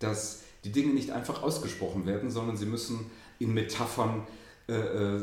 dass 0.00 0.42
die 0.64 0.72
Dinge 0.72 0.92
nicht 0.92 1.10
einfach 1.10 1.42
ausgesprochen 1.42 2.04
werden, 2.04 2.30
sondern 2.30 2.58
sie 2.58 2.66
müssen 2.66 3.10
in 3.38 3.54
Metaphern 3.54 4.26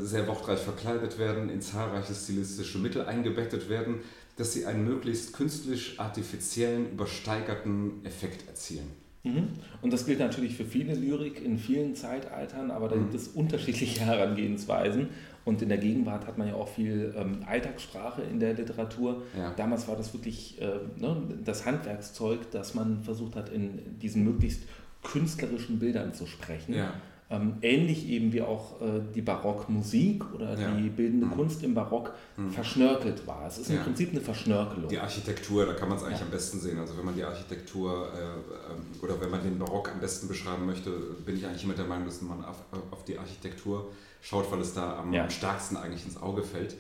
sehr 0.01 0.27
wortreich 0.27 0.59
verkleidet 0.59 1.17
werden, 1.19 1.49
in 1.49 1.61
zahlreiche 1.61 2.13
stilistische 2.13 2.79
Mittel 2.79 3.05
eingebettet 3.05 3.69
werden, 3.69 4.01
dass 4.37 4.53
sie 4.53 4.65
einen 4.65 4.85
möglichst 4.85 5.33
künstlich 5.33 5.99
artifiziellen, 5.99 6.91
übersteigerten 6.91 8.05
Effekt 8.05 8.47
erzielen. 8.47 8.87
Mhm. 9.23 9.49
Und 9.81 9.91
das 9.91 10.05
gilt 10.05 10.19
natürlich 10.19 10.55
für 10.55 10.65
viele 10.65 10.93
Lyrik 10.93 11.43
in 11.43 11.57
vielen 11.57 11.95
Zeitaltern, 11.95 12.71
aber 12.71 12.87
da 12.87 12.95
gibt 12.95 13.11
mhm. 13.11 13.15
es 13.15 13.27
unterschiedliche 13.29 13.99
Herangehensweisen. 14.05 15.09
Und 15.43 15.61
in 15.61 15.69
der 15.69 15.77
Gegenwart 15.77 16.27
hat 16.27 16.37
man 16.37 16.49
ja 16.49 16.55
auch 16.55 16.67
viel 16.67 17.13
ähm, 17.17 17.39
Alltagssprache 17.45 18.21
in 18.21 18.39
der 18.39 18.53
Literatur. 18.53 19.23
Ja. 19.37 19.53
Damals 19.55 19.87
war 19.87 19.95
das 19.95 20.13
wirklich 20.13 20.61
äh, 20.61 20.65
ne, 20.97 21.21
das 21.43 21.65
Handwerkszeug, 21.65 22.51
das 22.51 22.73
man 22.73 23.01
versucht 23.03 23.35
hat, 23.35 23.49
in 23.49 23.97
diesen 23.99 24.23
möglichst 24.25 24.63
künstlerischen 25.03 25.79
Bildern 25.79 26.13
zu 26.13 26.27
sprechen. 26.27 26.73
Ja. 26.73 26.93
Ähm, 27.29 27.55
ähnlich 27.61 28.07
eben 28.07 28.31
wie 28.31 28.41
auch 28.41 28.81
äh, 28.81 29.01
die 29.13 29.21
Barockmusik 29.21 30.23
oder 30.33 30.57
ja. 30.57 30.71
die 30.71 30.87
bildende 30.87 31.25
mhm. 31.25 31.31
Kunst 31.31 31.61
im 31.61 31.73
Barock 31.73 32.13
mhm. 32.37 32.51
verschnörkelt 32.51 33.27
war. 33.27 33.45
Es 33.45 33.57
ist 33.57 33.69
ja. 33.69 33.75
im 33.75 33.83
Prinzip 33.83 34.11
eine 34.11 34.21
Verschnörkelung. 34.21 34.87
Die 34.87 34.97
Architektur, 34.97 35.65
da 35.65 35.73
kann 35.73 35.89
man 35.89 35.97
es 35.97 36.05
eigentlich 36.05 36.19
ja. 36.19 36.25
am 36.25 36.31
besten 36.31 36.57
sehen. 36.61 36.79
Also 36.79 36.97
wenn 36.97 37.03
man 37.03 37.15
die 37.15 37.25
Architektur 37.25 38.07
äh, 38.13 38.19
ähm, 38.19 39.01
oder 39.01 39.19
wenn 39.19 39.29
man 39.29 39.43
den 39.43 39.59
Barock 39.59 39.91
am 39.91 39.99
besten 39.99 40.29
beschreiben 40.29 40.65
möchte, 40.65 40.89
bin 41.25 41.35
ich 41.35 41.45
eigentlich 41.45 41.65
immer 41.65 41.73
der 41.73 41.83
Meinung, 41.83 42.05
dass 42.05 42.21
man 42.21 42.45
auf, 42.45 42.63
auf 42.91 43.03
die 43.03 43.17
Architektur 43.17 43.91
schaut, 44.21 44.49
weil 44.49 44.61
es 44.61 44.73
da 44.73 44.97
am, 44.97 45.13
am 45.13 45.29
stärksten 45.29 45.75
eigentlich 45.75 46.05
ins 46.05 46.15
Auge 46.21 46.43
fällt. 46.43 46.77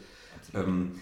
Ähm, 0.53 0.93
äh, 0.95 0.99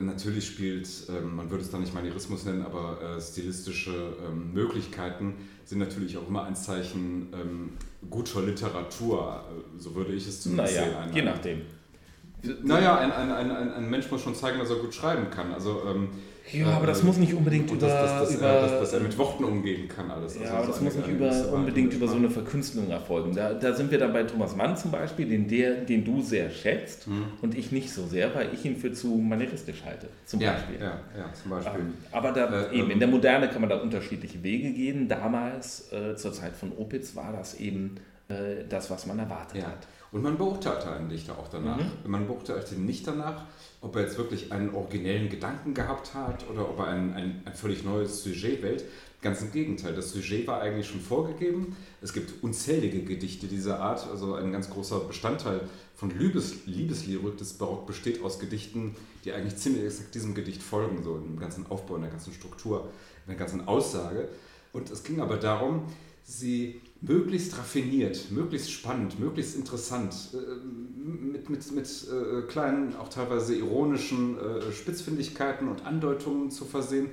natürlich 0.00 0.46
spielt, 0.46 0.88
ähm, 1.08 1.36
man 1.36 1.50
würde 1.50 1.64
es 1.64 1.70
dann 1.70 1.80
nicht 1.80 1.94
Manierismus 1.94 2.44
nennen, 2.44 2.64
aber 2.64 2.98
äh, 3.00 3.20
stilistische 3.20 4.16
ähm, 4.26 4.52
Möglichkeiten 4.52 5.34
sind 5.64 5.78
natürlich 5.78 6.16
auch 6.18 6.28
immer 6.28 6.44
ein 6.44 6.56
Zeichen 6.56 7.32
ähm, 7.32 7.70
guter 8.10 8.42
Literatur, 8.42 9.44
äh, 9.48 9.80
so 9.80 9.94
würde 9.94 10.12
ich 10.12 10.26
es 10.26 10.42
zumindest 10.42 10.76
naja, 10.76 11.02
sehen. 11.04 11.14
Je 11.14 11.22
nachdem. 11.22 11.62
Naja, 12.62 12.98
ein, 12.98 13.10
ein, 13.12 13.32
ein, 13.32 13.72
ein 13.72 13.90
Mensch 13.90 14.10
muss 14.10 14.22
schon 14.22 14.34
zeigen, 14.34 14.58
dass 14.58 14.70
er 14.70 14.76
gut 14.76 14.94
schreiben 14.94 15.30
kann. 15.30 15.52
Also 15.52 15.82
ja, 16.52 16.66
aber 16.66 16.86
das 16.86 17.02
äh, 17.02 17.04
muss 17.04 17.16
nicht 17.16 17.34
unbedingt 17.34 17.70
über, 17.70 17.86
dass, 17.86 18.20
dass, 18.20 18.34
über 18.34 18.46
dass, 18.46 18.70
dass, 18.80 18.92
er 18.92 19.00
mit 19.00 19.16
Worten 19.18 19.44
umgehen 19.44 19.88
kann, 19.88 20.10
alles. 20.10 20.34
Ja, 20.34 20.42
also 20.42 20.56
aber 20.56 20.66
das 20.66 20.78
so 20.78 20.84
muss 20.84 20.94
nicht 20.94 21.08
über, 21.08 21.52
unbedingt 21.52 21.92
über 21.92 22.08
so 22.08 22.16
eine 22.16 22.30
Verkünstelung 22.30 22.90
erfolgen. 22.90 23.34
Da, 23.34 23.54
da 23.54 23.74
sind 23.74 23.90
wir 23.90 23.98
dann 23.98 24.12
bei 24.12 24.22
Thomas 24.22 24.54
Mann 24.54 24.76
zum 24.76 24.90
Beispiel, 24.90 25.26
den, 25.26 25.48
der, 25.48 25.74
den 25.84 26.04
du 26.04 26.22
sehr 26.22 26.50
schätzt 26.50 27.06
hm. 27.06 27.24
und 27.42 27.56
ich 27.56 27.72
nicht 27.72 27.92
so 27.92 28.06
sehr, 28.06 28.34
weil 28.34 28.50
ich 28.54 28.64
ihn 28.64 28.76
für 28.76 28.92
zu 28.92 29.08
manieristisch 29.16 29.82
halte, 29.84 30.08
zum 30.24 30.40
ja, 30.40 30.52
Beispiel. 30.52 30.76
Ja, 30.80 31.00
ja, 31.16 31.32
zum 31.32 31.50
Beispiel. 31.50 31.80
Ähm, 31.80 31.94
aber 32.12 32.32
da, 32.32 32.68
äh, 32.70 32.74
eben, 32.74 32.86
in 32.86 32.92
ähm, 32.92 32.98
der 33.00 33.08
Moderne 33.08 33.48
kann 33.48 33.60
man 33.60 33.70
da 33.70 33.76
unterschiedliche 33.76 34.42
Wege 34.42 34.70
gehen. 34.70 35.08
Damals, 35.08 35.92
äh, 35.92 36.16
zur 36.16 36.32
Zeit 36.32 36.54
von 36.54 36.72
Opitz, 36.76 37.16
war 37.16 37.32
das 37.32 37.54
eben 37.54 37.96
äh, 38.28 38.64
das, 38.68 38.90
was 38.90 39.06
man 39.06 39.18
erwartet 39.18 39.62
ja. 39.62 39.68
hat. 39.68 39.86
Und 40.12 40.22
man 40.22 40.38
beurteilte 40.38 40.90
einen 40.90 41.08
Dichter 41.08 41.38
auch 41.38 41.48
danach. 41.48 41.78
Mhm. 41.78 42.10
Man 42.10 42.26
beurteilte 42.26 42.74
ihn 42.74 42.86
nicht 42.86 43.06
danach, 43.06 43.44
ob 43.80 43.96
er 43.96 44.02
jetzt 44.02 44.18
wirklich 44.18 44.52
einen 44.52 44.74
originellen 44.74 45.28
Gedanken 45.28 45.74
gehabt 45.74 46.14
hat 46.14 46.48
oder 46.50 46.68
ob 46.68 46.78
er 46.78 46.88
ein, 46.88 47.14
ein, 47.14 47.42
ein 47.44 47.54
völlig 47.54 47.84
neues 47.84 48.22
Sujet 48.22 48.62
wählt. 48.62 48.84
Ganz 49.22 49.42
im 49.42 49.50
Gegenteil, 49.50 49.94
das 49.94 50.12
Sujet 50.12 50.46
war 50.46 50.60
eigentlich 50.60 50.86
schon 50.88 51.00
vorgegeben. 51.00 51.76
Es 52.00 52.12
gibt 52.12 52.42
unzählige 52.42 53.02
Gedichte 53.02 53.46
dieser 53.46 53.80
Art, 53.80 54.06
also 54.08 54.34
ein 54.34 54.52
ganz 54.52 54.70
großer 54.70 55.00
Bestandteil 55.00 55.62
von 55.96 56.10
Liebes, 56.16 56.66
Liebeslyrik 56.66 57.38
des 57.38 57.54
Barock 57.54 57.86
besteht 57.86 58.22
aus 58.22 58.38
Gedichten, 58.38 58.94
die 59.24 59.32
eigentlich 59.32 59.56
ziemlich 59.56 59.84
exakt 59.84 60.14
diesem 60.14 60.34
Gedicht 60.34 60.62
folgen, 60.62 61.02
so 61.02 61.16
im 61.16 61.38
ganzen 61.38 61.66
Aufbau, 61.70 61.96
in 61.96 62.02
der 62.02 62.10
ganzen 62.10 62.32
Struktur, 62.34 62.88
in 63.26 63.30
der 63.30 63.36
ganzen 63.36 63.66
Aussage. 63.66 64.28
Und 64.72 64.90
es 64.90 65.02
ging 65.02 65.20
aber 65.20 65.38
darum, 65.38 65.84
sie 66.22 66.82
möglichst 67.00 67.56
raffiniert, 67.58 68.30
möglichst 68.30 68.70
spannend, 68.70 69.18
möglichst 69.20 69.56
interessant, 69.56 70.14
äh, 70.34 70.66
mit, 71.06 71.50
mit, 71.50 71.72
mit 71.72 71.86
äh, 71.86 72.42
kleinen, 72.42 72.96
auch 72.96 73.08
teilweise 73.08 73.54
ironischen 73.54 74.38
äh, 74.38 74.72
Spitzfindigkeiten 74.72 75.68
und 75.68 75.84
Andeutungen 75.84 76.50
zu 76.50 76.64
versehen, 76.64 77.10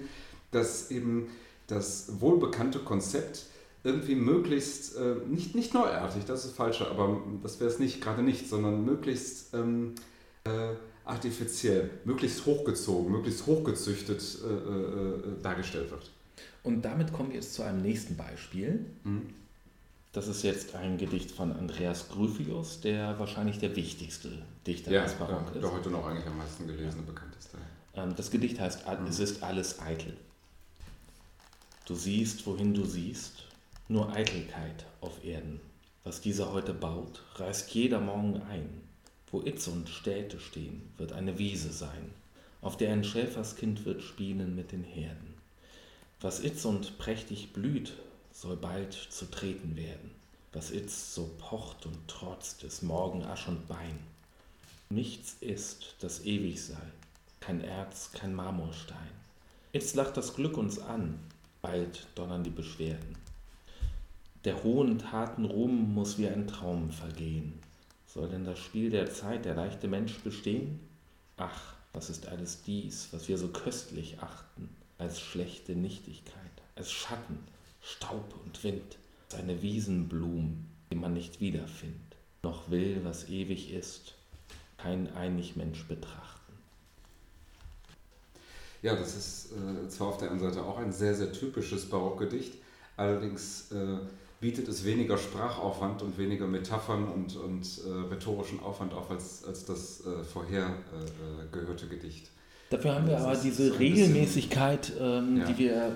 dass 0.52 0.92
eben 0.92 1.28
das 1.68 2.20
wohlbekannte 2.20 2.80
Konzept 2.80 3.46
irgendwie 3.86 4.16
möglichst, 4.16 4.98
nicht, 5.30 5.56
nicht 5.56 5.74
neuartig, 5.74 6.24
das 6.24 6.46
ist 6.46 6.56
falsch, 6.56 6.82
aber 6.82 7.22
das 7.42 7.60
wäre 7.60 7.70
es 7.70 7.80
nicht, 7.80 8.00
gerade 8.00 8.22
nicht, 8.22 8.48
sondern 8.48 8.86
möglichst 8.86 9.54
ähm, 9.54 9.96
äh, 10.46 10.76
artifiziell, 11.06 11.90
möglichst 12.06 12.46
hochgezogen, 12.46 13.12
möglichst 13.12 13.46
hochgezüchtet 13.46 14.22
äh, 14.44 14.48
äh, 14.48 15.42
dargestellt 15.42 15.92
wird. 15.92 16.12
Und 16.64 16.84
damit 16.84 17.12
kommen 17.12 17.30
wir 17.30 17.36
jetzt 17.36 17.54
zu 17.54 17.64
einem 17.64 17.82
nächsten 17.82 18.16
Beispiel. 18.16 18.86
Mhm. 19.04 19.24
Das 20.14 20.28
ist 20.28 20.44
jetzt 20.44 20.76
ein 20.76 21.00
Gedicht 21.00 21.32
von 21.32 21.52
Andreas 21.52 22.08
Gryphius, 22.10 22.82
der 22.82 23.18
wahrscheinlich 23.18 23.58
der 23.58 23.76
wichtigste 23.76 24.30
Dichter 24.66 24.92
ja, 24.92 25.04
des 25.04 25.14
Barock 25.14 25.48
ja, 25.48 25.56
ist. 25.56 25.64
Der 25.64 25.72
heute 25.74 25.90
noch 25.90 26.06
eigentlich 26.06 26.28
am 26.28 26.38
meisten 26.38 26.68
gelesene, 26.68 27.02
ja. 27.02 27.08
bekannteste. 27.08 27.58
Ähm, 27.96 28.16
das 28.16 28.30
Gedicht 28.30 28.60
heißt 28.60 28.86
mhm. 28.88 29.08
Es 29.08 29.18
ist 29.18 29.42
alles 29.42 29.82
eitel. 29.82 30.16
Du 31.88 31.96
siehst, 31.96 32.46
wohin 32.46 32.76
du 32.76 32.86
siehst, 32.86 33.46
nur 33.88 34.14
Eitelkeit 34.14 34.86
auf 35.02 35.24
Erden. 35.26 35.60
Was 36.04 36.22
dieser 36.22 36.54
heute 36.54 36.76
baut, 36.76 37.24
reißt 37.36 37.74
jeder 37.74 38.00
Morgen 38.00 38.42
ein. 38.44 38.70
Wo 39.32 39.42
Itz 39.42 39.68
und 39.68 39.90
Städte 39.90 40.40
stehen, 40.40 40.94
wird 40.98 41.12
eine 41.12 41.40
Wiese 41.40 41.72
sein. 41.72 42.12
auf 42.62 42.78
der 42.78 42.94
ein 42.94 43.04
Schäferskind 43.04 43.84
wird 43.84 44.04
spielen 44.04 44.56
mit 44.56 44.72
den 44.72 44.84
Herden. 44.84 45.34
Was 46.22 46.40
itz 46.40 46.64
und 46.64 46.98
prächtig 46.98 47.52
blüht, 47.52 47.94
soll 48.34 48.58
bald 48.58 48.94
zu 48.94 49.30
treten 49.30 49.78
werden. 49.78 50.12
Was 50.52 50.72
itz 50.72 51.16
so 51.16 51.30
pocht 51.40 51.86
und 51.86 52.08
trotzt, 52.08 52.64
ist 52.64 52.84
morgen 52.84 53.24
Asch 53.24 53.48
und 53.48 53.68
Bein. 53.68 54.00
Nichts 54.90 55.38
ist, 55.40 55.96
das 56.00 56.26
ewig 56.26 56.64
sei, 56.64 56.82
kein 57.40 57.62
Erz, 57.62 58.12
kein 58.12 58.36
Marmorstein. 58.36 58.98
Itz 59.72 59.96
lacht 59.96 60.18
das 60.18 60.36
Glück 60.36 60.58
uns 60.58 60.80
an, 60.80 61.20
bald 61.62 62.08
donnern 62.16 62.44
die 62.44 62.50
Beschwerden. 62.50 63.16
Der 64.44 64.64
hohen 64.64 65.00
Taten 65.00 65.46
Ruhm 65.46 65.94
muss 65.94 66.18
wie 66.18 66.28
ein 66.28 66.48
Traum 66.48 66.92
vergehen. 66.92 67.60
Soll 68.06 68.30
denn 68.30 68.46
das 68.46 68.60
Spiel 68.60 68.90
der 68.90 69.12
Zeit 69.12 69.46
der 69.46 69.56
leichte 69.56 69.88
Mensch 69.88 70.20
bestehen? 70.20 70.80
Ach, 71.38 71.74
was 71.94 72.10
ist 72.10 72.28
alles 72.28 72.62
dies, 72.62 73.08
was 73.12 73.28
wir 73.28 73.38
so 73.38 73.48
köstlich 73.48 74.20
achten, 74.20 74.70
als 74.98 75.20
schlechte 75.20 75.76
Nichtigkeit, 75.76 76.52
als 76.76 76.92
Schatten, 76.92 77.40
Staub 77.84 78.34
und 78.46 78.64
Wind, 78.64 78.98
als 79.26 79.42
eine 79.42 79.62
Wiesenblum, 79.62 80.66
die 80.92 80.96
man 80.96 81.14
nicht 81.14 81.42
wiederfindet, 81.42 82.00
noch 82.42 82.72
will, 82.72 83.02
was 83.04 83.30
ewig 83.30 83.74
ist, 83.74 84.16
kein 84.78 85.14
einig 85.16 85.56
Mensch 85.56 85.84
betrachten. 85.88 86.54
Ja, 88.82 88.96
das 88.96 89.16
ist 89.16 89.52
äh, 89.52 89.90
zwar 89.90 90.08
auf 90.08 90.18
der 90.18 90.32
einen 90.32 90.40
Seite 90.40 90.64
auch 90.64 90.78
ein 90.78 90.92
sehr, 90.92 91.16
sehr 91.16 91.32
typisches 91.32 91.90
Barockgedicht, 91.90 92.54
allerdings 92.98 93.72
äh, 93.72 93.98
bietet 94.42 94.68
es 94.68 94.84
weniger 94.84 95.18
Sprachaufwand 95.18 96.02
und 96.02 96.18
weniger 96.18 96.48
Metaphern 96.48 97.08
und, 97.08 97.38
und 97.38 97.66
äh, 97.86 98.14
rhetorischen 98.14 98.60
Aufwand 98.60 98.94
auf 98.94 99.10
als, 99.10 99.46
als 99.46 99.64
das 99.64 100.06
äh, 100.06 100.24
vorher 100.24 100.68
äh, 100.68 101.54
gehörte 101.54 101.88
Gedicht. 101.88 102.30
Dafür 102.70 102.96
haben 102.96 103.08
wir 103.08 103.20
aber 103.20 103.36
diese 103.36 103.80
Regelmäßigkeit, 103.80 104.92
ähm, 105.00 105.38
ja. 105.38 105.46
die 105.46 105.58
wir 105.58 105.96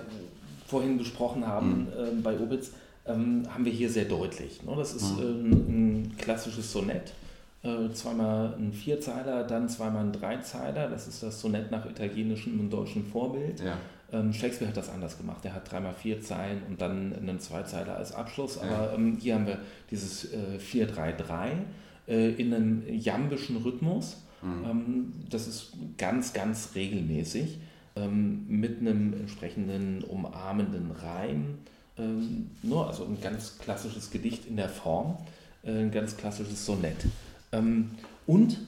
vorhin 0.68 0.98
besprochen 0.98 1.46
haben 1.46 1.80
mhm. 1.80 1.88
ähm, 1.98 2.22
bei 2.22 2.38
Obitz, 2.38 2.72
ähm, 3.06 3.42
haben 3.48 3.64
wir 3.64 3.72
hier 3.72 3.90
sehr 3.90 4.04
deutlich. 4.04 4.62
Ne? 4.62 4.72
Das 4.76 4.94
ist 4.94 5.16
mhm. 5.16 5.22
Ähm, 5.22 5.50
ein 5.52 6.16
klassisches 6.18 6.70
Sonett. 6.70 7.12
Äh, 7.62 7.90
zweimal 7.92 8.54
ein 8.58 8.72
Vierzeiler, 8.72 9.44
dann 9.44 9.68
zweimal 9.68 10.04
ein 10.04 10.12
Dreizeiler. 10.12 10.88
Das 10.88 11.08
ist 11.08 11.22
das 11.22 11.40
Sonett 11.40 11.70
nach 11.70 11.86
italienischem 11.86 12.60
und 12.60 12.70
deutschem 12.70 13.04
Vorbild. 13.06 13.60
Ja. 13.60 13.78
Ähm, 14.12 14.32
Shakespeare 14.32 14.68
hat 14.68 14.76
das 14.76 14.90
anders 14.90 15.16
gemacht. 15.16 15.44
Er 15.44 15.54
hat 15.54 15.70
dreimal 15.70 15.94
vier 15.94 16.20
Zeilen 16.20 16.62
und 16.68 16.80
dann 16.80 17.14
einen 17.14 17.40
Zweizeiler 17.40 17.96
als 17.96 18.12
Abschluss. 18.12 18.58
Aber 18.58 18.92
ähm, 18.94 19.16
hier 19.20 19.34
haben 19.34 19.46
wir 19.46 19.58
dieses 19.90 20.32
äh, 20.32 20.58
4-3-3 20.58 21.50
äh, 22.06 22.30
in 22.34 22.54
einem 22.54 22.82
jambischen 22.88 23.56
Rhythmus. 23.56 24.22
Mhm. 24.42 24.64
Ähm, 24.64 25.12
das 25.30 25.48
ist 25.48 25.72
ganz, 25.96 26.32
ganz 26.32 26.70
regelmäßig 26.74 27.58
ähm, 27.98 28.46
mit 28.48 28.80
einem 28.80 29.12
entsprechenden 29.12 30.04
umarmenden 30.04 30.90
Reim. 30.90 31.58
Ähm, 31.96 32.50
nur 32.62 32.86
also 32.86 33.04
ein 33.04 33.20
ganz 33.20 33.58
klassisches 33.58 34.10
Gedicht 34.10 34.46
in 34.46 34.56
der 34.56 34.68
Form, 34.68 35.18
äh, 35.62 35.70
ein 35.70 35.90
ganz 35.90 36.16
klassisches 36.16 36.64
Sonett. 36.64 37.06
Ähm, 37.52 37.92
und 38.26 38.58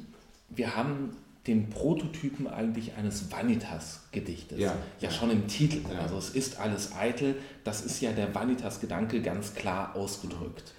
wir 0.48 0.76
haben 0.76 1.10
den 1.46 1.70
Prototypen 1.70 2.46
eigentlich 2.46 2.94
eines 2.94 3.30
Vanitas-Gedichtes. 3.32 4.58
Ja. 4.58 4.76
ja, 5.00 5.10
schon 5.10 5.30
im 5.30 5.46
Titel. 5.46 5.80
Ja. 5.90 6.00
Also 6.00 6.18
es 6.18 6.30
ist 6.30 6.60
alles 6.60 6.94
eitel. 6.94 7.36
Das 7.64 7.82
ist 7.82 8.00
ja 8.00 8.12
der 8.12 8.34
Vanitas-Gedanke 8.34 9.22
ganz 9.22 9.54
klar 9.54 9.96
ausgedrückt. 9.96 10.74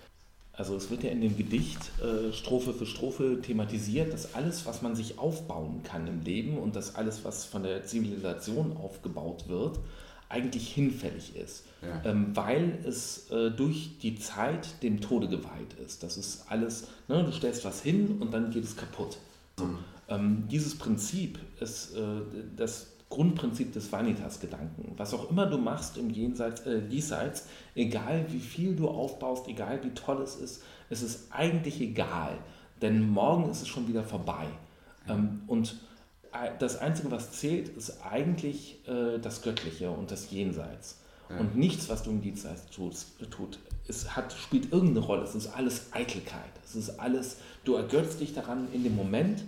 Also 0.62 0.76
es 0.76 0.92
wird 0.92 1.02
ja 1.02 1.10
in 1.10 1.22
dem 1.22 1.36
Gedicht 1.36 1.80
äh, 2.04 2.32
Strophe 2.32 2.72
für 2.72 2.86
Strophe 2.86 3.42
thematisiert, 3.42 4.14
dass 4.14 4.36
alles, 4.36 4.64
was 4.68 4.84
man 4.84 4.96
sich 4.96 5.18
aufbauen 5.18 5.82
kann 5.82 6.06
im 6.06 6.22
Leben 6.22 6.60
und 6.60 6.76
dass 6.76 6.94
alles, 6.94 7.26
was 7.26 7.46
von 7.46 7.64
der 7.64 7.84
Zivilisation 7.88 8.78
aufgebaut 8.78 9.46
wird, 9.48 9.80
eigentlich 10.30 10.72
hinfällig 10.72 11.36
ist, 11.36 11.64
ja. 11.82 12.12
ähm, 12.12 12.36
weil 12.36 12.78
es 12.86 13.32
äh, 13.32 13.50
durch 13.50 13.98
die 14.04 14.20
Zeit 14.20 14.84
dem 14.84 15.02
Tode 15.02 15.28
geweiht 15.30 15.74
ist. 15.84 16.04
Das 16.04 16.16
ist 16.16 16.46
alles, 16.48 16.90
ne, 17.08 17.24
du 17.24 17.32
stellst 17.32 17.66
was 17.66 17.82
hin 17.82 18.18
und 18.20 18.32
dann 18.32 18.52
geht 18.52 18.64
es 18.64 18.78
kaputt. 18.78 19.18
Mhm. 19.60 19.80
Ähm, 20.10 20.44
dieses 20.48 20.78
Prinzip 20.78 21.40
ist 21.60 21.96
äh, 21.96 22.22
das 22.56 22.86
Grundprinzip 23.12 23.74
des 23.74 23.92
Vanitas-Gedanken. 23.92 24.94
Was 24.98 25.14
auch 25.14 25.30
immer 25.30 25.46
du 25.46 25.60
machst 25.60 25.98
im 25.98 26.10
Jenseits, 26.10 26.62
äh, 26.62 26.82
Diesseits, 26.82 27.46
egal 27.76 28.26
wie 28.30 28.40
viel 28.40 28.76
du 28.76 28.88
aufbaust, 28.88 29.48
egal 29.48 29.84
wie 29.84 29.92
toll 29.92 30.22
es 30.24 30.36
ist, 30.36 30.64
es 30.90 31.04
ist 31.04 31.32
eigentlich 31.32 31.80
egal, 31.80 32.40
denn 32.82 33.08
morgen 33.08 33.50
ist 33.52 33.62
es 33.62 33.68
schon 33.68 33.88
wieder 33.88 34.04
vorbei. 34.04 34.48
Ähm, 35.08 35.44
und 35.48 35.78
äh, 36.32 36.50
das 36.58 36.78
Einzige, 36.78 37.12
was 37.12 37.32
zählt, 37.34 37.70
ist 37.70 38.04
eigentlich 38.04 38.80
äh, 38.88 39.20
das 39.20 39.42
Göttliche 39.44 39.92
und 39.92 40.10
das 40.10 40.32
Jenseits. 40.32 41.00
Ja. 41.30 41.40
Und 41.40 41.56
nichts, 41.56 41.90
was 41.90 42.04
du 42.04 42.12
im 42.12 42.22
Diesseits 42.22 42.68
tust, 42.68 43.10
tut, 43.30 43.60
es 43.88 44.16
hat, 44.16 44.34
spielt 44.34 44.72
irgendeine 44.72 45.06
Rolle. 45.06 45.24
Es 45.24 45.36
ist 45.36 45.48
alles 45.48 45.88
Eitelkeit. 45.92 46.52
Es 46.66 46.76
ist 46.76 47.00
alles, 47.00 47.38
du 47.64 47.76
ergötzt 47.76 48.20
dich 48.20 48.34
daran 48.34 48.68
in 48.74 48.84
dem 48.84 48.96
Moment 48.96 49.44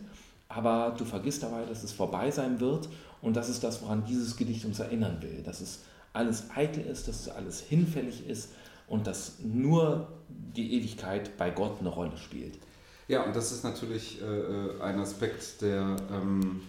aber 0.55 0.95
du 0.97 1.05
vergisst 1.05 1.43
dabei, 1.43 1.65
dass 1.65 1.83
es 1.83 1.91
vorbei 1.91 2.31
sein 2.31 2.59
wird 2.59 2.89
und 3.21 3.35
das 3.35 3.49
ist 3.49 3.63
das, 3.63 3.81
woran 3.81 4.05
dieses 4.05 4.35
Gedicht 4.35 4.65
uns 4.65 4.79
erinnern 4.79 5.17
will, 5.21 5.41
dass 5.43 5.61
es 5.61 5.79
alles 6.13 6.45
eitel 6.55 6.85
ist, 6.85 7.07
dass 7.07 7.21
es 7.21 7.29
alles 7.29 7.59
hinfällig 7.61 8.27
ist 8.27 8.49
und 8.87 9.07
dass 9.07 9.39
nur 9.39 10.07
die 10.29 10.77
Ewigkeit 10.77 11.37
bei 11.37 11.49
Gott 11.49 11.79
eine 11.79 11.89
Rolle 11.89 12.17
spielt. 12.17 12.59
Ja, 13.07 13.23
und 13.23 13.35
das 13.35 13.51
ist 13.51 13.63
natürlich 13.63 14.21
äh, 14.21 14.25
äh 14.25 14.81
ein 14.81 14.99
Aspekt, 14.99 15.61
der 15.61 15.97
ähm, 16.11 16.61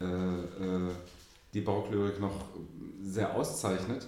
äh, 0.00 0.04
äh, 0.04 0.90
die 1.52 1.60
Barocklyrik 1.60 2.20
noch 2.20 2.44
sehr 3.02 3.34
auszeichnet, 3.34 4.06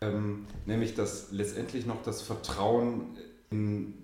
ähm, 0.00 0.46
nämlich 0.66 0.94
dass 0.94 1.30
letztendlich 1.32 1.86
noch 1.86 2.02
das 2.02 2.22
Vertrauen 2.22 3.16
in 3.50 3.94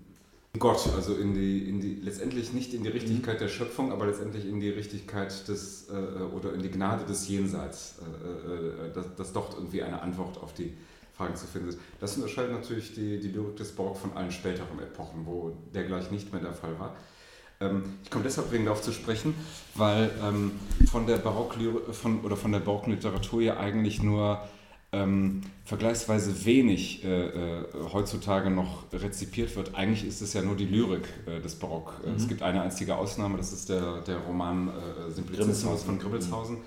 Gott, 0.59 0.89
also 0.95 1.15
in 1.15 1.33
die, 1.33 1.69
in 1.69 1.79
die, 1.79 1.95
letztendlich 1.95 2.51
nicht 2.51 2.73
in 2.73 2.83
die 2.83 2.89
Richtigkeit 2.89 3.39
der 3.39 3.47
Schöpfung, 3.47 3.91
aber 3.91 4.07
letztendlich 4.07 4.45
in 4.45 4.59
die 4.59 4.69
Richtigkeit 4.69 5.47
des, 5.47 5.87
äh, 5.89 6.23
oder 6.23 6.53
in 6.53 6.61
die 6.61 6.69
Gnade 6.69 7.05
des 7.05 7.27
Jenseits, 7.29 7.99
äh, 7.99 8.87
äh, 8.87 8.93
dass, 8.93 9.15
dass 9.15 9.31
dort 9.31 9.53
irgendwie 9.53 9.81
eine 9.81 10.01
Antwort 10.01 10.37
auf 10.41 10.53
die 10.53 10.73
Fragen 11.15 11.37
zu 11.37 11.45
finden 11.45 11.69
ist. 11.69 11.79
Das 12.01 12.17
unterscheidet 12.17 12.51
natürlich 12.51 12.93
die, 12.93 13.19
die 13.19 13.29
Lyrik 13.29 13.55
des 13.55 13.71
Barock 13.71 13.97
von 13.97 14.11
allen 14.13 14.31
späteren 14.31 14.77
Epochen, 14.79 15.25
wo 15.25 15.55
dergleich 15.73 16.11
nicht 16.11 16.33
mehr 16.33 16.41
der 16.41 16.53
Fall 16.53 16.77
war. 16.77 16.97
Ähm, 17.61 17.83
ich 18.03 18.11
komme 18.11 18.25
deshalb 18.25 18.51
wegen 18.51 18.65
darauf 18.65 18.81
zu 18.81 18.91
sprechen, 18.91 19.33
weil 19.75 20.11
ähm, 20.21 20.51
von 20.91 21.07
der 21.07 21.17
Barock 21.17 21.55
von, 21.93 22.21
oder 22.21 22.35
von 22.35 22.51
der 22.51 22.59
barocken 22.59 22.91
Literatur 22.91 23.41
ja 23.41 23.57
eigentlich 23.57 24.03
nur 24.03 24.41
ähm, 24.93 25.41
vergleichsweise 25.63 26.45
wenig 26.45 27.03
äh, 27.05 27.27
äh, 27.27 27.63
heutzutage 27.93 28.49
noch 28.49 28.83
rezipiert 28.91 29.55
wird. 29.55 29.75
Eigentlich 29.75 30.05
ist 30.05 30.21
es 30.21 30.33
ja 30.33 30.41
nur 30.41 30.55
die 30.55 30.65
Lyrik 30.65 31.07
äh, 31.25 31.39
des 31.39 31.55
Barock. 31.55 31.93
Mhm. 32.05 32.15
Es 32.15 32.27
gibt 32.27 32.41
eine 32.41 32.61
einzige 32.61 32.97
Ausnahme, 32.97 33.37
das 33.37 33.53
ist 33.53 33.69
der, 33.69 34.01
der 34.01 34.17
Roman 34.17 34.67
äh, 34.67 35.11
Simplicissimus 35.11 35.83
von 35.83 35.97
Gribbelshausen, 35.97 36.57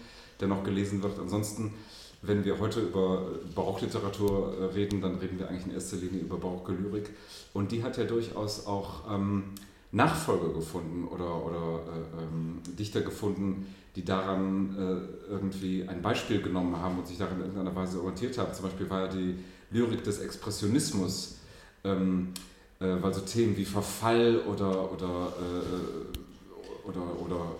der 0.40 0.48
noch 0.48 0.64
gelesen 0.64 1.02
wird. 1.02 1.18
Ansonsten, 1.18 1.74
wenn 2.22 2.44
wir 2.46 2.58
heute 2.58 2.80
über 2.80 3.26
Barockliteratur 3.54 4.54
äh, 4.58 4.64
reden, 4.74 5.02
dann 5.02 5.16
reden 5.16 5.38
wir 5.38 5.48
eigentlich 5.48 5.66
in 5.66 5.74
erster 5.74 5.98
Linie 5.98 6.20
über 6.20 6.38
barocke 6.38 6.72
Lyrik. 6.72 7.10
Und 7.52 7.72
die 7.72 7.82
hat 7.82 7.98
ja 7.98 8.04
durchaus 8.04 8.66
auch 8.66 9.02
ähm, 9.12 9.50
Nachfolger 9.92 10.48
gefunden 10.54 11.06
oder, 11.06 11.44
oder 11.44 11.80
äh, 11.92 12.22
ähm, 12.22 12.60
Dichter 12.78 13.02
gefunden, 13.02 13.66
die 13.97 14.05
daran 14.05 14.76
äh, 14.76 15.30
irgendwie 15.30 15.88
ein 15.88 16.03
Beispiel 16.03 16.42
genommen 16.42 16.76
haben 16.76 16.99
und 16.99 17.07
sich 17.07 17.18
daran 17.18 17.36
in 17.36 17.47
irgendeiner 17.47 17.74
Weise 17.76 18.01
orientiert 18.01 18.36
haben. 18.38 18.53
Zum 18.53 18.64
Beispiel 18.64 18.90
war 18.90 19.03
ja 19.03 19.09
die 19.09 19.36
Lyrik 19.70 20.03
des 20.03 20.18
Expressionismus, 20.18 21.38
ähm, 21.84 22.32
äh, 22.80 22.97
weil 23.01 23.14
so 23.14 23.20
Themen 23.20 23.57
wie 23.57 23.64
Verfall 23.64 24.40
oder, 24.40 24.92
oder, 24.92 25.32
äh, 25.38 26.88
oder, 26.88 27.20
oder 27.20 27.57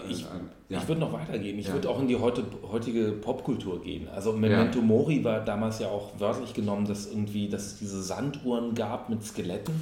äh, 0.00 0.10
ich, 0.10 0.26
ja. 0.68 0.78
ich 0.78 0.88
würde 0.88 1.00
noch 1.00 1.12
weitergehen. 1.12 1.58
Ich 1.58 1.68
ja. 1.68 1.72
würde 1.72 1.88
auch 1.88 1.98
in 1.98 2.08
die 2.08 2.16
heute, 2.16 2.44
heutige 2.70 3.12
Popkultur 3.12 3.82
gehen. 3.82 4.06
Also 4.14 4.34
Memento 4.34 4.80
ja. 4.80 4.84
Mori 4.84 5.24
war 5.24 5.40
damals 5.40 5.78
ja 5.78 5.88
auch 5.88 6.12
wörtlich 6.18 6.52
genommen, 6.52 6.86
dass 6.86 7.06
irgendwie, 7.06 7.48
dass 7.48 7.66
es 7.66 7.78
diese 7.78 8.02
Sanduhren 8.02 8.74
gab 8.74 9.08
mit 9.08 9.24
Skeletten, 9.24 9.72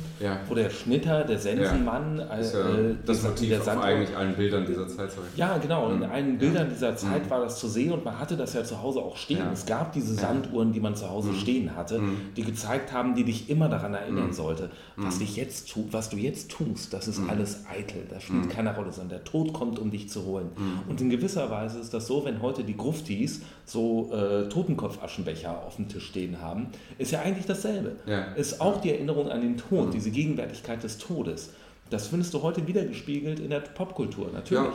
wo 0.48 0.54
der 0.54 0.70
Schnitter, 0.70 1.24
der 1.24 1.38
Sensenmann, 1.38 2.20
äh, 2.20 2.26
das, 2.28 2.54
äh, 2.54 2.94
das 3.04 3.16
dieser, 3.16 3.28
Motiv 3.30 3.48
der 3.48 3.60
Sanduhr, 3.62 3.82
auf 3.82 3.90
eigentlich 3.90 4.16
allen 4.16 4.34
Bildern 4.36 4.66
dieser 4.66 4.86
Zeit. 4.86 5.10
Sorry. 5.10 5.26
Ja, 5.34 5.58
genau. 5.58 5.90
In 5.90 6.04
allen 6.04 6.38
Bildern 6.38 6.68
dieser 6.68 6.94
Zeit 6.94 7.24
mhm. 7.24 7.30
war 7.30 7.40
das 7.40 7.58
zu 7.58 7.66
sehen 7.66 7.92
und 7.92 8.04
man 8.04 8.18
hatte 8.20 8.36
das 8.36 8.54
ja 8.54 8.62
zu 8.62 8.80
Hause 8.80 9.00
auch 9.00 9.16
stehen. 9.16 9.42
Es 9.52 9.66
gab 9.66 9.92
diese 9.92 10.14
Sanduhren, 10.14 10.72
die 10.72 10.80
man 10.80 10.94
zu 10.94 11.10
Hause 11.10 11.30
mhm. 11.30 11.36
stehen 11.36 11.76
hatte, 11.76 11.98
mhm. 11.98 12.16
die 12.36 12.42
gezeigt 12.42 12.92
haben, 12.92 13.16
die 13.16 13.24
dich 13.24 13.50
immer 13.50 13.68
daran 13.68 13.94
erinnern 13.94 14.32
sollte, 14.32 14.70
was 14.96 15.18
dich 15.18 15.36
jetzt 15.36 15.70
tu, 15.70 15.88
was 15.90 16.10
du 16.10 16.16
jetzt 16.16 16.50
tust, 16.50 16.92
das 16.92 17.08
ist 17.08 17.20
alles 17.28 17.64
eitel, 17.68 18.06
das 18.08 18.22
spielt 18.22 18.50
keine 18.50 18.74
Rolle, 18.74 18.92
sondern 18.92 19.18
der 19.18 19.24
Tod 19.24 19.52
kommt, 19.52 19.78
um 19.78 19.90
dich 19.90 20.08
zu 20.08 20.24
holen. 20.24 20.50
Und 20.88 21.00
in 21.00 21.10
gewisser 21.10 21.50
Weise 21.50 21.78
ist 21.78 21.92
das 21.92 22.06
so, 22.06 22.24
wenn 22.24 22.42
heute 22.42 22.64
die 22.64 22.76
Gruftis 22.76 23.40
so 23.64 24.12
äh, 24.12 24.48
Totenkopfaschenbecher 24.48 25.64
auf 25.64 25.76
dem 25.76 25.88
Tisch 25.88 26.06
stehen 26.06 26.40
haben, 26.40 26.68
ist 26.98 27.12
ja 27.12 27.20
eigentlich 27.20 27.46
dasselbe. 27.46 27.96
Ja. 28.06 28.32
Ist 28.34 28.60
auch 28.60 28.80
die 28.80 28.90
Erinnerung 28.90 29.30
an 29.30 29.40
den 29.40 29.56
Tod, 29.56 29.88
mhm. 29.88 29.90
diese 29.92 30.10
Gegenwärtigkeit 30.10 30.82
des 30.82 30.98
Todes. 30.98 31.50
Das 31.90 32.08
findest 32.08 32.34
du 32.34 32.42
heute 32.42 32.66
wieder 32.66 32.84
gespiegelt 32.84 33.38
in 33.38 33.50
der 33.50 33.60
Popkultur, 33.60 34.30
natürlich. 34.32 34.64
Ja, 34.64 34.72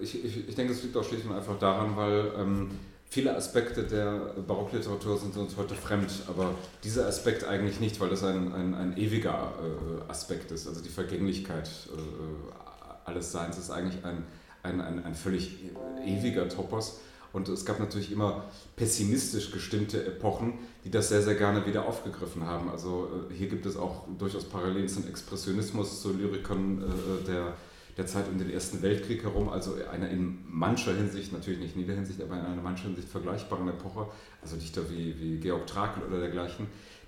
ich, 0.00 0.24
ich, 0.24 0.48
ich 0.48 0.54
denke, 0.54 0.72
es 0.72 0.82
liegt 0.82 0.96
auch 0.96 1.04
schlicht 1.04 1.26
und 1.26 1.32
einfach 1.32 1.58
daran, 1.58 1.94
weil 1.94 2.32
ähm, 2.38 2.70
viele 3.10 3.36
Aspekte 3.36 3.84
der 3.84 4.34
Barockliteratur 4.46 5.18
sind 5.18 5.36
uns 5.36 5.56
heute 5.58 5.74
fremd, 5.74 6.10
aber 6.26 6.54
dieser 6.84 7.06
Aspekt 7.06 7.44
eigentlich 7.44 7.80
nicht, 7.80 8.00
weil 8.00 8.08
das 8.08 8.24
ein, 8.24 8.52
ein, 8.52 8.74
ein 8.74 8.96
ewiger 8.96 9.52
äh, 9.60 10.10
Aspekt 10.10 10.50
ist. 10.50 10.66
Also 10.66 10.80
die 10.80 10.88
Vergänglichkeit 10.88 11.68
äh, 11.68 13.08
alles 13.08 13.32
Seins 13.32 13.58
ist 13.58 13.70
eigentlich 13.70 14.04
ein, 14.04 14.24
ein, 14.68 14.80
ein, 14.80 15.04
ein 15.04 15.14
völlig 15.14 15.56
ewiger 16.04 16.48
Topos. 16.48 17.00
Und 17.32 17.48
es 17.48 17.64
gab 17.64 17.78
natürlich 17.78 18.10
immer 18.10 18.44
pessimistisch 18.76 19.50
gestimmte 19.50 20.04
Epochen, 20.06 20.54
die 20.84 20.90
das 20.90 21.08
sehr, 21.10 21.22
sehr 21.22 21.34
gerne 21.34 21.66
wieder 21.66 21.86
aufgegriffen 21.86 22.46
haben. 22.46 22.70
Also 22.70 23.08
äh, 23.30 23.34
hier 23.34 23.48
gibt 23.48 23.66
es 23.66 23.76
auch 23.76 24.04
durchaus 24.18 24.44
Parallelen 24.44 24.88
zum 24.88 25.06
Expressionismus, 25.06 26.00
zu 26.00 26.12
Lyrikern 26.12 26.82
äh, 26.82 27.26
der, 27.26 27.54
der 27.98 28.06
Zeit 28.06 28.28
um 28.32 28.38
den 28.38 28.50
Ersten 28.50 28.80
Weltkrieg 28.80 29.22
herum. 29.24 29.50
Also 29.50 29.74
eine 29.92 30.08
in 30.08 30.38
mancher 30.48 30.94
Hinsicht, 30.94 31.32
natürlich 31.32 31.60
nicht 31.60 31.74
in 31.74 31.82
jeder 31.82 31.94
Hinsicht, 31.94 32.22
aber 32.22 32.34
in 32.34 32.46
einer 32.46 32.62
mancher 32.62 32.84
Hinsicht 32.84 33.08
vergleichbaren 33.08 33.68
Epoche. 33.68 34.06
Also 34.40 34.56
Dichter 34.56 34.88
wie, 34.90 35.20
wie 35.20 35.36
Georg 35.36 35.66
Trakl 35.66 36.00
oder 36.08 36.20
dergleichen, 36.20 36.66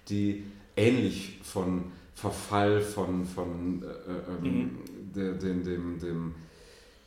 die 0.09 0.45
ähnlich 0.77 1.41
von 1.43 1.93
Verfall, 2.15 2.83
von, 2.83 3.25
von 3.25 3.83
äh, 3.83 4.47
ähm, 4.47 4.53
mhm. 4.53 4.71
der, 5.15 5.33
dem, 5.33 5.65
dem, 5.65 5.99
dem 5.99 6.35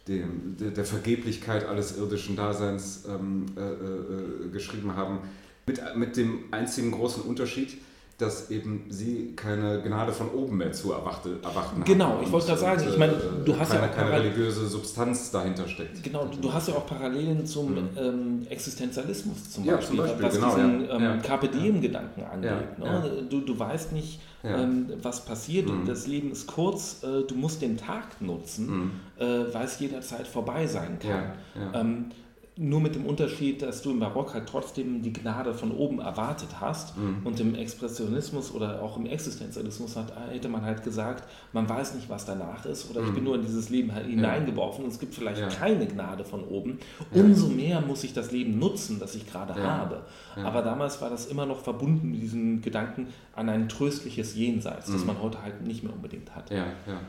dem, 0.08 0.58
der, 0.58 0.86
Vergeblichkeit 0.86 1.66
alles 1.66 1.98
irdischen 1.98 2.36
Daseins 2.36 3.06
ähm, 3.08 3.46
äh, 3.56 3.62
äh, 3.62 4.50
geschrieben 4.50 4.96
haben, 4.96 5.20
mit, 5.66 5.82
mit 5.96 6.18
dem 6.18 6.46
einzigen 6.52 6.92
großen 6.92 7.24
Unterschied, 7.24 7.78
dass 8.24 8.50
eben 8.50 8.86
sie 8.90 9.34
keine 9.36 9.82
Gnade 9.82 10.12
von 10.12 10.30
oben 10.32 10.58
mehr 10.58 10.72
zu 10.72 10.94
erwarten 10.94 11.40
haben. 11.44 11.84
Genau, 11.84 12.20
ich 12.24 12.32
wollte 12.32 12.48
gerade 12.48 12.60
sagen, 12.60 12.84
ich 12.90 12.98
meine, 12.98 13.14
du 13.46 13.58
hast 13.58 13.72
keine, 13.72 13.84
ja 13.84 13.90
auch 13.90 13.96
keine 13.96 14.12
religiöse 14.12 14.68
Substanz 14.68 15.32
dahinter 15.32 15.68
steckt. 15.68 16.04
Genau, 16.04 16.26
du 16.26 16.54
hast 16.54 16.70
ja 16.70 16.76
auch 16.76 16.86
Parallelen 16.86 17.46
zum 17.46 17.72
mhm. 17.72 17.90
ähm, 17.98 18.48
Existenzialismus 18.50 19.52
zum 19.52 19.66
ja, 19.66 19.76
Beispiel, 19.76 19.98
zum 19.98 20.06
Beispiel 20.06 20.24
was 20.26 20.36
genau, 20.36 20.56
diesen 20.56 20.86
ja. 20.86 20.96
ähm, 20.96 21.04
ja. 21.04 21.18
Carpe 21.18 21.48
Diem-Gedanken 21.50 22.24
angeht. 22.24 22.80
Ne? 22.80 23.28
Du, 23.30 23.42
du 23.42 23.58
weißt 23.58 23.92
nicht, 23.92 24.20
ähm, 24.44 24.88
was 25.02 25.26
passiert, 25.26 25.70
mhm. 25.70 25.86
das 25.86 26.08
Leben 26.08 26.32
ist 26.32 26.48
kurz, 26.48 27.04
äh, 27.04 27.24
du 27.24 27.36
musst 27.36 27.62
den 27.62 27.78
Tag 27.78 28.22
nutzen, 28.22 28.68
mhm. 28.68 28.92
äh, 29.18 29.54
weil 29.54 29.66
es 29.66 29.80
jederzeit 29.80 30.28
vorbei 30.28 30.68
sein 30.68 30.98
kann. 31.00 32.12
Nur 32.56 32.82
mit 32.82 32.94
dem 32.94 33.06
Unterschied, 33.06 33.64
dass 33.64 33.82
du 33.82 33.92
im 33.92 34.00
Barock 34.00 34.36
halt 34.36 34.48
trotzdem 34.48 35.02
die 35.02 35.12
Gnade 35.12 35.56
von 35.56 35.72
oben 35.72 36.00
erwartet 36.00 36.50
hast 36.62 36.96
mhm. 36.96 37.22
und 37.24 37.40
im 37.40 37.56
Expressionismus 37.56 38.54
oder 38.54 38.82
auch 38.84 38.96
im 38.98 39.08
Existenzialismus 39.08 39.96
hat, 39.96 40.14
hätte 40.30 40.50
man 40.50 40.62
halt 40.62 40.84
gesagt, 40.84 41.28
man 41.52 41.68
weiß 41.68 41.96
nicht, 41.96 42.10
was 42.10 42.26
danach 42.26 42.64
ist 42.66 42.92
oder 42.92 43.02
mhm. 43.02 43.08
ich 43.08 43.14
bin 43.16 43.24
nur 43.24 43.36
in 43.36 43.42
dieses 43.42 43.70
Leben 43.70 43.94
halt 43.94 44.06
hineingeworfen 44.06 44.84
und 44.84 44.92
es 44.92 45.00
gibt 45.00 45.16
vielleicht 45.16 45.42
ja. 45.42 45.48
keine 45.48 45.88
Gnade 45.88 46.26
von 46.26 46.44
oben. 46.44 46.78
Umso 47.12 47.48
mehr 47.48 47.82
muss 47.82 48.04
ich 48.04 48.14
das 48.14 48.32
Leben 48.32 48.60
nutzen, 48.60 49.00
das 49.00 49.16
ich 49.16 49.26
gerade 49.26 49.60
ja. 49.60 49.66
habe. 49.66 50.04
Ja. 50.38 50.44
Aber 50.44 50.62
damals 50.62 51.02
war 51.02 51.10
das 51.10 51.26
immer 51.26 51.48
noch 51.48 51.62
verbunden 51.62 52.12
mit 52.12 52.22
diesem 52.22 52.62
Gedanken 52.62 53.08
an 53.36 53.50
ein 53.50 53.68
tröstliches 53.68 54.36
Jenseits, 54.36 54.92
das 54.92 55.02
mhm. 55.02 55.08
man 55.08 55.22
heute 55.24 55.42
halt 55.42 55.66
nicht 55.66 55.84
mehr 55.84 55.94
unbedingt 55.94 56.36
hat. 56.36 56.52
Ja, 56.52 56.68
ja. 56.86 57.00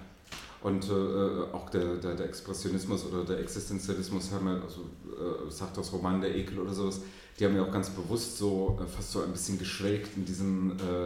Und 0.65 0.89
äh, 0.89 1.53
auch 1.53 1.69
der, 1.69 1.97
der, 1.97 2.15
der, 2.15 2.25
Expressionismus 2.25 3.05
oder 3.05 3.23
der 3.23 3.39
Existenzialismus 3.41 4.33
haben 4.33 4.47
ja, 4.47 4.63
also 4.63 4.81
äh, 5.13 5.51
sagt 5.51 5.77
das 5.77 5.93
Roman 5.93 6.23
der 6.23 6.35
Ekel 6.35 6.59
oder 6.59 6.73
sowas, 6.73 7.03
die 7.39 7.45
haben 7.45 7.55
ja 7.55 7.63
auch 7.65 7.71
ganz 7.71 7.91
bewusst 7.91 8.39
so 8.39 8.79
äh, 8.81 8.87
fast 8.87 9.13
so 9.13 9.21
ein 9.21 9.31
bisschen 9.31 9.59
geschwelgt 9.59 10.17
in 10.17 10.25
diesem 10.25 10.71
äh, 10.71 11.05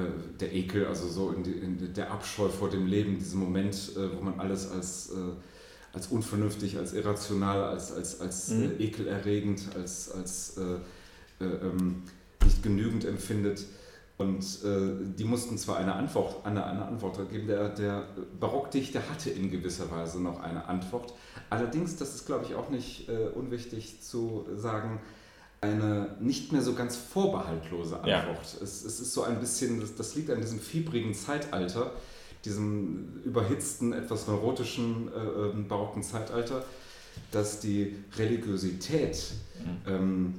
äh, 0.00 0.02
der 0.40 0.52
Ekel, 0.52 0.84
also 0.84 1.06
so 1.06 1.30
in, 1.30 1.44
die, 1.44 1.52
in, 1.52 1.94
der 1.94 2.10
Abscheu 2.10 2.48
vor 2.48 2.70
dem 2.70 2.88
Leben, 2.88 3.20
diesem 3.20 3.38
Moment, 3.38 3.76
äh, 3.94 4.16
wo 4.16 4.20
man 4.20 4.40
alles 4.40 4.68
als, 4.68 5.12
als 5.92 6.08
unvernünftig, 6.08 6.76
als 6.76 6.92
irrational, 6.92 7.62
als, 7.62 7.92
als, 7.92 8.20
als 8.20 8.48
mhm. 8.48 8.80
ekelerregend, 8.80 9.60
als, 9.76 10.10
als 10.10 10.56
ähm, 11.40 12.02
nicht 12.44 12.64
genügend 12.64 13.04
empfindet. 13.04 13.64
Und 14.18 14.42
äh, 14.64 15.14
die 15.16 15.22
mussten 15.22 15.56
zwar 15.58 15.76
eine 15.76 15.94
Antwort, 15.94 16.44
eine, 16.44 16.64
eine 16.66 16.84
Antwort 16.84 17.30
geben, 17.30 17.46
der, 17.46 17.68
der 17.68 18.04
Barockdichter 18.40 19.00
hatte 19.08 19.30
in 19.30 19.48
gewisser 19.48 19.88
Weise 19.92 20.20
noch 20.20 20.40
eine 20.40 20.66
Antwort. 20.66 21.14
Allerdings, 21.50 21.96
das 21.96 22.16
ist 22.16 22.26
glaube 22.26 22.44
ich 22.44 22.56
auch 22.56 22.68
nicht 22.68 23.08
äh, 23.08 23.28
unwichtig 23.28 24.02
zu 24.02 24.44
sagen, 24.56 25.00
eine 25.60 26.16
nicht 26.20 26.52
mehr 26.52 26.62
so 26.62 26.74
ganz 26.74 26.96
vorbehaltlose 26.96 27.96
Antwort. 27.96 28.54
Ja. 28.54 28.62
Es, 28.62 28.84
es 28.84 29.00
ist 29.00 29.12
so 29.12 29.22
ein 29.22 29.38
bisschen, 29.38 29.80
das, 29.80 29.94
das, 29.94 30.16
liegt 30.16 30.30
an 30.30 30.40
diesem 30.40 30.58
fiebrigen 30.58 31.14
Zeitalter, 31.14 31.92
diesem 32.44 33.22
überhitzten, 33.24 33.92
etwas 33.92 34.26
neurotischen 34.26 35.08
äh, 35.08 35.50
ähm, 35.50 35.68
barocken 35.68 36.02
Zeitalter, 36.02 36.64
dass 37.30 37.60
die 37.60 37.96
Religiosität 38.16 39.32
mhm. 39.58 39.92
ähm, 39.92 40.34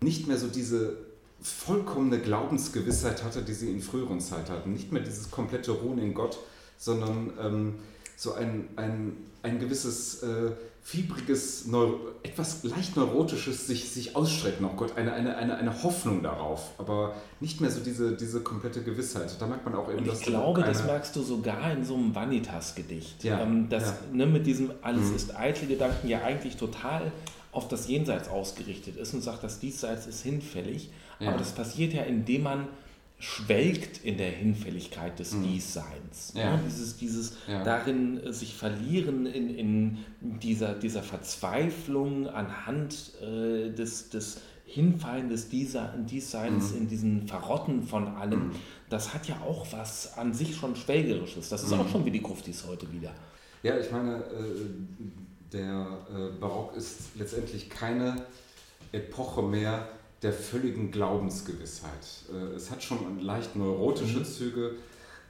nicht 0.00 0.28
mehr 0.28 0.36
so 0.36 0.46
diese 0.46 1.05
vollkommene 1.52 2.18
Glaubensgewissheit 2.18 3.22
hatte, 3.22 3.42
die 3.42 3.54
sie 3.54 3.70
in 3.70 3.80
früheren 3.80 4.20
Zeiten 4.20 4.52
hatten. 4.52 4.72
Nicht 4.72 4.92
mehr 4.92 5.02
dieses 5.02 5.30
komplette 5.30 5.72
Ruhen 5.72 5.98
in 5.98 6.14
Gott, 6.14 6.38
sondern 6.76 7.32
ähm, 7.40 7.74
so 8.16 8.34
ein, 8.34 8.68
ein, 8.76 9.16
ein 9.42 9.58
gewisses 9.58 10.22
äh, 10.22 10.52
fiebriges, 10.82 11.66
Neu 11.66 11.94
etwas 12.22 12.62
leicht 12.62 12.96
neurotisches 12.96 13.66
sich, 13.66 13.90
sich 13.90 14.14
ausstrecken 14.14 14.64
auf 14.64 14.76
Gott, 14.76 14.96
eine, 14.96 15.12
eine, 15.12 15.36
eine, 15.36 15.56
eine 15.56 15.82
Hoffnung 15.82 16.22
darauf, 16.22 16.70
aber 16.78 17.14
nicht 17.40 17.60
mehr 17.60 17.70
so 17.70 17.80
diese, 17.80 18.16
diese 18.16 18.40
komplette 18.40 18.82
Gewissheit. 18.82 19.34
Da 19.40 19.46
merkt 19.46 19.64
man 19.64 19.74
auch 19.74 19.88
eben, 19.88 19.98
Und 19.98 20.06
ich 20.06 20.12
dass 20.12 20.20
glaube, 20.20 20.62
das 20.62 20.84
merkst 20.84 21.14
du 21.16 21.22
sogar 21.22 21.72
in 21.72 21.84
so 21.84 21.94
einem 21.94 22.14
Vanitas-Gedicht. 22.14 23.24
Ja, 23.24 23.40
ähm, 23.40 23.68
das 23.68 23.84
ja. 23.84 23.96
ne, 24.12 24.26
mit 24.26 24.46
diesem 24.46 24.70
Alles 24.82 25.10
mhm. 25.10 25.16
ist 25.16 25.36
eitle 25.36 25.66
Gedanken 25.66 26.08
ja 26.08 26.22
eigentlich 26.22 26.56
total 26.56 27.12
auf 27.50 27.68
das 27.68 27.88
Jenseits 27.88 28.28
ausgerichtet 28.28 28.96
ist 28.96 29.12
und 29.14 29.22
sagt, 29.22 29.42
das 29.42 29.58
Diesseits 29.58 30.06
ist 30.06 30.22
hinfällig. 30.22 30.90
Ja. 31.18 31.28
Aber 31.28 31.38
das 31.38 31.54
passiert 31.54 31.92
ja, 31.92 32.02
indem 32.02 32.42
man 32.44 32.68
schwelgt 33.18 34.04
in 34.04 34.18
der 34.18 34.30
Hinfälligkeit 34.30 35.18
des 35.18 35.32
mhm. 35.32 35.44
Diesseins. 35.44 36.32
Ja. 36.34 36.42
Ja, 36.42 36.60
dieses 36.66 36.98
dieses 36.98 37.36
ja. 37.48 37.64
darin 37.64 38.22
äh, 38.22 38.32
sich 38.32 38.54
verlieren 38.54 39.24
in, 39.24 39.54
in 39.54 39.98
dieser, 40.20 40.74
dieser 40.74 41.02
Verzweiflung 41.02 42.28
anhand 42.28 43.12
äh, 43.22 43.70
des, 43.70 44.10
des 44.10 44.40
Hinfallen 44.66 45.30
des 45.30 45.48
Diesseins, 45.48 46.72
mhm. 46.72 46.76
in 46.76 46.88
diesen 46.88 47.28
Verrotten 47.28 47.84
von 47.84 48.08
allem, 48.08 48.48
mhm. 48.48 48.52
das 48.90 49.14
hat 49.14 49.28
ja 49.28 49.40
auch 49.40 49.66
was 49.70 50.18
an 50.18 50.34
sich 50.34 50.54
schon 50.56 50.76
Schwelgerisches. 50.76 51.48
Das 51.48 51.62
ist 51.62 51.72
auch 51.72 51.84
mhm. 51.84 51.90
schon 51.90 52.04
wie 52.04 52.10
die 52.10 52.22
Gruftis 52.22 52.66
heute 52.66 52.92
wieder. 52.92 53.12
Ja, 53.62 53.78
ich 53.78 53.90
meine, 53.90 54.16
äh, 54.16 54.66
der 55.52 55.98
äh, 56.10 56.38
Barock 56.38 56.76
ist 56.76 57.16
letztendlich 57.16 57.70
keine 57.70 58.26
Epoche 58.92 59.42
mehr 59.42 59.88
der 60.26 60.32
völligen 60.32 60.90
Glaubensgewissheit. 60.90 62.24
Äh, 62.32 62.56
es 62.56 62.72
hat 62.72 62.82
schon 62.82 63.20
leicht 63.20 63.54
neurotische 63.54 64.18
mhm. 64.18 64.24
Züge. 64.24 64.74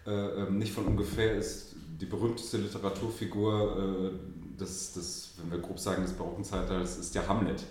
Äh, 0.06 0.10
ähm, 0.10 0.56
nicht 0.56 0.72
von 0.72 0.86
ungefähr 0.86 1.36
ist 1.36 1.74
die 2.00 2.06
berühmteste 2.06 2.56
Literaturfigur 2.58 4.12
des, 4.58 4.92
des, 4.92 5.30
wenn 5.38 5.50
wir 5.50 5.58
grob 5.58 5.78
sagen, 5.78 6.02
des 6.02 6.12
barocken 6.12 6.44
Zeitalters, 6.44 6.98
ist 6.98 7.14
der 7.14 7.28
Hamlet. 7.28 7.62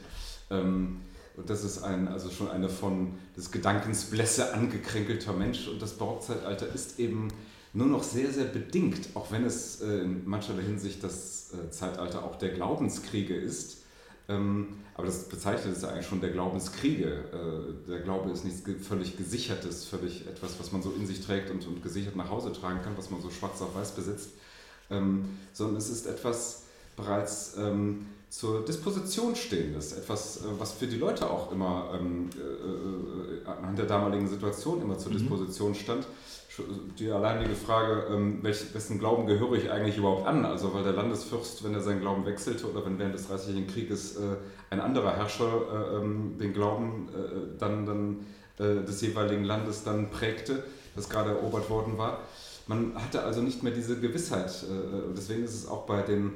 Ähm, 0.49 1.01
und 1.35 1.49
das 1.49 1.63
ist 1.63 1.83
ein, 1.83 2.07
also 2.07 2.29
schon 2.29 2.49
eine 2.49 2.69
von 2.69 3.15
des 3.35 3.51
Gedankens 3.51 4.05
Blässe 4.05 4.53
angekränkelter 4.53 5.33
Mensch. 5.33 5.67
Und 5.67 5.81
das 5.81 5.93
Barockzeitalter 5.93 6.67
ist 6.73 6.99
eben 6.99 7.29
nur 7.73 7.87
noch 7.87 8.03
sehr, 8.03 8.31
sehr 8.31 8.45
bedingt, 8.45 9.09
auch 9.15 9.31
wenn 9.31 9.43
es 9.43 9.81
äh, 9.81 9.99
in 9.99 10.27
mancherlei 10.27 10.63
Hinsicht 10.63 11.03
das 11.03 11.53
äh, 11.53 11.71
Zeitalter 11.71 12.23
auch 12.23 12.37
der 12.37 12.49
Glaubenskriege 12.49 13.35
ist. 13.35 13.84
Ähm, 14.27 14.79
aber 14.95 15.07
das 15.07 15.29
bezeichnet 15.29 15.75
es 15.75 15.83
ja 15.83 15.89
eigentlich 15.89 16.07
schon 16.07 16.21
der 16.21 16.31
Glaubenskriege. 16.31 17.05
Äh, 17.05 17.89
der 17.89 17.99
Glaube 17.99 18.31
ist 18.31 18.43
nichts 18.43 18.63
völlig 18.87 19.17
Gesichertes, 19.17 19.85
völlig 19.85 20.27
etwas, 20.27 20.59
was 20.59 20.71
man 20.71 20.81
so 20.81 20.91
in 20.91 21.05
sich 21.05 21.21
trägt 21.21 21.51
und, 21.51 21.65
und 21.67 21.83
gesichert 21.83 22.15
nach 22.15 22.29
Hause 22.29 22.51
tragen 22.51 22.81
kann, 22.81 22.97
was 22.97 23.11
man 23.11 23.21
so 23.21 23.29
schwarz 23.29 23.61
auf 23.61 23.75
weiß 23.75 23.91
besitzt, 23.91 24.29
ähm, 24.89 25.37
sondern 25.53 25.77
es 25.77 25.89
ist 25.89 26.07
etwas 26.07 26.63
bereits 26.95 27.55
ähm, 27.57 28.07
zur 28.29 28.65
Disposition 28.65 29.35
stehendes, 29.35 29.93
etwas, 29.93 30.41
was 30.57 30.73
für 30.73 30.87
die 30.87 30.97
Leute 30.97 31.29
auch 31.29 31.51
immer 31.53 31.97
anhand 33.45 33.77
der 33.77 33.85
damaligen 33.85 34.27
Situation 34.27 34.81
immer 34.81 34.97
zur 34.97 35.11
mhm. 35.11 35.17
Disposition 35.17 35.75
stand 35.75 36.05
die 36.99 37.11
alleinige 37.11 37.55
Frage, 37.55 38.07
ähm, 38.13 38.43
wessen 38.43 38.99
Glauben 38.99 39.25
gehöre 39.25 39.53
ich 39.53 39.71
eigentlich 39.71 39.97
überhaupt 39.97 40.27
an? 40.27 40.45
Also 40.45 40.73
weil 40.73 40.83
der 40.83 40.93
Landesfürst, 40.93 41.63
wenn 41.63 41.73
er 41.73 41.81
seinen 41.81 42.01
Glauben 42.01 42.25
wechselte 42.25 42.69
oder 42.69 42.85
wenn 42.85 42.97
während 42.99 43.15
des 43.15 43.27
Dreißigjährigen 43.27 43.67
Krieges 43.69 44.17
äh, 44.17 44.37
ein 44.69 44.79
anderer 44.79 45.15
Herrscher 45.15 45.45
äh, 45.45 45.95
ähm, 45.97 46.37
den 46.39 46.53
Glauben 46.53 47.09
äh, 47.09 47.59
dann, 47.59 47.85
dann 47.85 48.25
des 48.57 49.01
jeweiligen 49.01 49.43
Landes 49.43 49.83
dann 49.83 50.09
prägte, 50.11 50.63
das 50.95 51.09
gerade 51.09 51.31
erobert 51.31 51.69
worden 51.69 51.97
war. 51.97 52.19
Man 52.67 52.95
hatte 52.95 53.21
also 53.21 53.41
nicht 53.41 53.63
mehr 53.63 53.73
diese 53.73 53.99
Gewissheit. 53.99 54.65
deswegen 55.13 55.43
ist 55.43 55.53
es 55.53 55.67
auch 55.67 55.85
bei 55.85 56.03
den 56.03 56.31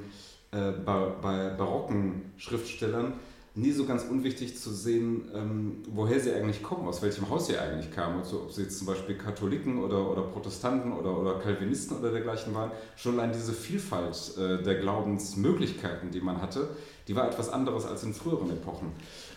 bei, 0.52 1.14
bei 1.22 1.50
barocken 1.52 2.34
Schriftstellern 2.36 3.14
nie 3.60 3.72
so 3.72 3.86
ganz 3.86 4.04
unwichtig 4.04 4.58
zu 4.58 4.72
sehen, 4.72 5.30
ähm, 5.36 5.84
woher 5.92 6.20
sie 6.20 6.34
eigentlich 6.34 6.64
kommen, 6.64 6.88
aus 6.88 7.02
welchem 7.02 7.30
Haus 7.30 7.48
sie 7.48 7.58
eigentlich 7.58 7.92
kamen. 7.92 8.20
Also, 8.20 8.42
ob 8.44 8.52
sie 8.52 8.64
jetzt 8.64 8.78
zum 8.78 8.88
Beispiel 8.88 9.16
Katholiken 9.16 9.84
oder, 9.84 10.10
oder 10.10 10.22
Protestanten 10.22 10.94
oder, 10.94 11.18
oder 11.18 11.40
Calvinisten 11.40 11.98
oder 11.98 12.12
dergleichen 12.12 12.54
waren. 12.54 12.72
Schon 12.96 13.20
allein 13.20 13.34
diese 13.34 13.54
Vielfalt 13.54 14.38
äh, 14.38 14.64
der 14.64 14.76
Glaubensmöglichkeiten, 14.76 16.12
die 16.12 16.22
man 16.22 16.42
hatte, 16.42 16.70
die 17.08 17.16
war 17.16 17.28
etwas 17.28 17.50
anderes 17.50 17.86
als 17.86 18.04
in 18.04 18.14
früheren 18.14 18.50
Epochen. 18.52 18.92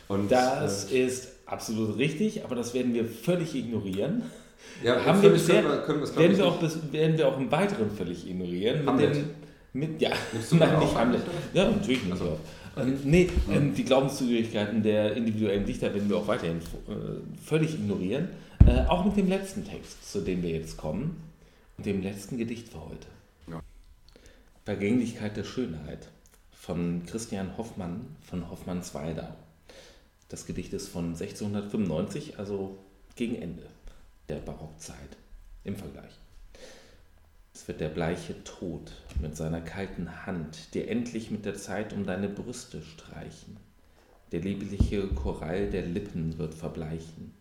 Und, 0.09 0.31
das 0.31 0.91
äh, 0.93 1.07
ist 1.07 1.29
absolut 1.47 1.97
richtig, 1.97 2.45
aber 2.45 2.55
das 2.55 2.75
werden 2.75 2.95
wir 2.95 3.05
völlig 3.05 3.55
ignorieren. 3.55 4.23
Ja, 4.85 5.05
haben 5.05 5.23
wir 5.23 5.31
bisher, 5.31 5.63
können 5.63 5.73
wir, 5.73 5.83
können 5.83 6.01
wir 6.03 6.17
werden, 6.17 6.37
wir 6.39 6.47
auch, 6.47 6.63
werden 6.93 7.19
wir 7.19 7.29
auch 7.29 7.39
im 7.39 7.51
Weiteren 7.51 7.91
völlig 7.91 8.29
ignorieren. 8.29 8.87
Hamlet. 8.87 9.09
Mit 9.09 9.17
dem, 9.19 9.31
mit, 9.73 10.01
ja, 10.01 10.11
nein, 10.53 10.79
nicht 10.79 10.95
Hamlet. 10.95 11.23
Ja, 11.55 11.71
natürlich 11.71 12.03
nicht. 12.03 12.13
Also. 12.13 12.39
Ähm, 12.77 12.99
nee, 13.05 13.29
ähm, 13.51 13.75
die 13.75 13.85
Glaubenszugehörigkeiten 13.85 14.83
der 14.83 15.15
individuellen 15.15 15.65
Dichter 15.65 15.93
werden 15.95 16.09
wir 16.09 16.17
auch 16.17 16.27
weiterhin 16.27 16.59
äh, 16.59 17.43
völlig 17.45 17.75
ignorieren. 17.75 18.29
Äh, 18.67 18.87
auch 18.87 19.05
mit 19.05 19.17
dem 19.17 19.29
letzten 19.29 19.65
Text, 19.67 20.11
zu 20.11 20.21
dem 20.21 20.43
wir 20.43 20.51
jetzt 20.51 20.77
kommen, 20.77 21.23
und 21.77 21.87
dem 21.87 22.03
letzten 22.03 22.39
Gedicht 22.39 22.69
für 22.69 22.81
heute. 22.81 23.07
Ja. 23.49 23.63
Vergänglichkeit 24.65 25.37
der 25.37 25.45
Schönheit 25.45 26.09
von 26.53 27.03
Christian 27.07 27.57
Hoffmann 27.59 28.17
von 28.23 28.49
Hoffmannsweidau. 28.51 29.35
Das 30.29 30.47
Gedicht 30.47 30.73
ist 30.73 30.89
von 30.89 31.09
1695, 31.09 32.39
also 32.39 32.79
gegen 33.17 33.35
Ende 33.35 33.65
der 34.29 34.37
Barockzeit 34.37 34.97
im 35.65 35.77
Vergleich. 35.77 36.13
Es 37.55 37.69
wird 37.69 37.81
der 37.81 37.91
bleiche 37.91 38.43
Tod 38.45 38.93
mit 39.21 39.37
seiner 39.37 39.61
kalten 39.61 40.27
Hand 40.27 40.75
dir 40.75 40.89
endlich 40.89 41.31
mit 41.31 41.45
der 41.45 41.55
Zeit 41.55 41.93
um 41.93 42.07
deine 42.07 42.29
Brüste 42.29 42.83
streichen. 42.83 43.59
Der 44.33 44.41
liebliche 44.41 45.07
Korall 45.09 45.69
der 45.69 45.85
Lippen 45.87 46.39
wird 46.39 46.55
verbleichen. 46.55 47.35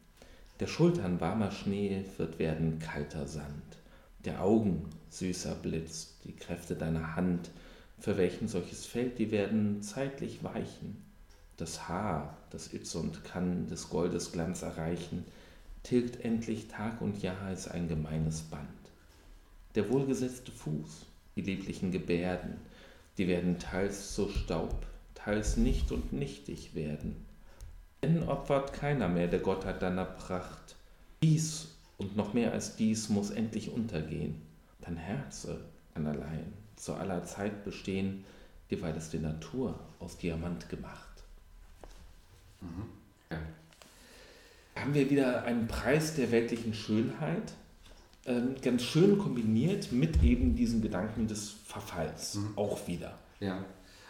Der 0.59 0.67
Schultern 0.67 1.21
warmer 1.21 1.51
Schnee 1.51 2.03
wird 2.17 2.37
werden 2.37 2.79
kalter 2.79 3.25
Sand. 3.25 3.77
Der 4.25 4.43
Augen 4.43 4.89
süßer 5.09 5.55
Blitz, 5.55 6.17
die 6.25 6.35
Kräfte 6.35 6.75
deiner 6.75 7.15
Hand, 7.15 7.49
für 7.97 8.17
welchen 8.17 8.47
solches 8.47 8.85
fällt, 8.85 9.17
die 9.17 9.31
werden 9.31 9.81
zeitlich 9.81 10.43
weichen. 10.43 10.97
Das 11.55 11.87
Haar, 11.87 12.37
das 12.49 12.73
Itzund 12.73 13.23
kann 13.23 13.67
des 13.67 13.89
Goldes 13.89 14.31
Glanz 14.31 14.61
erreichen, 14.61 15.25
tilgt 15.83 16.23
endlich 16.23 16.67
Tag 16.67 17.01
und 17.01 17.21
Jahr 17.21 17.41
als 17.41 17.67
ein 17.67 17.87
gemeines 17.87 18.41
Band. 18.41 18.80
Der 19.75 19.89
wohlgesetzte 19.89 20.51
Fuß, 20.51 21.05
die 21.35 21.41
lieblichen 21.41 21.91
Gebärden, 21.91 22.57
die 23.17 23.27
werden 23.27 23.59
teils 23.59 24.13
zu 24.13 24.29
Staub, 24.29 24.85
teils 25.15 25.57
nicht 25.57 25.91
und 25.91 26.11
nichtig 26.11 26.75
werden. 26.75 27.25
Denn 28.03 28.23
opfert 28.23 28.73
keiner 28.73 29.07
mehr 29.07 29.27
der 29.27 29.39
Gottheit 29.39 29.81
deiner 29.81 30.05
Pracht. 30.05 30.75
Dies 31.21 31.67
und 31.97 32.15
noch 32.15 32.33
mehr 32.33 32.51
als 32.51 32.75
dies 32.75 33.09
muss 33.09 33.29
endlich 33.29 33.71
untergehen. 33.71 34.41
Dein 34.81 34.97
Herze 34.97 35.59
kann 35.93 36.07
allein 36.07 36.51
zu 36.75 36.95
aller 36.95 37.23
Zeit 37.23 37.63
bestehen, 37.63 38.25
dieweil 38.71 38.95
es 38.97 39.11
die 39.11 39.19
Natur 39.19 39.79
aus 39.99 40.17
Diamant 40.17 40.67
gemacht. 40.69 41.23
Mhm. 42.61 42.85
Ja. 43.29 43.37
Haben 44.81 44.93
wir 44.93 45.09
wieder 45.09 45.43
einen 45.43 45.67
Preis 45.67 46.15
der 46.15 46.31
weltlichen 46.31 46.73
Schönheit, 46.73 47.53
ganz 48.61 48.83
schön 48.83 49.17
kombiniert 49.17 49.91
mit 49.91 50.23
eben 50.23 50.55
diesen 50.55 50.81
Gedanken 50.81 51.27
des 51.27 51.55
Verfalls 51.65 52.35
mhm. 52.35 52.53
auch 52.55 52.87
wieder. 52.87 53.17
Ja, 53.39 53.65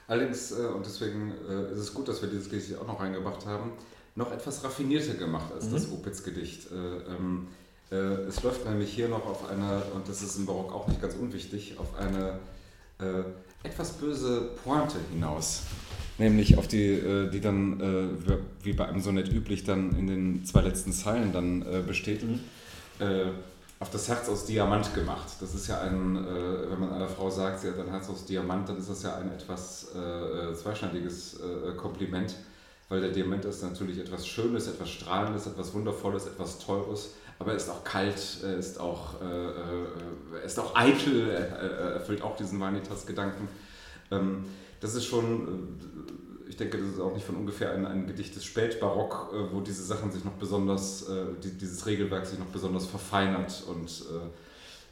allerdings, 0.07 0.51
äh, 0.51 0.65
und 0.65 0.85
deswegen 0.85 1.31
äh, 1.49 1.71
ist 1.71 1.79
es 1.79 1.93
gut, 1.93 2.07
dass 2.07 2.21
wir 2.21 2.29
dieses 2.29 2.49
Gedicht 2.49 2.77
auch 2.77 2.87
noch 2.87 2.99
reingebracht 2.99 3.45
haben, 3.45 3.71
noch 4.15 4.31
etwas 4.33 4.63
raffinierter 4.63 5.13
gemacht 5.13 5.53
als 5.53 5.67
mhm. 5.67 5.73
das 5.73 5.91
Opitz-Gedicht. 5.91 6.69
Äh, 6.71 6.75
ähm, 6.75 7.47
äh, 7.89 7.95
es 8.27 8.43
läuft 8.43 8.65
nämlich 8.65 8.91
hier 8.93 9.07
noch 9.07 9.25
auf 9.25 9.49
eine, 9.49 9.81
und 9.95 10.07
das 10.07 10.21
ist 10.21 10.37
im 10.37 10.45
Barock 10.45 10.73
auch 10.73 10.87
nicht 10.87 11.01
ganz 11.01 11.15
unwichtig, 11.15 11.75
auf 11.77 11.97
eine 11.97 12.39
etwas 13.63 13.93
böse 13.93 14.51
Pointe 14.63 14.97
hinaus. 15.11 15.63
Nämlich 16.19 16.59
auf 16.59 16.67
die, 16.67 17.29
die 17.33 17.41
dann, 17.41 17.81
wie 18.61 18.73
bei 18.73 18.85
einem 18.85 19.01
Sonett 19.01 19.33
üblich, 19.33 19.63
dann 19.63 19.97
in 19.97 20.05
den 20.05 20.45
zwei 20.45 20.61
letzten 20.61 20.91
Zeilen 20.93 21.33
dann 21.33 21.65
besteht. 21.87 22.21
Mhm. 22.23 22.41
Auf 23.81 23.89
das 23.89 24.07
Herz 24.07 24.29
aus 24.29 24.45
Diamant 24.45 24.93
gemacht. 24.93 25.27
Das 25.41 25.53
ist 25.53 25.67
ja 25.67 25.81
ein, 25.81 26.15
wenn 26.15 26.79
man 26.79 26.93
einer 26.93 27.09
Frau 27.09 27.29
sagt, 27.29 27.59
sie 27.59 27.67
hat 27.67 27.79
ein 27.79 27.89
Herz 27.89 28.09
aus 28.09 28.25
Diamant, 28.25 28.69
dann 28.69 28.77
ist 28.77 28.89
das 28.89 29.03
ja 29.03 29.15
ein 29.17 29.29
etwas 29.31 29.87
zweischneidiges 30.55 31.39
Kompliment, 31.77 32.35
weil 32.89 33.01
der 33.01 33.09
Diamant 33.09 33.43
ist 33.43 33.63
natürlich 33.63 33.97
etwas 33.97 34.27
Schönes, 34.27 34.67
etwas 34.67 34.89
Strahlendes, 34.89 35.47
etwas 35.47 35.73
Wundervolles, 35.73 36.27
etwas 36.27 36.59
Teures 36.59 37.09
aber 37.41 37.51
er 37.51 37.57
ist 37.57 37.69
auch 37.71 37.83
kalt, 37.83 38.37
er 38.43 38.55
ist 38.55 38.79
auch, 38.79 39.19
äh, 39.19 39.25
äh, 39.25 40.45
ist 40.45 40.59
auch 40.59 40.75
eitel, 40.75 41.27
er 41.27 41.93
erfüllt 41.95 42.21
auch 42.21 42.35
diesen 42.35 42.59
Vanitas-Gedanken. 42.59 43.47
Ähm, 44.11 44.45
das 44.79 44.93
ist 44.93 45.05
schon, 45.05 45.47
äh, 45.47 46.20
denke, 46.61 46.77
das 46.77 46.95
ist 46.95 46.99
auch 46.99 47.13
nicht 47.13 47.25
von 47.25 47.35
ungefähr 47.35 47.73
ein, 47.73 47.85
ein 47.85 48.07
Gedicht 48.07 48.35
des 48.35 48.45
Spätbarock, 48.45 49.33
äh, 49.33 49.53
wo 49.53 49.59
diese 49.59 49.83
Sachen 49.83 50.11
sich 50.11 50.23
noch 50.23 50.33
besonders, 50.33 51.07
äh, 51.09 51.25
die, 51.43 51.57
dieses 51.57 51.85
Regelwerk 51.85 52.25
sich 52.25 52.39
noch 52.39 52.47
besonders 52.47 52.85
verfeinert 52.85 53.63
und 53.67 54.03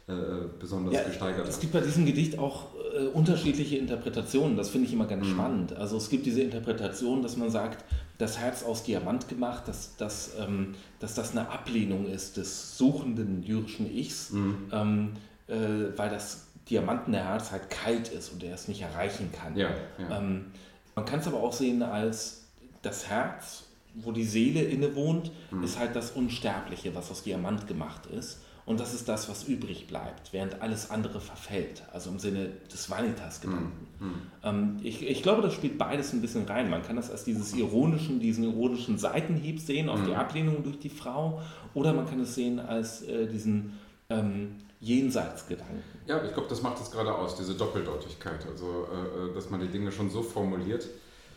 äh, 0.08 0.12
besonders 0.58 0.94
ja, 0.94 1.04
gesteigert 1.04 1.42
hat. 1.42 1.48
Es 1.48 1.60
gibt 1.60 1.72
bei 1.72 1.80
diesem 1.80 2.04
Gedicht 2.04 2.36
auch 2.36 2.74
unterschiedliche 3.14 3.76
Interpretationen, 3.76 4.56
das 4.56 4.70
finde 4.70 4.88
ich 4.88 4.92
immer 4.92 5.06
ganz 5.06 5.24
mhm. 5.24 5.30
spannend. 5.30 5.76
Also 5.76 5.96
es 5.96 6.10
gibt 6.10 6.26
diese 6.26 6.42
Interpretation, 6.42 7.22
dass 7.22 7.36
man 7.36 7.48
sagt, 7.48 7.84
das 8.18 8.38
Herz 8.38 8.64
aus 8.64 8.82
Diamant 8.82 9.28
gemacht, 9.28 9.68
dass, 9.68 9.96
dass, 9.96 10.32
ähm, 10.38 10.74
dass 10.98 11.14
das 11.14 11.30
eine 11.30 11.48
Ablehnung 11.48 12.06
ist 12.06 12.36
des 12.36 12.76
suchenden 12.76 13.44
lyrischen 13.46 13.88
Ichs, 13.88 14.30
mhm. 14.32 14.68
ähm, 14.72 15.12
äh, 15.46 15.96
weil 15.96 16.10
das 16.10 16.46
diamantene 16.68 17.18
Herz 17.18 17.50
halt 17.50 17.70
kalt 17.70 18.08
ist 18.08 18.32
und 18.32 18.42
er 18.42 18.54
es 18.54 18.68
nicht 18.68 18.82
erreichen 18.82 19.30
kann. 19.32 19.56
Ja, 19.56 19.70
ja. 19.98 20.18
Ähm, 20.18 20.46
man 20.94 21.04
kann 21.04 21.20
es 21.20 21.26
aber 21.26 21.38
auch 21.38 21.52
sehen 21.52 21.82
als 21.82 22.44
das 22.82 23.08
Herz, 23.08 23.64
wo 23.94 24.12
die 24.12 24.24
Seele 24.24 24.62
innewohnt, 24.62 25.30
mhm. 25.50 25.64
ist 25.64 25.78
halt 25.78 25.96
das 25.96 26.12
Unsterbliche, 26.12 26.94
was 26.94 27.10
aus 27.10 27.22
Diamant 27.22 27.66
gemacht 27.66 28.06
ist. 28.06 28.40
Und 28.66 28.78
das 28.78 28.94
ist 28.94 29.08
das, 29.08 29.28
was 29.28 29.44
übrig 29.44 29.88
bleibt, 29.88 30.32
während 30.32 30.62
alles 30.62 30.90
andere 30.90 31.20
verfällt. 31.20 31.82
Also 31.92 32.10
im 32.10 32.20
Sinne 32.20 32.50
des 32.72 32.88
Vanitas-Gedanken. 32.88 33.86
Mhm. 33.98 34.14
Ähm, 34.44 34.76
ich, 34.82 35.02
ich 35.02 35.22
glaube, 35.22 35.42
das 35.42 35.54
spielt 35.54 35.76
beides 35.76 36.12
ein 36.12 36.20
bisschen 36.20 36.44
rein. 36.44 36.70
Man 36.70 36.82
kann 36.82 36.94
das 36.94 37.10
als 37.10 37.24
dieses 37.24 37.52
ironischen, 37.54 38.20
diesen 38.20 38.44
ironischen 38.44 38.96
Seitenhieb 38.96 39.58
sehen 39.58 39.88
auf 39.88 40.04
die 40.06 40.14
Ablehnung 40.14 40.62
durch 40.62 40.78
die 40.78 40.90
Frau. 40.90 41.42
Oder 41.74 41.92
man 41.92 42.06
kann 42.06 42.20
es 42.20 42.36
sehen 42.36 42.60
als 42.60 43.02
äh, 43.02 43.26
diesen 43.26 43.78
ähm, 44.08 44.56
Jenseitsgedanken. 44.80 45.82
Ja, 46.06 46.24
ich 46.24 46.32
glaube, 46.32 46.48
das 46.48 46.62
macht 46.62 46.80
es 46.80 46.90
gerade 46.90 47.14
aus, 47.14 47.36
diese 47.36 47.54
Doppeldeutigkeit. 47.54 48.46
Also, 48.50 48.88
äh, 48.90 49.30
äh, 49.30 49.34
dass 49.34 49.50
man 49.50 49.60
die 49.60 49.68
Dinge 49.68 49.92
schon 49.92 50.10
so 50.10 50.22
formuliert, 50.22 50.88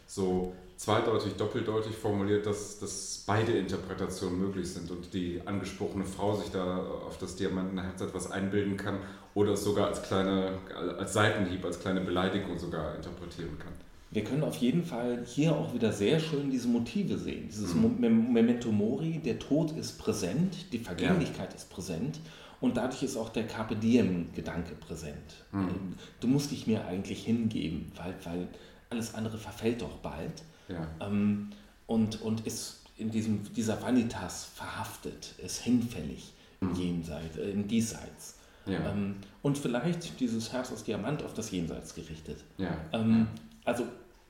so 0.08 0.54
zweideutig, 0.78 1.34
doppeldeutig 1.34 1.96
formuliert, 1.96 2.46
dass, 2.46 2.80
dass 2.80 3.24
beide 3.28 3.52
Interpretationen 3.54 4.40
möglich 4.40 4.70
sind 4.70 4.92
und 4.92 5.14
die 5.14 5.42
angesprochene 5.46 6.06
Frau 6.06 6.36
sich 6.36 6.52
da 6.52 6.78
auf 6.78 7.18
das 7.18 7.36
Diamantenherz 7.36 8.02
etwas 8.02 8.32
einbilden 8.32 8.78
kann 8.78 9.00
oder 9.34 9.54
es 9.54 9.64
sogar 9.64 9.88
als 9.88 10.02
kleine, 10.04 10.58
als 10.98 11.14
Seitenhieb, 11.14 11.66
als 11.66 11.80
kleine 11.80 12.02
Beleidigung 12.02 12.58
sogar 12.58 12.96
interpretieren 12.96 13.58
kann. 13.60 13.74
Wir 14.12 14.24
können 14.24 14.44
auf 14.44 14.58
jeden 14.58 14.84
Fall 14.84 15.24
hier 15.26 15.56
auch 15.56 15.74
wieder 15.74 15.92
sehr 15.92 16.20
schön 16.20 16.52
diese 16.52 16.68
Motive 16.68 17.18
sehen. 17.18 17.48
Dieses 17.50 17.74
mhm. 17.74 18.32
Memento 18.32 18.72
Mori, 18.72 19.20
der 19.24 19.40
Tod 19.40 19.72
ist 19.76 19.98
präsent, 19.98 20.72
die 20.72 20.78
Vergänglichkeit 20.78 21.50
ja. 21.50 21.56
ist 21.56 21.70
präsent 21.72 22.20
und 22.64 22.78
dadurch 22.78 23.04
ist 23.04 23.18
auch 23.18 23.28
der 23.28 23.46
Carpe 23.46 23.76
Diem-Gedanke 23.76 24.76
präsent. 24.76 25.36
Mhm. 25.52 25.60
Ähm, 25.68 25.94
du 26.22 26.30
musst 26.30 26.50
dich 26.50 26.66
mir 26.66 26.86
eigentlich 26.86 27.26
hingeben, 27.26 27.92
weil, 27.98 28.16
weil 28.24 28.48
alles 28.90 29.16
andere 29.16 29.38
verfällt 29.38 29.82
doch 29.82 29.98
bald. 29.98 30.44
Ja. 30.70 30.88
Ähm, 31.02 31.50
und, 31.88 32.22
und 32.22 32.48
ist 32.48 32.86
in 32.96 33.12
diesem, 33.12 33.54
dieser 33.54 33.82
Vanitas 33.82 34.46
verhaftet, 34.46 35.36
ist 35.44 35.60
hinfällig 35.60 36.32
im 36.62 36.70
mhm. 36.70 36.76
Jenseits, 36.76 37.36
äh, 37.36 37.50
im 37.50 37.68
Diesseits. 37.68 38.38
Ja. 38.66 38.92
Ähm, 38.92 39.18
und 39.42 39.58
vielleicht 39.58 40.22
dieses 40.22 40.54
Herz 40.54 40.72
aus 40.72 40.86
Diamant 40.86 41.22
auf 41.22 41.34
das 41.34 41.52
Jenseits 41.52 41.94
gerichtet. 41.94 42.46
Ja. 42.58 42.78
Ähm, 42.94 43.28
also 43.66 43.84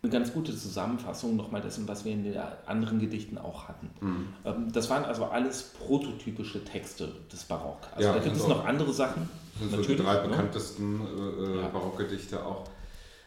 eine 0.03 0.11
ganz 0.11 0.33
gute 0.33 0.55
Zusammenfassung 0.55 1.37
nochmal 1.37 1.61
dessen, 1.61 1.87
was 1.87 2.03
wir 2.03 2.11
in 2.11 2.25
den 2.25 2.37
anderen 2.65 2.99
Gedichten 2.99 3.37
auch 3.37 3.69
hatten. 3.69 3.89
Mhm. 4.01 4.27
Ähm, 4.43 4.71
das 4.73 4.89
waren 4.89 5.05
also 5.05 5.25
alles 5.25 5.63
prototypische 5.63 6.63
Texte 6.65 7.09
des 7.31 7.45
Barock. 7.45 7.79
Also 7.95 8.09
ja, 8.09 8.13
da 8.13 8.19
gibt 8.19 8.35
es 8.35 8.47
noch 8.47 8.65
andere 8.65 8.91
Sachen. 8.91 9.29
Das 9.59 9.69
sind 9.71 9.83
so 9.83 9.87
die 9.87 9.95
drei 9.95 10.15
ne? 10.15 10.27
bekanntesten 10.27 11.01
äh, 11.01 11.43
äh 11.43 11.61
ja. 11.61 11.67
Barockgedichte 11.69 12.45
auch. 12.45 12.65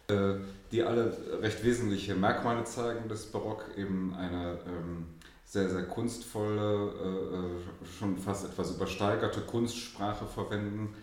Äh, 0.09 0.35
die 0.71 0.83
alle 0.83 1.17
recht 1.41 1.65
wesentliche 1.65 2.15
Merkmale 2.15 2.65
zeigen 2.65 3.09
des 3.09 3.27
Barock, 3.27 3.65
eben 3.77 4.15
eine 4.15 4.59
ähm, 4.67 5.07
sehr, 5.45 5.71
sehr 5.71 5.85
kunstvolle, 5.85 6.93
äh, 7.03 7.37
äh, 7.37 7.99
schon 7.99 8.19
fast 8.19 8.47
etwas 8.47 8.73
übersteigerte 8.73 9.41
Kunstsprache 9.41 10.27
verwenden, 10.27 10.95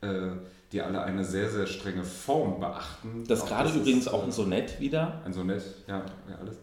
äh, 0.00 0.30
die 0.74 0.82
alle 0.82 1.02
eine 1.04 1.24
sehr, 1.24 1.48
sehr 1.48 1.68
strenge 1.68 2.02
Form 2.02 2.58
beachten. 2.58 3.24
Das 3.28 3.42
auch 3.42 3.46
gerade 3.46 3.68
das 3.68 3.76
übrigens 3.76 4.06
ist, 4.06 4.12
auch 4.12 4.24
ein 4.24 4.32
Sonett 4.32 4.80
wieder. 4.80 5.22
Ein 5.24 5.32
Sonett, 5.32 5.62
ja, 5.86 6.04
ja 6.28 6.38
alles. 6.40 6.56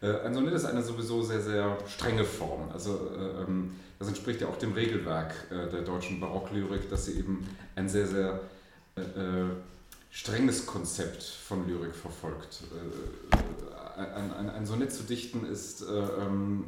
Äh, 0.00 0.26
ein 0.26 0.32
Sonett 0.32 0.54
ist 0.54 0.64
eine 0.64 0.82
sowieso 0.82 1.22
sehr, 1.22 1.42
sehr 1.42 1.76
strenge 1.86 2.24
Form. 2.24 2.70
Also 2.72 3.10
äh, 3.14 3.42
ähm, 3.42 3.74
das 3.98 4.08
entspricht 4.08 4.40
ja 4.40 4.48
auch 4.48 4.56
dem 4.56 4.72
Regelwerk 4.72 5.34
äh, 5.50 5.70
der 5.70 5.82
deutschen 5.82 6.18
Barocklyrik, 6.18 6.88
dass 6.88 7.04
sie 7.04 7.18
eben 7.18 7.46
ein 7.76 7.88
sehr, 7.88 8.06
sehr 8.06 8.40
äh, 8.96 9.00
äh 9.00 9.44
strenges 10.10 10.64
Konzept 10.64 11.22
von 11.22 11.68
Lyrik 11.68 11.94
verfolgt. 11.94 12.62
Äh, 12.72 14.00
ein, 14.00 14.32
ein, 14.32 14.48
ein, 14.48 14.64
Sonett 14.64 14.90
zu 14.90 15.02
dichten 15.02 15.44
ist 15.44 15.82
ähm, 15.82 16.64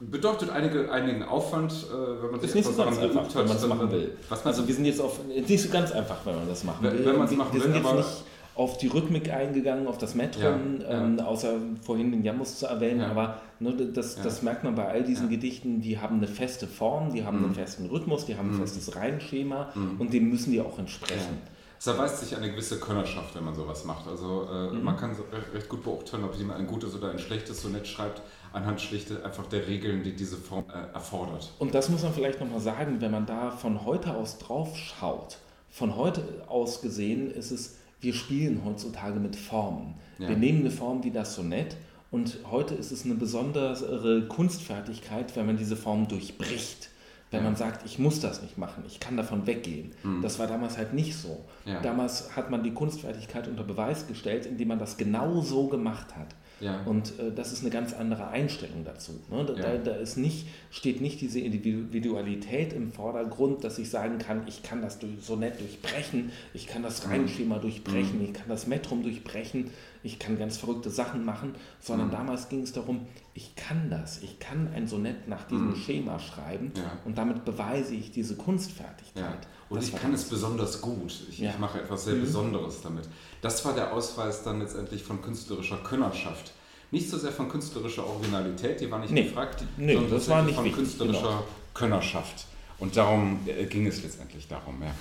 bedeutet 0.00 0.50
einige, 0.50 0.90
einigen 0.90 1.22
Aufwand, 1.22 1.72
äh, 1.72 2.22
wenn 2.22 2.30
man 2.30 2.40
sich 2.40 2.50
ist 2.50 2.54
nicht 2.54 2.64
so 2.66 2.82
ganz 2.82 2.98
einfach, 2.98 3.24
hat, 3.24 3.34
wenn 3.34 3.46
man 3.46 3.56
es 3.56 3.66
machen 3.66 3.92
will. 3.92 4.16
also 4.44 4.66
wir 4.66 4.74
sind 4.74 4.84
jetzt 4.86 5.00
auf 5.00 5.20
nicht 5.26 5.62
so 5.62 5.68
ganz 5.68 5.92
einfach, 5.92 6.16
wenn 6.24 6.36
man 6.36 6.48
das 6.48 6.64
machen 6.64 6.82
will. 6.82 7.04
Wenn 7.04 7.18
man 7.18 7.26
es 7.26 7.36
machen 7.36 7.52
wir 7.52 7.64
will, 7.64 7.72
sind 7.72 7.84
jetzt 7.84 7.94
nicht 7.94 8.24
auf 8.54 8.78
die 8.78 8.88
Rhythmik 8.88 9.32
eingegangen, 9.32 9.86
auf 9.86 9.98
das 9.98 10.14
Metrum, 10.14 10.80
ja, 10.82 10.90
ähm, 10.90 11.16
ja. 11.18 11.24
außer 11.24 11.54
vorhin 11.82 12.10
den 12.10 12.24
Jammus 12.24 12.58
zu 12.58 12.66
erwähnen, 12.66 13.00
ja. 13.00 13.10
aber 13.10 13.40
ne, 13.58 13.72
das, 13.72 14.20
das 14.20 14.42
merkt 14.42 14.64
man 14.64 14.74
bei 14.74 14.86
all 14.88 15.02
diesen 15.02 15.30
Gedichten, 15.30 15.80
die 15.80 15.98
haben 15.98 16.16
eine 16.16 16.26
feste 16.26 16.66
Form, 16.66 17.12
die 17.12 17.24
haben 17.24 17.38
mhm. 17.38 17.44
einen 17.46 17.54
festen 17.54 17.86
Rhythmus, 17.86 18.26
die 18.26 18.36
haben 18.36 18.50
ein 18.50 18.56
mhm. 18.56 18.60
festes 18.60 18.96
Reihenschema 18.96 19.70
mhm. 19.74 20.00
und 20.00 20.12
dem 20.12 20.28
müssen 20.28 20.52
die 20.52 20.60
auch 20.60 20.78
entsprechen. 20.78 21.38
Es 21.78 21.86
erweist 21.86 22.18
sich 22.18 22.36
eine 22.36 22.50
gewisse 22.50 22.78
Könnerschaft, 22.78 23.34
wenn 23.34 23.44
man 23.44 23.54
sowas 23.54 23.86
macht. 23.86 24.06
Also 24.06 24.46
äh, 24.52 24.70
mhm. 24.70 24.84
man 24.84 24.98
kann 24.98 25.16
recht 25.54 25.68
gut 25.70 25.82
beurteilen, 25.82 26.24
ob 26.24 26.34
jemand 26.34 26.58
ein 26.58 26.66
gutes 26.66 26.94
oder 26.94 27.10
ein 27.10 27.18
schlechtes 27.18 27.62
Sonett 27.62 27.86
schreibt, 27.86 28.20
anhand 28.52 28.80
schlicht 28.80 29.10
einfach 29.24 29.46
der 29.46 29.66
Regeln, 29.66 30.02
die 30.02 30.14
diese 30.14 30.36
Form 30.36 30.64
äh, 30.68 30.94
erfordert. 30.94 31.52
Und 31.58 31.74
das 31.74 31.88
muss 31.88 32.02
man 32.02 32.12
vielleicht 32.12 32.40
nochmal 32.40 32.60
sagen, 32.60 33.00
wenn 33.00 33.10
man 33.10 33.26
da 33.26 33.50
von 33.50 33.84
heute 33.84 34.14
aus 34.14 34.38
drauf 34.38 34.76
schaut. 34.76 35.38
Von 35.70 35.96
heute 35.96 36.22
aus 36.48 36.80
gesehen 36.80 37.30
ist 37.30 37.50
es, 37.50 37.76
wir 38.00 38.14
spielen 38.14 38.62
heutzutage 38.64 39.20
mit 39.20 39.36
Formen. 39.36 39.94
Ja. 40.18 40.28
Wir 40.28 40.36
nehmen 40.36 40.60
eine 40.60 40.70
Form 40.70 41.04
wie 41.04 41.10
das 41.10 41.34
Sonett 41.34 41.76
und 42.10 42.38
heute 42.50 42.74
ist 42.74 42.90
es 42.90 43.04
eine 43.04 43.14
besondere 43.14 44.26
Kunstfertigkeit, 44.26 45.36
wenn 45.36 45.46
man 45.46 45.56
diese 45.56 45.76
Form 45.76 46.08
durchbricht. 46.08 46.90
Wenn 47.30 47.40
ja. 47.40 47.44
man 47.44 47.56
sagt, 47.56 47.86
ich 47.86 48.00
muss 48.00 48.20
das 48.20 48.42
nicht 48.42 48.58
machen, 48.58 48.82
ich 48.88 48.98
kann 48.98 49.16
davon 49.16 49.46
weggehen. 49.46 49.92
Mhm. 50.02 50.20
Das 50.20 50.40
war 50.40 50.48
damals 50.48 50.76
halt 50.76 50.94
nicht 50.94 51.16
so. 51.16 51.44
Ja. 51.64 51.80
Damals 51.80 52.34
hat 52.34 52.50
man 52.50 52.64
die 52.64 52.72
Kunstfertigkeit 52.72 53.46
unter 53.46 53.62
Beweis 53.62 54.08
gestellt, 54.08 54.46
indem 54.46 54.68
man 54.68 54.80
das 54.80 54.96
genau 54.96 55.40
so 55.40 55.68
gemacht 55.68 56.16
hat. 56.16 56.34
Ja. 56.60 56.82
Und 56.84 57.18
äh, 57.18 57.32
das 57.34 57.52
ist 57.52 57.62
eine 57.62 57.70
ganz 57.70 57.92
andere 57.92 58.28
Einstellung 58.28 58.84
dazu. 58.84 59.12
Ne? 59.30 59.44
Da, 59.44 59.54
ja. 59.54 59.78
da, 59.78 59.92
ist 59.92 60.16
nicht, 60.16 60.46
steht 60.70 61.00
nicht 61.00 61.20
diese 61.20 61.40
Individualität 61.40 62.72
im 62.72 62.92
Vordergrund, 62.92 63.64
dass 63.64 63.78
ich 63.78 63.90
sagen 63.90 64.18
kann, 64.18 64.42
ich 64.46 64.62
kann 64.62 64.82
das 64.82 64.98
durch, 64.98 65.12
so 65.20 65.36
nett 65.36 65.58
durchbrechen, 65.58 66.30
ich 66.54 66.66
kann 66.66 66.82
das 66.82 67.06
mhm. 67.06 67.12
Reinschema 67.12 67.58
durchbrechen, 67.58 68.18
mhm. 68.18 68.24
ich 68.26 68.32
kann 68.34 68.48
das 68.48 68.66
Metrum 68.66 69.02
durchbrechen, 69.02 69.70
ich 70.02 70.18
kann 70.18 70.38
ganz 70.38 70.58
verrückte 70.58 70.90
Sachen 70.90 71.24
machen, 71.24 71.54
sondern 71.80 72.08
mhm. 72.08 72.12
damals 72.12 72.48
ging 72.48 72.62
es 72.62 72.72
darum, 72.72 73.06
ich 73.34 73.56
kann 73.56 73.88
das, 73.90 74.22
ich 74.22 74.38
kann 74.38 74.68
ein 74.74 74.86
Sonett 74.86 75.28
nach 75.28 75.44
diesem 75.44 75.70
mhm. 75.70 75.76
Schema 75.76 76.18
schreiben 76.18 76.72
ja. 76.76 76.98
und 77.04 77.16
damit 77.16 77.44
beweise 77.44 77.94
ich 77.94 78.10
diese 78.10 78.36
Kunstfertigkeit. 78.36 79.46
Und 79.70 79.78
das 79.78 79.88
ich 79.88 79.96
kann 79.96 80.12
es 80.12 80.24
besonders 80.24 80.80
gut. 80.80 81.14
Ich, 81.30 81.42
ich 81.42 81.58
mache 81.58 81.80
etwas 81.80 82.04
sehr 82.04 82.16
mhm. 82.16 82.22
Besonderes 82.22 82.82
damit. 82.82 83.04
Das 83.40 83.64
war 83.64 83.72
der 83.72 83.92
Ausweis 83.92 84.42
dann 84.42 84.60
letztendlich 84.60 85.02
von 85.02 85.22
künstlerischer 85.22 85.78
Könnerschaft. 85.78 86.52
Nicht 86.90 87.08
so 87.08 87.16
sehr 87.16 87.30
von 87.30 87.48
künstlerischer 87.48 88.04
Originalität, 88.04 88.80
die 88.80 88.90
war 88.90 88.98
nicht 88.98 89.12
nee. 89.12 89.22
gefragt, 89.22 89.62
nee, 89.76 89.94
sondern 89.94 90.12
das 90.12 90.28
war 90.28 90.42
nicht 90.42 90.56
von 90.56 90.64
wichtig, 90.64 90.80
künstlerischer 90.80 91.20
genau. 91.22 91.44
Könnerschaft. 91.72 92.46
Und 92.80 92.96
darum 92.96 93.38
äh, 93.46 93.64
ging 93.66 93.86
es 93.86 94.02
letztendlich 94.02 94.48
darum, 94.48 94.82
ja. 94.82 94.92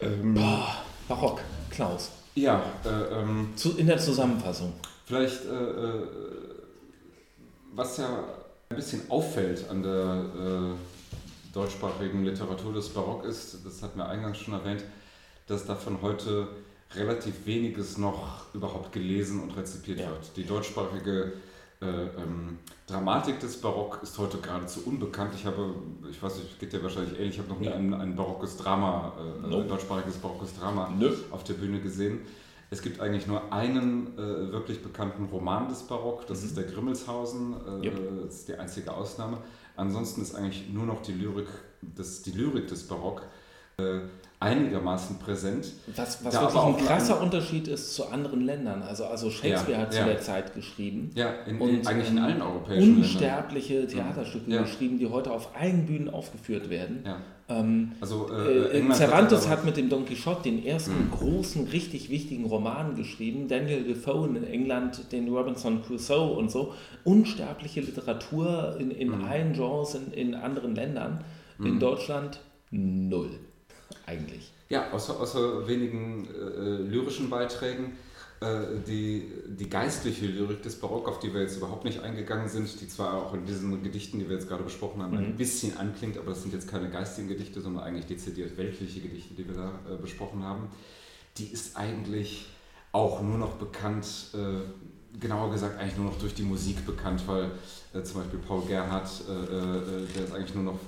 Ähm, 0.00 0.34
Boah, 0.34 0.82
Barock, 1.06 1.42
Klaus. 1.70 2.10
Ja, 2.34 2.60
äh, 2.84 3.20
ähm, 3.20 3.52
Zu, 3.54 3.76
in 3.76 3.86
der 3.86 3.98
Zusammenfassung. 3.98 4.72
Vielleicht, 5.06 5.44
äh, 5.44 5.48
äh 5.48 6.06
was 7.74 7.96
ja 7.96 8.24
ein 8.68 8.76
bisschen 8.76 9.10
auffällt 9.10 9.68
an 9.70 9.82
der 9.82 10.24
äh, 10.36 10.74
deutschsprachigen 11.52 12.24
Literatur 12.24 12.72
des 12.72 12.88
Barock 12.88 13.24
ist, 13.24 13.58
das 13.64 13.82
hatten 13.82 13.98
wir 13.98 14.08
eingangs 14.08 14.38
schon 14.38 14.54
erwähnt, 14.54 14.84
dass 15.46 15.66
davon 15.66 16.00
heute 16.02 16.48
relativ 16.94 17.46
weniges 17.46 17.98
noch 17.98 18.46
überhaupt 18.54 18.92
gelesen 18.92 19.40
und 19.40 19.56
rezipiert 19.56 20.00
ja. 20.00 20.10
wird. 20.10 20.36
Die 20.36 20.44
deutschsprachige 20.44 21.32
äh, 21.80 21.86
ähm, 21.86 22.58
Dramatik 22.86 23.40
des 23.40 23.60
Barock 23.60 24.00
ist 24.02 24.18
heute 24.18 24.38
geradezu 24.38 24.82
unbekannt. 24.84 25.32
Ich 25.34 25.44
habe, 25.46 25.74
ich 26.10 26.22
weiß 26.22 26.36
nicht, 26.36 26.60
geht 26.60 26.72
dir 26.72 26.82
wahrscheinlich 26.82 27.18
ähnlich, 27.18 27.34
ich 27.34 27.38
habe 27.38 27.48
noch 27.48 27.60
nie 27.60 27.66
ja. 27.66 27.74
ein, 27.74 27.92
ein 27.94 28.14
barockes 28.14 28.56
Drama, 28.56 29.12
äh, 29.18 29.48
nope. 29.48 29.62
ein 29.62 29.68
deutschsprachiges 29.68 30.16
barockes 30.16 30.54
Drama 30.58 30.90
nope. 30.96 31.16
auf 31.30 31.44
der 31.44 31.54
Bühne 31.54 31.80
gesehen. 31.80 32.20
Es 32.70 32.80
gibt 32.80 33.00
eigentlich 33.00 33.26
nur 33.26 33.52
einen 33.52 34.16
äh, 34.16 34.52
wirklich 34.52 34.82
bekannten 34.82 35.26
Roman 35.26 35.68
des 35.68 35.82
Barock, 35.82 36.26
das 36.26 36.40
mhm. 36.40 36.46
ist 36.46 36.56
der 36.56 36.64
Grimmelshausen, 36.64 37.54
äh, 37.82 37.86
yep. 37.86 38.24
das 38.24 38.34
ist 38.36 38.48
die 38.48 38.54
einzige 38.54 38.94
Ausnahme. 38.94 39.38
Ansonsten 39.76 40.22
ist 40.22 40.34
eigentlich 40.34 40.68
nur 40.72 40.86
noch 40.86 41.02
die 41.02 41.12
Lyrik 41.12 41.48
des, 41.80 42.22
die 42.22 42.32
Lyrik 42.32 42.68
des 42.68 42.86
Barock 42.86 43.22
äh, 43.78 44.00
einigermaßen 44.42 45.18
präsent. 45.18 45.72
Was, 45.94 46.24
was 46.24 46.34
wirklich 46.34 46.62
ein 46.62 46.86
krasser 46.86 47.16
ein 47.16 47.24
Unterschied 47.24 47.68
ist 47.68 47.94
zu 47.94 48.08
anderen 48.08 48.44
Ländern. 48.44 48.82
Also, 48.82 49.06
also 49.06 49.30
Shakespeare 49.30 49.72
ja, 49.72 49.78
hat 49.78 49.92
zu 49.92 50.00
ja. 50.00 50.06
der 50.06 50.20
Zeit 50.20 50.54
geschrieben. 50.54 51.10
Ja, 51.14 51.30
in, 51.46 51.60
und 51.60 51.70
in, 51.70 51.86
eigentlich 51.86 52.10
in 52.10 52.18
allen 52.18 52.42
europäischen 52.42 52.96
unsterbliche 52.96 53.80
Ländern. 53.80 54.12
Theaterstücke 54.12 54.50
ja. 54.50 54.62
geschrieben, 54.62 54.98
die 54.98 55.06
heute 55.06 55.30
auf 55.30 55.56
allen 55.56 55.86
Bühnen 55.86 56.10
aufgeführt 56.10 56.70
werden. 56.70 57.04
Ähm, 57.52 57.92
also, 58.00 58.30
äh, 58.32 58.78
äh, 58.78 58.92
Cervantes 58.92 59.48
hat 59.48 59.64
mit 59.64 59.76
dem 59.76 59.88
Don 59.88 60.04
Quixote 60.06 60.42
den 60.42 60.64
ersten 60.64 61.06
mhm. 61.06 61.10
großen, 61.10 61.68
richtig 61.68 62.10
wichtigen 62.10 62.46
Roman 62.46 62.94
geschrieben. 62.94 63.48
Daniel 63.48 63.84
Defoe 63.84 64.26
in 64.26 64.44
England, 64.44 65.12
den 65.12 65.28
Robinson 65.28 65.82
Crusoe 65.82 66.32
und 66.32 66.50
so. 66.50 66.74
Unsterbliche 67.04 67.80
Literatur 67.80 68.76
in, 68.78 68.90
in 68.90 69.08
mhm. 69.08 69.24
allen 69.24 69.52
Genres 69.52 69.94
in, 69.94 70.12
in 70.12 70.34
anderen 70.34 70.74
Ländern. 70.74 71.24
Mhm. 71.58 71.66
In 71.66 71.80
Deutschland 71.80 72.40
null 72.70 73.30
eigentlich. 74.06 74.52
Ja, 74.68 74.90
außer, 74.92 75.20
außer 75.20 75.68
wenigen 75.68 76.26
äh, 76.26 76.82
lyrischen 76.88 77.28
Beiträgen. 77.28 77.92
Äh, 78.42 78.80
die, 78.86 79.30
die 79.46 79.68
geistliche 79.68 80.26
Lyrik 80.26 80.62
des 80.62 80.80
Barock, 80.80 81.08
auf 81.08 81.20
die 81.20 81.32
wir 81.32 81.42
jetzt 81.42 81.56
überhaupt 81.56 81.84
nicht 81.84 82.00
eingegangen 82.00 82.48
sind, 82.48 82.80
die 82.80 82.88
zwar 82.88 83.14
auch 83.14 83.34
in 83.34 83.44
diesen 83.44 83.82
Gedichten, 83.84 84.18
die 84.18 84.28
wir 84.28 84.34
jetzt 84.34 84.48
gerade 84.48 84.64
besprochen 84.64 85.00
haben, 85.00 85.12
mhm. 85.16 85.24
ein 85.24 85.36
bisschen 85.36 85.76
anklingt, 85.76 86.18
aber 86.18 86.30
das 86.30 86.42
sind 86.42 86.52
jetzt 86.52 86.66
keine 86.66 86.90
geistigen 86.90 87.28
Gedichte, 87.28 87.60
sondern 87.60 87.84
eigentlich 87.84 88.06
dezidiert 88.06 88.56
weltliche 88.56 89.00
Gedichte, 89.00 89.34
die 89.34 89.46
wir 89.46 89.54
da 89.54 89.72
äh, 89.88 89.96
besprochen 89.96 90.42
haben, 90.42 90.68
die 91.38 91.46
ist 91.46 91.76
eigentlich 91.76 92.46
auch 92.90 93.22
nur 93.22 93.38
noch 93.38 93.54
bekannt, 93.54 94.06
äh, 94.34 95.18
genauer 95.20 95.52
gesagt 95.52 95.78
eigentlich 95.78 95.96
nur 95.96 96.06
noch 96.06 96.18
durch 96.18 96.34
die 96.34 96.42
Musik 96.42 96.84
bekannt, 96.84 97.22
weil 97.26 97.52
äh, 97.94 98.02
zum 98.02 98.22
Beispiel 98.22 98.40
Paul 98.40 98.62
Gerhardt, 98.66 99.10
äh, 99.28 99.32
äh, 99.32 100.06
der 100.16 100.24
ist 100.24 100.34
eigentlich 100.34 100.54
nur 100.54 100.64
noch 100.64 100.78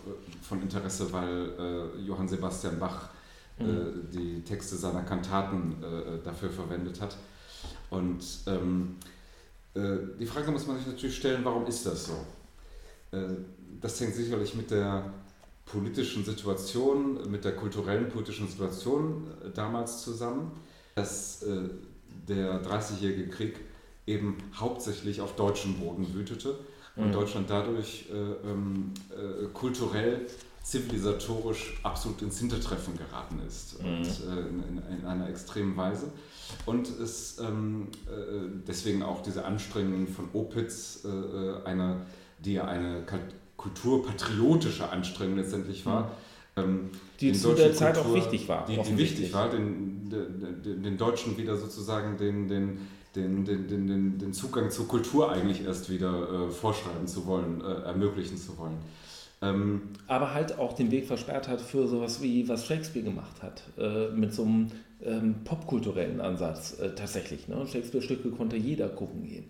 von 0.42 0.60
Interesse, 0.60 1.12
weil 1.12 1.90
Johann 2.04 2.26
Sebastian 2.26 2.80
Bach 2.80 3.10
mhm. 3.58 4.08
die 4.12 4.42
Texte 4.42 4.76
seiner 4.76 5.02
Kantaten 5.02 5.76
dafür 6.22 6.50
verwendet 6.50 7.00
hat. 7.00 7.16
Und 7.94 8.24
ähm, 8.46 8.96
die 9.74 10.26
Frage 10.26 10.52
muss 10.52 10.66
man 10.66 10.78
sich 10.78 10.86
natürlich 10.86 11.16
stellen, 11.16 11.44
warum 11.44 11.66
ist 11.66 11.84
das 11.86 12.06
so? 12.06 12.14
das 13.80 14.00
hängt 14.00 14.14
sicherlich 14.14 14.54
mit 14.54 14.72
der 14.72 15.12
politischen 15.66 16.24
Situation, 16.24 17.30
mit 17.30 17.44
der 17.44 17.54
kulturellen 17.54 18.08
politischen 18.08 18.48
Situation 18.48 19.28
damals 19.54 20.02
zusammen, 20.02 20.50
dass 20.96 21.44
der 22.28 22.58
Dreißigjährige 22.58 23.28
Krieg 23.28 23.60
eben 24.06 24.36
hauptsächlich 24.54 25.20
auf 25.20 25.36
deutschem 25.36 25.74
Boden 25.74 26.12
wütete 26.14 26.58
und 26.96 27.08
mhm. 27.08 27.12
Deutschland 27.12 27.50
dadurch 27.50 28.06
äh, 28.10 28.48
ähm, 28.48 28.92
äh, 29.10 29.46
kulturell, 29.52 30.26
zivilisatorisch 30.64 31.78
absolut 31.82 32.22
ins 32.22 32.38
Hintertreffen 32.38 32.96
geraten 32.96 33.40
ist 33.46 33.80
mhm. 33.80 33.86
und 33.86 34.06
äh, 34.06 34.40
in, 34.48 34.98
in, 34.98 35.06
einer 35.06 35.28
extremen 35.28 35.76
Weise. 35.76 36.10
Und 36.64 36.88
es 36.88 37.38
ähm, 37.38 37.88
äh, 38.06 38.48
deswegen 38.66 39.02
auch 39.02 39.22
diese 39.22 39.44
Anstrengungen 39.44 40.08
von 40.08 40.30
Opitz, 40.32 41.04
äh, 41.04 41.66
eine, 41.66 42.06
die 42.38 42.54
ja 42.54 42.64
eine 42.64 43.04
kulturpatriotische 43.58 44.88
Anstrengung 44.88 45.36
letztendlich 45.36 45.84
war. 45.84 46.04
Mhm. 46.04 46.08
Ähm, 46.56 46.90
die 47.20 47.32
zu 47.32 47.52
der 47.52 47.74
Zeit 47.74 47.96
Kultur, 47.96 48.12
auch 48.12 48.16
wichtig 48.16 48.48
war. 48.48 48.64
Die, 48.64 48.80
die 48.80 48.96
wichtig 48.96 49.34
war, 49.34 49.50
den, 49.50 50.08
den, 50.08 50.82
den 50.82 50.96
Deutschen 50.96 51.36
wieder 51.36 51.56
sozusagen 51.56 52.16
den, 52.16 52.48
den, 52.48 52.78
den, 53.14 53.44
den, 53.44 53.68
den, 53.68 54.18
den 54.18 54.32
Zugang 54.32 54.70
zur 54.70 54.88
Kultur 54.88 55.30
eigentlich 55.30 55.64
erst 55.64 55.90
wieder 55.90 56.46
äh, 56.46 56.50
vorschreiben 56.50 57.06
zu 57.06 57.26
wollen, 57.26 57.60
äh, 57.60 57.82
ermöglichen 57.82 58.38
zu 58.38 58.56
wollen. 58.56 58.78
Ähm, 59.44 59.82
Aber 60.06 60.34
halt 60.34 60.58
auch 60.58 60.72
den 60.72 60.90
Weg 60.90 61.06
versperrt 61.06 61.48
hat 61.48 61.60
für 61.60 61.86
sowas 61.86 62.22
wie, 62.22 62.48
was 62.48 62.66
Shakespeare 62.66 63.04
gemacht 63.04 63.42
hat, 63.42 63.62
äh, 63.78 64.08
mit 64.08 64.32
so 64.32 64.44
einem 64.44 64.70
ähm, 65.02 65.36
popkulturellen 65.44 66.20
Ansatz 66.20 66.78
äh, 66.80 66.94
tatsächlich. 66.94 67.48
Ne? 67.48 67.66
Shakespeare-Stücke 67.66 68.30
konnte 68.30 68.56
jeder 68.56 68.88
gucken 68.88 69.24
gehen. 69.24 69.46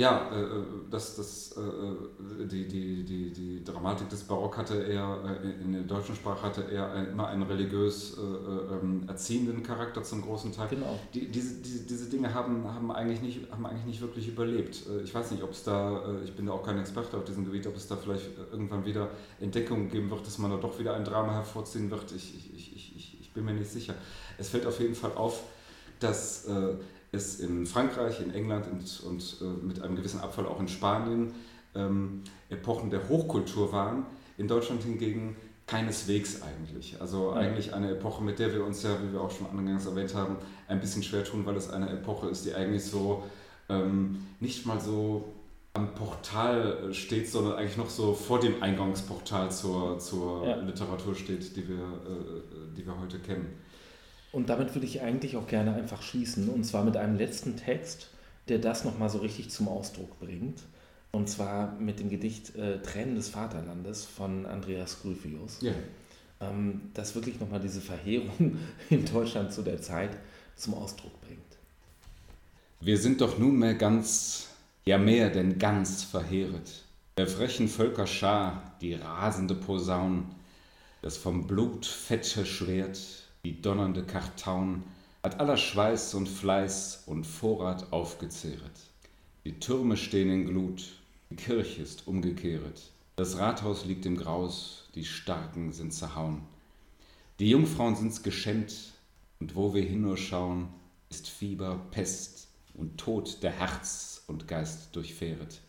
Ja, 0.00 0.30
äh, 0.30 0.46
das, 0.88 1.16
das, 1.16 1.56
äh, 1.56 2.46
die, 2.46 2.68
die, 2.68 3.02
die, 3.02 3.32
die 3.32 3.64
Dramatik 3.64 4.08
des 4.08 4.22
Barock 4.22 4.56
hatte 4.56 4.76
eher, 4.76 5.40
äh, 5.42 5.64
in 5.64 5.72
der 5.72 5.82
deutschen 5.82 6.14
Sprache 6.14 6.40
hatte 6.42 6.62
eher 6.70 6.92
ein, 6.92 7.08
immer 7.08 7.26
einen 7.26 7.42
religiös 7.42 8.16
äh, 8.16 8.20
ähm, 8.20 9.06
erziehenden 9.08 9.64
Charakter 9.64 10.04
zum 10.04 10.22
großen 10.22 10.52
Teil. 10.52 10.68
Genau. 10.68 10.96
Die, 11.12 11.26
diese, 11.26 11.56
diese, 11.62 11.84
diese 11.84 12.08
Dinge 12.08 12.32
haben, 12.32 12.72
haben, 12.72 12.92
eigentlich 12.92 13.22
nicht, 13.22 13.50
haben 13.50 13.66
eigentlich 13.66 13.86
nicht 13.86 14.00
wirklich 14.00 14.28
überlebt. 14.28 14.84
Äh, 14.88 15.02
ich 15.02 15.12
weiß 15.12 15.32
nicht, 15.32 15.42
ob 15.42 15.50
es 15.50 15.64
da, 15.64 16.00
äh, 16.04 16.24
ich 16.24 16.32
bin 16.32 16.46
da 16.46 16.52
auch 16.52 16.62
kein 16.62 16.78
Experte 16.78 17.16
auf 17.16 17.24
diesem 17.24 17.44
Gebiet, 17.44 17.66
ob 17.66 17.74
es 17.74 17.88
da 17.88 17.96
vielleicht 17.96 18.30
irgendwann 18.52 18.86
wieder 18.86 19.08
Entdeckungen 19.40 19.90
geben 19.90 20.10
wird, 20.10 20.24
dass 20.24 20.38
man 20.38 20.52
da 20.52 20.58
doch 20.58 20.78
wieder 20.78 20.94
ein 20.94 21.04
Drama 21.04 21.32
hervorziehen 21.32 21.90
wird. 21.90 22.12
Ich, 22.12 22.36
ich, 22.36 22.54
ich, 22.54 22.96
ich, 22.96 23.20
ich 23.20 23.32
bin 23.32 23.44
mir 23.44 23.54
nicht 23.54 23.68
sicher. 23.72 23.94
Es 24.38 24.48
fällt 24.48 24.64
auf 24.64 24.78
jeden 24.78 24.94
Fall 24.94 25.14
auf, 25.16 25.42
dass 25.98 26.46
es 27.12 27.40
in 27.40 27.66
Frankreich, 27.66 28.20
in 28.20 28.32
England 28.32 28.66
und, 28.70 29.02
und 29.04 29.36
äh, 29.40 29.66
mit 29.66 29.82
einem 29.82 29.96
gewissen 29.96 30.20
Abfall 30.20 30.46
auch 30.46 30.60
in 30.60 30.68
Spanien 30.68 31.32
ähm, 31.74 32.22
Epochen 32.50 32.90
der 32.90 33.08
Hochkultur 33.08 33.72
waren. 33.72 34.06
In 34.36 34.48
Deutschland 34.48 34.82
hingegen 34.82 35.36
keineswegs 35.66 36.40
eigentlich. 36.42 37.00
Also 37.00 37.32
ja. 37.32 37.36
eigentlich 37.36 37.74
eine 37.74 37.90
Epoche, 37.90 38.22
mit 38.22 38.38
der 38.38 38.52
wir 38.52 38.64
uns 38.64 38.82
ja, 38.82 38.96
wie 39.02 39.12
wir 39.12 39.20
auch 39.20 39.30
schon 39.30 39.46
angangs 39.46 39.86
erwähnt 39.86 40.14
haben, 40.14 40.36
ein 40.66 40.80
bisschen 40.80 41.02
schwer 41.02 41.24
tun, 41.24 41.44
weil 41.46 41.56
es 41.56 41.70
eine 41.70 41.90
Epoche 41.90 42.28
ist, 42.28 42.44
die 42.44 42.54
eigentlich 42.54 42.84
so 42.84 43.24
ähm, 43.68 44.26
nicht 44.40 44.66
mal 44.66 44.80
so 44.80 45.34
am 45.74 45.94
Portal 45.94 46.92
steht, 46.92 47.28
sondern 47.28 47.54
eigentlich 47.54 47.76
noch 47.76 47.90
so 47.90 48.14
vor 48.14 48.40
dem 48.40 48.62
Eingangsportal 48.62 49.50
zur, 49.52 49.98
zur 49.98 50.46
ja. 50.46 50.56
Literatur 50.56 51.14
steht, 51.14 51.54
die 51.54 51.68
wir, 51.68 51.76
äh, 51.76 52.76
die 52.76 52.84
wir 52.84 52.98
heute 52.98 53.18
kennen. 53.18 53.46
Und 54.38 54.48
damit 54.48 54.72
würde 54.76 54.86
ich 54.86 55.02
eigentlich 55.02 55.36
auch 55.36 55.48
gerne 55.48 55.74
einfach 55.74 56.00
schließen, 56.00 56.48
und 56.48 56.62
zwar 56.62 56.84
mit 56.84 56.96
einem 56.96 57.16
letzten 57.16 57.56
Text, 57.56 58.06
der 58.46 58.60
das 58.60 58.84
nochmal 58.84 59.10
so 59.10 59.18
richtig 59.18 59.50
zum 59.50 59.66
Ausdruck 59.66 60.20
bringt. 60.20 60.60
Und 61.10 61.28
zwar 61.28 61.72
mit 61.80 61.98
dem 61.98 62.08
Gedicht 62.08 62.54
äh, 62.54 62.80
Tränen 62.80 63.16
des 63.16 63.30
Vaterlandes 63.30 64.04
von 64.04 64.46
Andreas 64.46 65.02
Gryphius. 65.02 65.58
Ja. 65.60 65.72
Ähm, 66.40 66.82
das 66.94 67.16
wirklich 67.16 67.40
nochmal 67.40 67.58
diese 67.58 67.80
Verheerung 67.80 68.58
in 68.90 69.04
Deutschland 69.06 69.52
zu 69.52 69.62
der 69.62 69.82
Zeit 69.82 70.16
zum 70.54 70.74
Ausdruck 70.74 71.20
bringt. 71.22 71.40
Wir 72.80 72.96
sind 72.96 73.20
doch 73.20 73.40
nunmehr 73.40 73.74
ganz, 73.74 74.50
ja 74.84 74.98
mehr 74.98 75.30
denn 75.30 75.58
ganz 75.58 76.04
verheeret. 76.04 76.84
Der 77.16 77.26
frechen 77.26 77.66
Völker 77.66 78.06
Schar, 78.06 78.76
die 78.82 78.94
rasende 78.94 79.56
Posaun, 79.56 80.26
das 81.02 81.16
vom 81.16 81.48
Blut 81.48 81.86
fette 81.86 82.46
Schwert, 82.46 83.17
die 83.44 83.60
donnernde 83.60 84.04
Kartaun, 84.04 84.84
hat 85.22 85.40
aller 85.40 85.56
Schweiß 85.56 86.14
und 86.14 86.28
Fleiß 86.28 87.04
und 87.06 87.24
Vorrat 87.24 87.92
aufgezehret. 87.92 88.80
Die 89.44 89.58
Türme 89.58 89.96
stehen 89.96 90.30
in 90.30 90.46
Glut, 90.46 90.96
die 91.30 91.36
Kirche 91.36 91.82
ist 91.82 92.06
umgekehret, 92.06 92.90
das 93.16 93.38
Rathaus 93.38 93.84
liegt 93.84 94.06
im 94.06 94.16
Graus, 94.16 94.88
die 94.94 95.04
Starken 95.04 95.72
sind 95.72 95.92
zerhauen. 95.92 96.42
Die 97.38 97.50
Jungfrauen 97.50 97.96
sind's 97.96 98.22
geschämt, 98.22 98.92
und 99.40 99.54
wo 99.54 99.74
wir 99.74 99.82
hin 99.82 100.02
nur 100.02 100.16
schauen, 100.16 100.68
ist 101.10 101.28
Fieber, 101.28 101.80
Pest 101.90 102.48
und 102.74 102.98
Tod, 102.98 103.42
der 103.42 103.52
Herz 103.52 104.24
und 104.26 104.48
Geist 104.48 104.94
durchfähret. 104.94 105.60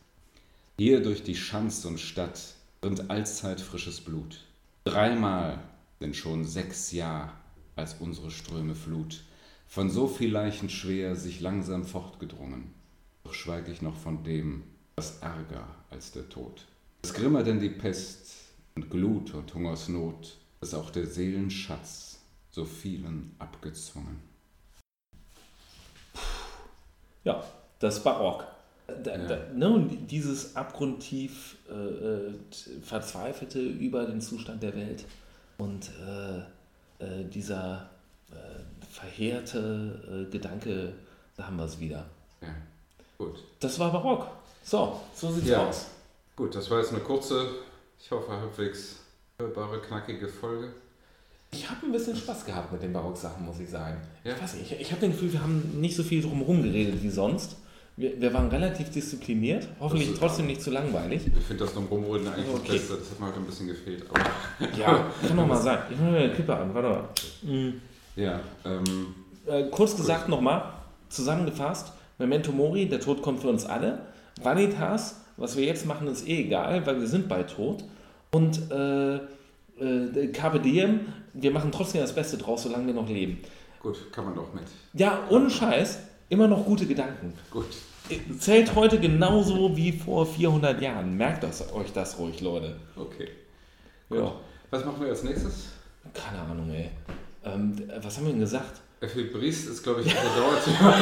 Hier 0.78 1.02
durch 1.02 1.24
die 1.24 1.36
Schanz 1.36 1.86
und 1.86 2.00
Stadt 2.00 2.56
rinnt 2.84 3.10
allzeit 3.10 3.62
frisches 3.62 4.02
Blut. 4.02 4.40
Dreimal 4.86 5.60
sind 6.00 6.16
schon 6.16 6.46
sechs 6.46 6.92
Jahr 6.92 7.39
als 7.80 7.96
unsere 8.00 8.30
Ströme 8.30 8.76
Flut, 8.76 9.24
von 9.68 9.90
so 9.90 10.08
viel 10.08 10.32
Leichen 10.32 10.70
schwer 10.70 11.16
sich 11.16 11.40
langsam 11.40 11.86
fortgedrungen. 11.86 12.74
Doch 13.24 13.34
schweig 13.34 13.68
ich 13.70 13.82
noch 13.82 13.96
von 13.96 14.24
dem, 14.24 14.64
was 14.96 15.20
ärger 15.20 15.68
als 15.90 16.12
der 16.12 16.28
Tod. 16.28 16.66
Es 17.04 17.14
grimmer 17.14 17.44
denn 17.44 17.60
die 17.60 17.70
Pest 17.70 18.34
und 18.76 18.90
Glut 18.90 19.34
und 19.34 19.54
Hungersnot, 19.54 20.38
ist 20.62 20.74
auch 20.74 20.90
der 20.90 21.06
Seelenschatz 21.06 22.20
so 22.52 22.66
vielen 22.66 23.36
abgezwungen. 23.40 24.20
Ja, 27.24 27.44
das 27.80 28.04
Barock. 28.04 28.46
Da, 29.04 29.16
ja. 29.16 29.28
da, 29.28 29.54
ne, 29.54 29.88
dieses 30.10 30.56
abgrundtief 30.56 31.58
äh, 31.70 31.74
äh, 31.74 32.34
Verzweifelte 32.82 33.62
über 33.62 34.06
den 34.06 34.20
Zustand 34.20 34.64
der 34.64 34.76
Welt 34.76 35.06
und 35.60 35.90
äh, 35.90 36.42
äh, 37.00 37.24
dieser 37.26 37.90
äh, 38.32 38.36
verheerte 38.90 40.28
äh, 40.28 40.32
Gedanke, 40.32 40.94
da 41.36 41.46
haben 41.46 41.58
wir 41.58 41.66
es 41.66 41.80
wieder. 41.80 42.06
Ja, 42.42 42.50
gut. 43.18 43.44
Das 43.60 43.80
war 43.80 43.92
barock. 43.92 44.28
So, 44.64 45.00
so 45.16 45.32
sieht's 45.32 45.48
ja. 45.48 45.68
aus. 45.68 45.88
Gut, 46.36 46.56
das 46.56 46.70
war 46.70 46.80
jetzt 46.80 46.92
eine 46.92 47.02
kurze, 47.02 47.50
ich 48.00 48.12
hoffe 48.12 48.32
halbwegs 48.32 48.98
hörbare, 49.40 49.82
knackige 49.82 50.28
Folge. 50.28 50.74
Ich 51.52 51.70
habe 51.70 51.86
ein 51.86 51.92
bisschen 51.92 52.16
Spaß 52.16 52.46
gehabt 52.46 52.72
mit 52.72 52.84
den 52.84 52.94
Barock-Sachen, 52.94 53.46
muss 53.46 53.60
ich 53.60 53.70
sagen. 53.70 54.00
Ja? 54.24 54.36
Ich 54.36 54.42
weiß 54.42 54.54
nicht, 54.56 54.72
ich, 54.72 54.82
ich 54.82 54.92
habe 54.92 55.02
das 55.02 55.12
Gefühl, 55.12 55.34
wir 55.34 55.42
haben 55.42 55.82
nicht 55.82 55.96
so 55.96 56.04
viel 56.04 56.22
drumherum 56.22 56.62
geredet 56.62 57.02
wie 57.02 57.10
sonst. 57.10 57.56
Wir, 58.00 58.22
wir 58.22 58.34
waren 58.34 58.48
relativ 58.48 58.92
diszipliniert, 58.92 59.68
hoffentlich 59.78 60.14
trotzdem 60.18 60.48
nicht 60.48 60.62
zu 60.62 60.72
langweilig. 60.72 61.20
Ich 61.38 61.44
finde 61.44 61.66
das 61.66 61.76
Rumrollen 61.76 62.30
eigentlich 62.30 62.48
okay. 62.48 62.62
das 62.68 62.72
Beste, 62.72 62.94
das 62.96 63.12
hat 63.12 63.20
mir 63.20 63.26
heute 63.26 63.40
ein 63.40 63.46
bisschen 63.46 63.68
gefehlt. 63.68 64.06
Ja, 64.78 65.12
kann 65.28 65.36
noch 65.36 65.46
mal 65.46 65.58
sein. 65.58 65.80
Ich 65.90 65.98
mache 66.00 66.12
mir 66.12 66.18
eine 66.20 66.34
Kippe 66.34 66.56
an, 66.56 66.74
warte 66.74 66.88
mal. 66.88 67.74
Ja, 68.16 68.40
ähm, 68.64 69.16
äh, 69.46 69.64
kurz 69.70 69.98
gesagt 69.98 70.30
nochmal, 70.30 70.76
zusammengefasst, 71.10 71.92
Memento 72.20 72.54
Mori, 72.54 72.88
der 72.88 73.02
Tod 73.02 73.22
kommt 73.22 73.42
für 73.42 73.50
uns 73.50 73.66
alle. 73.66 74.00
Vanitas, 74.42 75.20
was 75.36 75.58
wir 75.58 75.66
jetzt 75.66 75.86
machen, 75.86 76.08
ist 76.08 76.26
eh 76.26 76.44
egal, 76.46 76.86
weil 76.86 77.02
wir 77.02 77.08
sind 77.08 77.28
bald 77.28 77.50
tot. 77.50 77.84
Und 78.32 78.72
äh, 78.72 79.16
äh, 79.16 80.28
Carpe 80.32 80.62
Diem, 80.62 81.02
wir 81.34 81.52
machen 81.52 81.74
trotzdem 81.74 82.00
das 82.00 82.16
Beste 82.16 82.38
draus, 82.38 82.64
solange 82.64 82.88
wir 82.88 82.94
noch 82.94 83.10
leben. 83.10 83.40
Gut, 83.84 84.10
kann 84.14 84.24
man 84.24 84.36
doch 84.36 84.54
mit. 84.54 84.64
Ja, 84.94 85.20
ohne 85.30 85.50
Scheiß, 85.50 86.00
immer 86.30 86.48
noch 86.48 86.64
gute 86.64 86.86
Gedanken. 86.86 87.34
Gut 87.52 87.66
zählt 88.40 88.76
heute 88.76 89.00
genauso 89.00 89.76
wie 89.76 89.92
vor 89.92 90.26
400 90.26 90.82
Jahren. 90.82 91.18
Merkt 91.18 91.44
das, 91.44 91.74
euch 91.74 91.92
das 91.94 92.18
ruhig, 92.18 92.42
Leute. 92.42 92.76
Okay. 92.96 93.30
Ja. 94.10 94.34
Was 94.70 94.86
machen 94.86 95.02
wir 95.02 95.10
als 95.10 95.24
nächstes? 95.24 95.70
Keine 96.14 96.42
Ahnung, 96.42 96.70
ey. 96.72 96.90
Ähm, 97.44 97.90
was 98.02 98.18
haben 98.18 98.26
wir 98.26 98.32
denn 98.32 98.42
gesagt? 98.42 98.82
Effi 99.02 99.24
Briest 99.24 99.70
ist, 99.70 99.82
glaube 99.82 100.02
ich, 100.02 100.14
der 100.14 100.22
Dauerthema. 100.22 100.94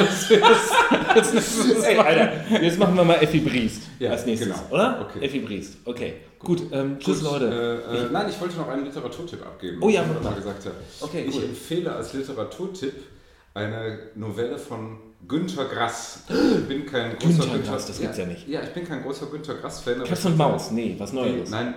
als 1.08 1.32
nächstes 1.34 1.82
ey, 1.82 1.96
Alter, 1.96 2.62
jetzt 2.62 2.78
machen 2.78 2.94
wir 2.94 3.04
mal 3.04 3.16
Effi 3.20 3.40
Briest 3.40 3.82
ja, 3.98 4.12
als 4.12 4.24
nächstes, 4.24 4.48
genau. 4.48 4.60
oder? 4.70 5.08
Okay. 5.08 5.24
Effi 5.24 5.40
Briest, 5.40 5.78
okay. 5.84 6.14
Gut, 6.38 6.62
ähm, 6.70 6.98
tschüss 7.00 7.20
gut, 7.20 7.32
Leute. 7.32 7.82
Äh, 7.90 8.06
äh, 8.06 8.10
nein, 8.12 8.26
ich 8.30 8.40
wollte 8.40 8.56
noch 8.56 8.68
einen 8.68 8.84
Literaturtipp 8.84 9.44
abgeben. 9.44 9.78
Oh 9.80 9.88
ja, 9.88 10.04
was 10.08 10.16
ich 10.16 10.22
mal 10.22 10.34
gesagt 10.34 10.64
habe. 10.66 10.76
Okay, 11.00 11.24
ich 11.28 11.34
cool. 11.34 11.44
empfehle 11.44 11.92
als 11.92 12.12
Literaturtipp 12.12 12.94
eine 13.54 13.98
Novelle 14.14 14.58
von 14.58 14.98
Günter 15.26 15.64
Grass. 15.64 16.20
Ich 16.28 16.68
bin 16.68 16.86
kein 16.86 17.16
großer 17.18 17.28
Günter, 17.28 17.52
Günter 17.52 17.70
Grass, 17.70 17.86
das 17.86 18.00
gibt's 18.00 18.18
ja, 18.18 18.24
ja 18.24 18.30
nicht. 18.30 18.48
Ja, 18.48 18.62
ich 18.62 18.70
bin 18.70 18.86
kein 18.86 19.02
großer 19.02 19.26
Günter 19.26 19.54
Grass-Fan. 19.54 20.04
Katz 20.04 20.24
und 20.24 20.36
Maus, 20.36 20.70
nee, 20.70 20.94
was 20.98 21.12
Neues. 21.12 21.50
Nein, 21.50 21.74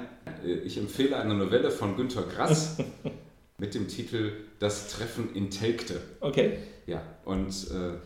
ich 0.63 0.77
empfehle 0.77 1.17
eine 1.17 1.33
Novelle 1.33 1.71
von 1.71 1.95
Günter 1.95 2.23
Grass 2.23 2.77
mit 3.57 3.73
dem 3.73 3.87
Titel 3.87 4.33
Das 4.59 4.89
Treffen 4.89 5.33
in 5.33 5.49
Telgte. 5.49 6.01
Okay. 6.19 6.59
Ja, 6.85 7.01
und 7.25 7.49
äh, 7.71 7.97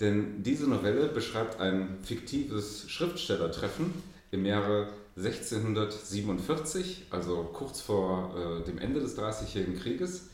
denn 0.00 0.42
diese 0.42 0.68
Novelle 0.68 1.06
beschreibt 1.06 1.60
ein 1.60 1.98
fiktives 2.02 2.90
Schriftstellertreffen 2.90 3.92
im 4.30 4.44
Jahre 4.44 4.88
1647, 5.16 7.06
also 7.10 7.48
kurz 7.52 7.80
vor 7.80 8.34
äh, 8.36 8.64
dem 8.64 8.78
Ende 8.78 9.00
des 9.00 9.14
Dreißigjährigen 9.14 9.78
Krieges 9.78 10.28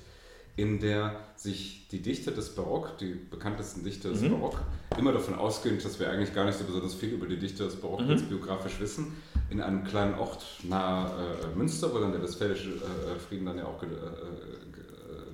in 0.57 0.80
der 0.80 1.16
sich 1.36 1.88
die 1.90 2.03
Dichter 2.03 2.30
des 2.30 2.55
Barock, 2.55 2.98
die 2.98 3.14
bekanntesten 3.14 3.84
Dichter 3.84 4.11
des 4.11 4.20
mhm. 4.20 4.32
Barock, 4.32 4.61
immer 4.98 5.12
davon 5.12 5.34
ausgehen, 5.34 5.78
dass 5.82 5.98
wir 5.98 6.11
eigentlich 6.11 6.34
gar 6.34 6.44
nicht 6.44 6.59
so 6.59 6.64
besonders 6.64 6.94
viel 6.94 7.11
über 7.11 7.26
die 7.26 7.38
Dichter 7.38 7.64
des 7.64 7.76
Barock 7.76 8.03
mhm. 8.03 8.11
jetzt 8.11 8.28
biografisch 8.28 8.78
wissen, 8.80 9.16
in 9.50 9.61
einem 9.61 9.84
kleinen 9.84 10.14
Ort 10.14 10.44
nahe 10.62 11.11
äh, 11.42 11.57
Münster, 11.57 11.92
wo 11.94 11.98
dann 11.98 12.12
der 12.12 12.22
Westfälische 12.22 12.70
äh, 12.70 13.18
Frieden 13.18 13.46
dann 13.46 13.59
ja 13.59 13.64
auch 13.64 13.82
äh, 13.82 13.86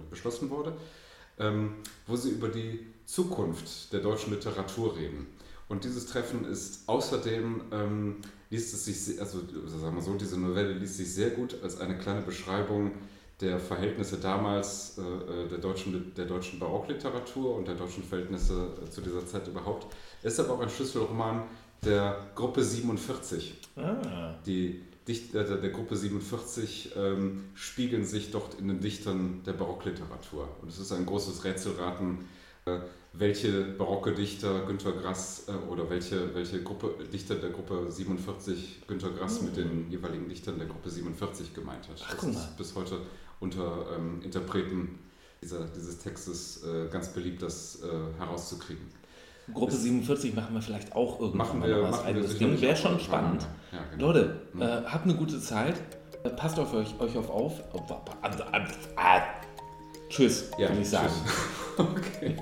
beschlossen 0.09 0.51
wurde, 0.51 0.73
ähm, 1.39 1.75
wo 2.07 2.17
sie 2.17 2.31
über 2.31 2.49
die 2.49 2.87
Zukunft 3.05 3.93
der 3.93 4.01
deutschen 4.01 4.33
Literatur 4.33 4.97
reden. 4.97 5.27
Und 5.69 5.85
dieses 5.85 6.07
Treffen 6.07 6.45
ist 6.47 6.89
außerdem, 6.89 7.63
ähm, 7.73 8.17
liest 8.51 8.73
es 8.73 8.85
sich, 8.87 9.21
also 9.21 9.41
sagen 9.67 9.97
wir 9.97 10.03
so, 10.03 10.15
diese 10.15 10.39
Novelle 10.39 10.73
liest 10.73 10.97
sich 10.97 11.13
sehr 11.13 11.31
gut 11.31 11.57
als 11.63 11.81
eine 11.81 11.99
kleine 11.99 12.23
Beschreibung 12.23 12.93
der 13.41 13.61
Verhältnisse 13.61 14.17
damals 14.19 14.99
äh, 14.99 15.03
äh, 15.03 15.49
der, 15.49 15.59
deutschen, 15.59 16.13
der 16.17 16.25
deutschen 16.25 16.59
Barockliteratur 16.59 17.57
und 17.57 17.69
der 17.69 17.77
deutschen 17.77 18.03
Verhältnisse 18.03 18.73
äh, 18.85 18.91
zu 18.91 19.01
dieser 19.01 19.27
Zeit 19.27 19.47
überhaupt. 19.47 19.87
Ist 20.23 20.41
aber 20.41 20.55
auch 20.55 20.61
ein 20.61 20.71
Schlüsselroman 20.71 21.45
der 21.85 22.17
Gruppe 22.35 22.65
47. 22.65 23.55
Ah. 23.77 24.35
Die 24.45 24.83
Dichter 25.07 25.45
der, 25.45 25.59
der 25.59 25.71
Gruppe 25.71 25.97
47 25.97 26.93
ähm, 26.97 27.45
spiegeln 27.55 28.05
sich 28.05 28.31
dort 28.33 28.55
in 28.59 28.69
den 28.69 28.81
Dichtern 28.81 29.43
der 29.47 29.53
Barockliteratur. 29.53 30.49
Und 30.61 30.69
es 30.69 30.79
ist 30.79 30.93
ein 30.93 31.07
großes 31.07 31.45
Rätselraten, 31.45 32.27
äh, 32.67 32.81
welche 33.15 33.63
barocke 33.63 34.13
Dichter 34.13 34.67
Günter 34.67 34.93
Grass 34.93 35.47
äh, 35.49 35.53
oder 35.71 35.89
welche, 35.89 36.35
welche 36.35 36.63
Gruppe, 36.63 36.95
Dichter 37.11 37.37
der 37.37 37.51
Gruppe 37.51 37.91
47 37.91 38.87
Günter 38.87 39.11
Grass 39.11 39.41
mhm. 39.41 39.47
mit 39.47 39.57
den 39.57 39.91
jeweiligen 39.91 40.29
Dichtern 40.29 40.59
der 40.59 40.67
Gruppe 40.67 40.91
47 40.91 41.55
gemeint 41.55 41.89
hat. 41.89 42.05
Ach, 42.07 42.15
das 42.15 42.25
ist 42.25 42.57
bis 42.57 42.75
heute 42.75 43.01
unter 43.41 43.87
ähm, 43.97 44.23
Interpreten 44.23 44.99
dieser, 45.43 45.67
dieses 45.67 45.99
Textes 45.99 46.63
äh, 46.65 46.89
ganz 46.91 47.09
beliebt, 47.09 47.43
das 47.43 47.81
äh, 47.83 48.19
herauszukriegen. 48.19 48.87
Gruppe 49.55 49.73
das 49.73 49.83
47 49.83 50.35
machen 50.35 50.55
wir 50.55 50.63
vielleicht 50.63 50.95
auch 50.95 51.21
irgendwann 51.21 51.39
machen 51.39 51.63
wir, 51.63 51.83
mal 51.83 51.93
was 51.93 52.05
eigenes 52.05 52.37
Ding. 52.37 52.61
Wäre 52.61 52.77
schon 52.77 53.01
spannend. 53.01 53.47
Ja, 53.73 53.79
genau. 53.91 54.07
Leute, 54.09 54.41
mhm. 54.53 54.63
äh, 54.63 54.67
habt 54.85 55.05
eine 55.05 55.15
gute 55.15 55.41
Zeit. 55.41 55.77
Äh, 56.25 56.31
passt 56.31 56.59
auf 56.59 56.75
euch, 56.75 56.99
euch 57.01 57.17
auf 57.17 57.31
auf. 57.31 57.63
Tschüss, 60.11 60.51
ja, 60.59 60.69
kann 60.69 60.81
ich 60.81 60.89
sagen. 60.89 61.13
Tschüss. 61.79 61.79
okay. 61.79 62.37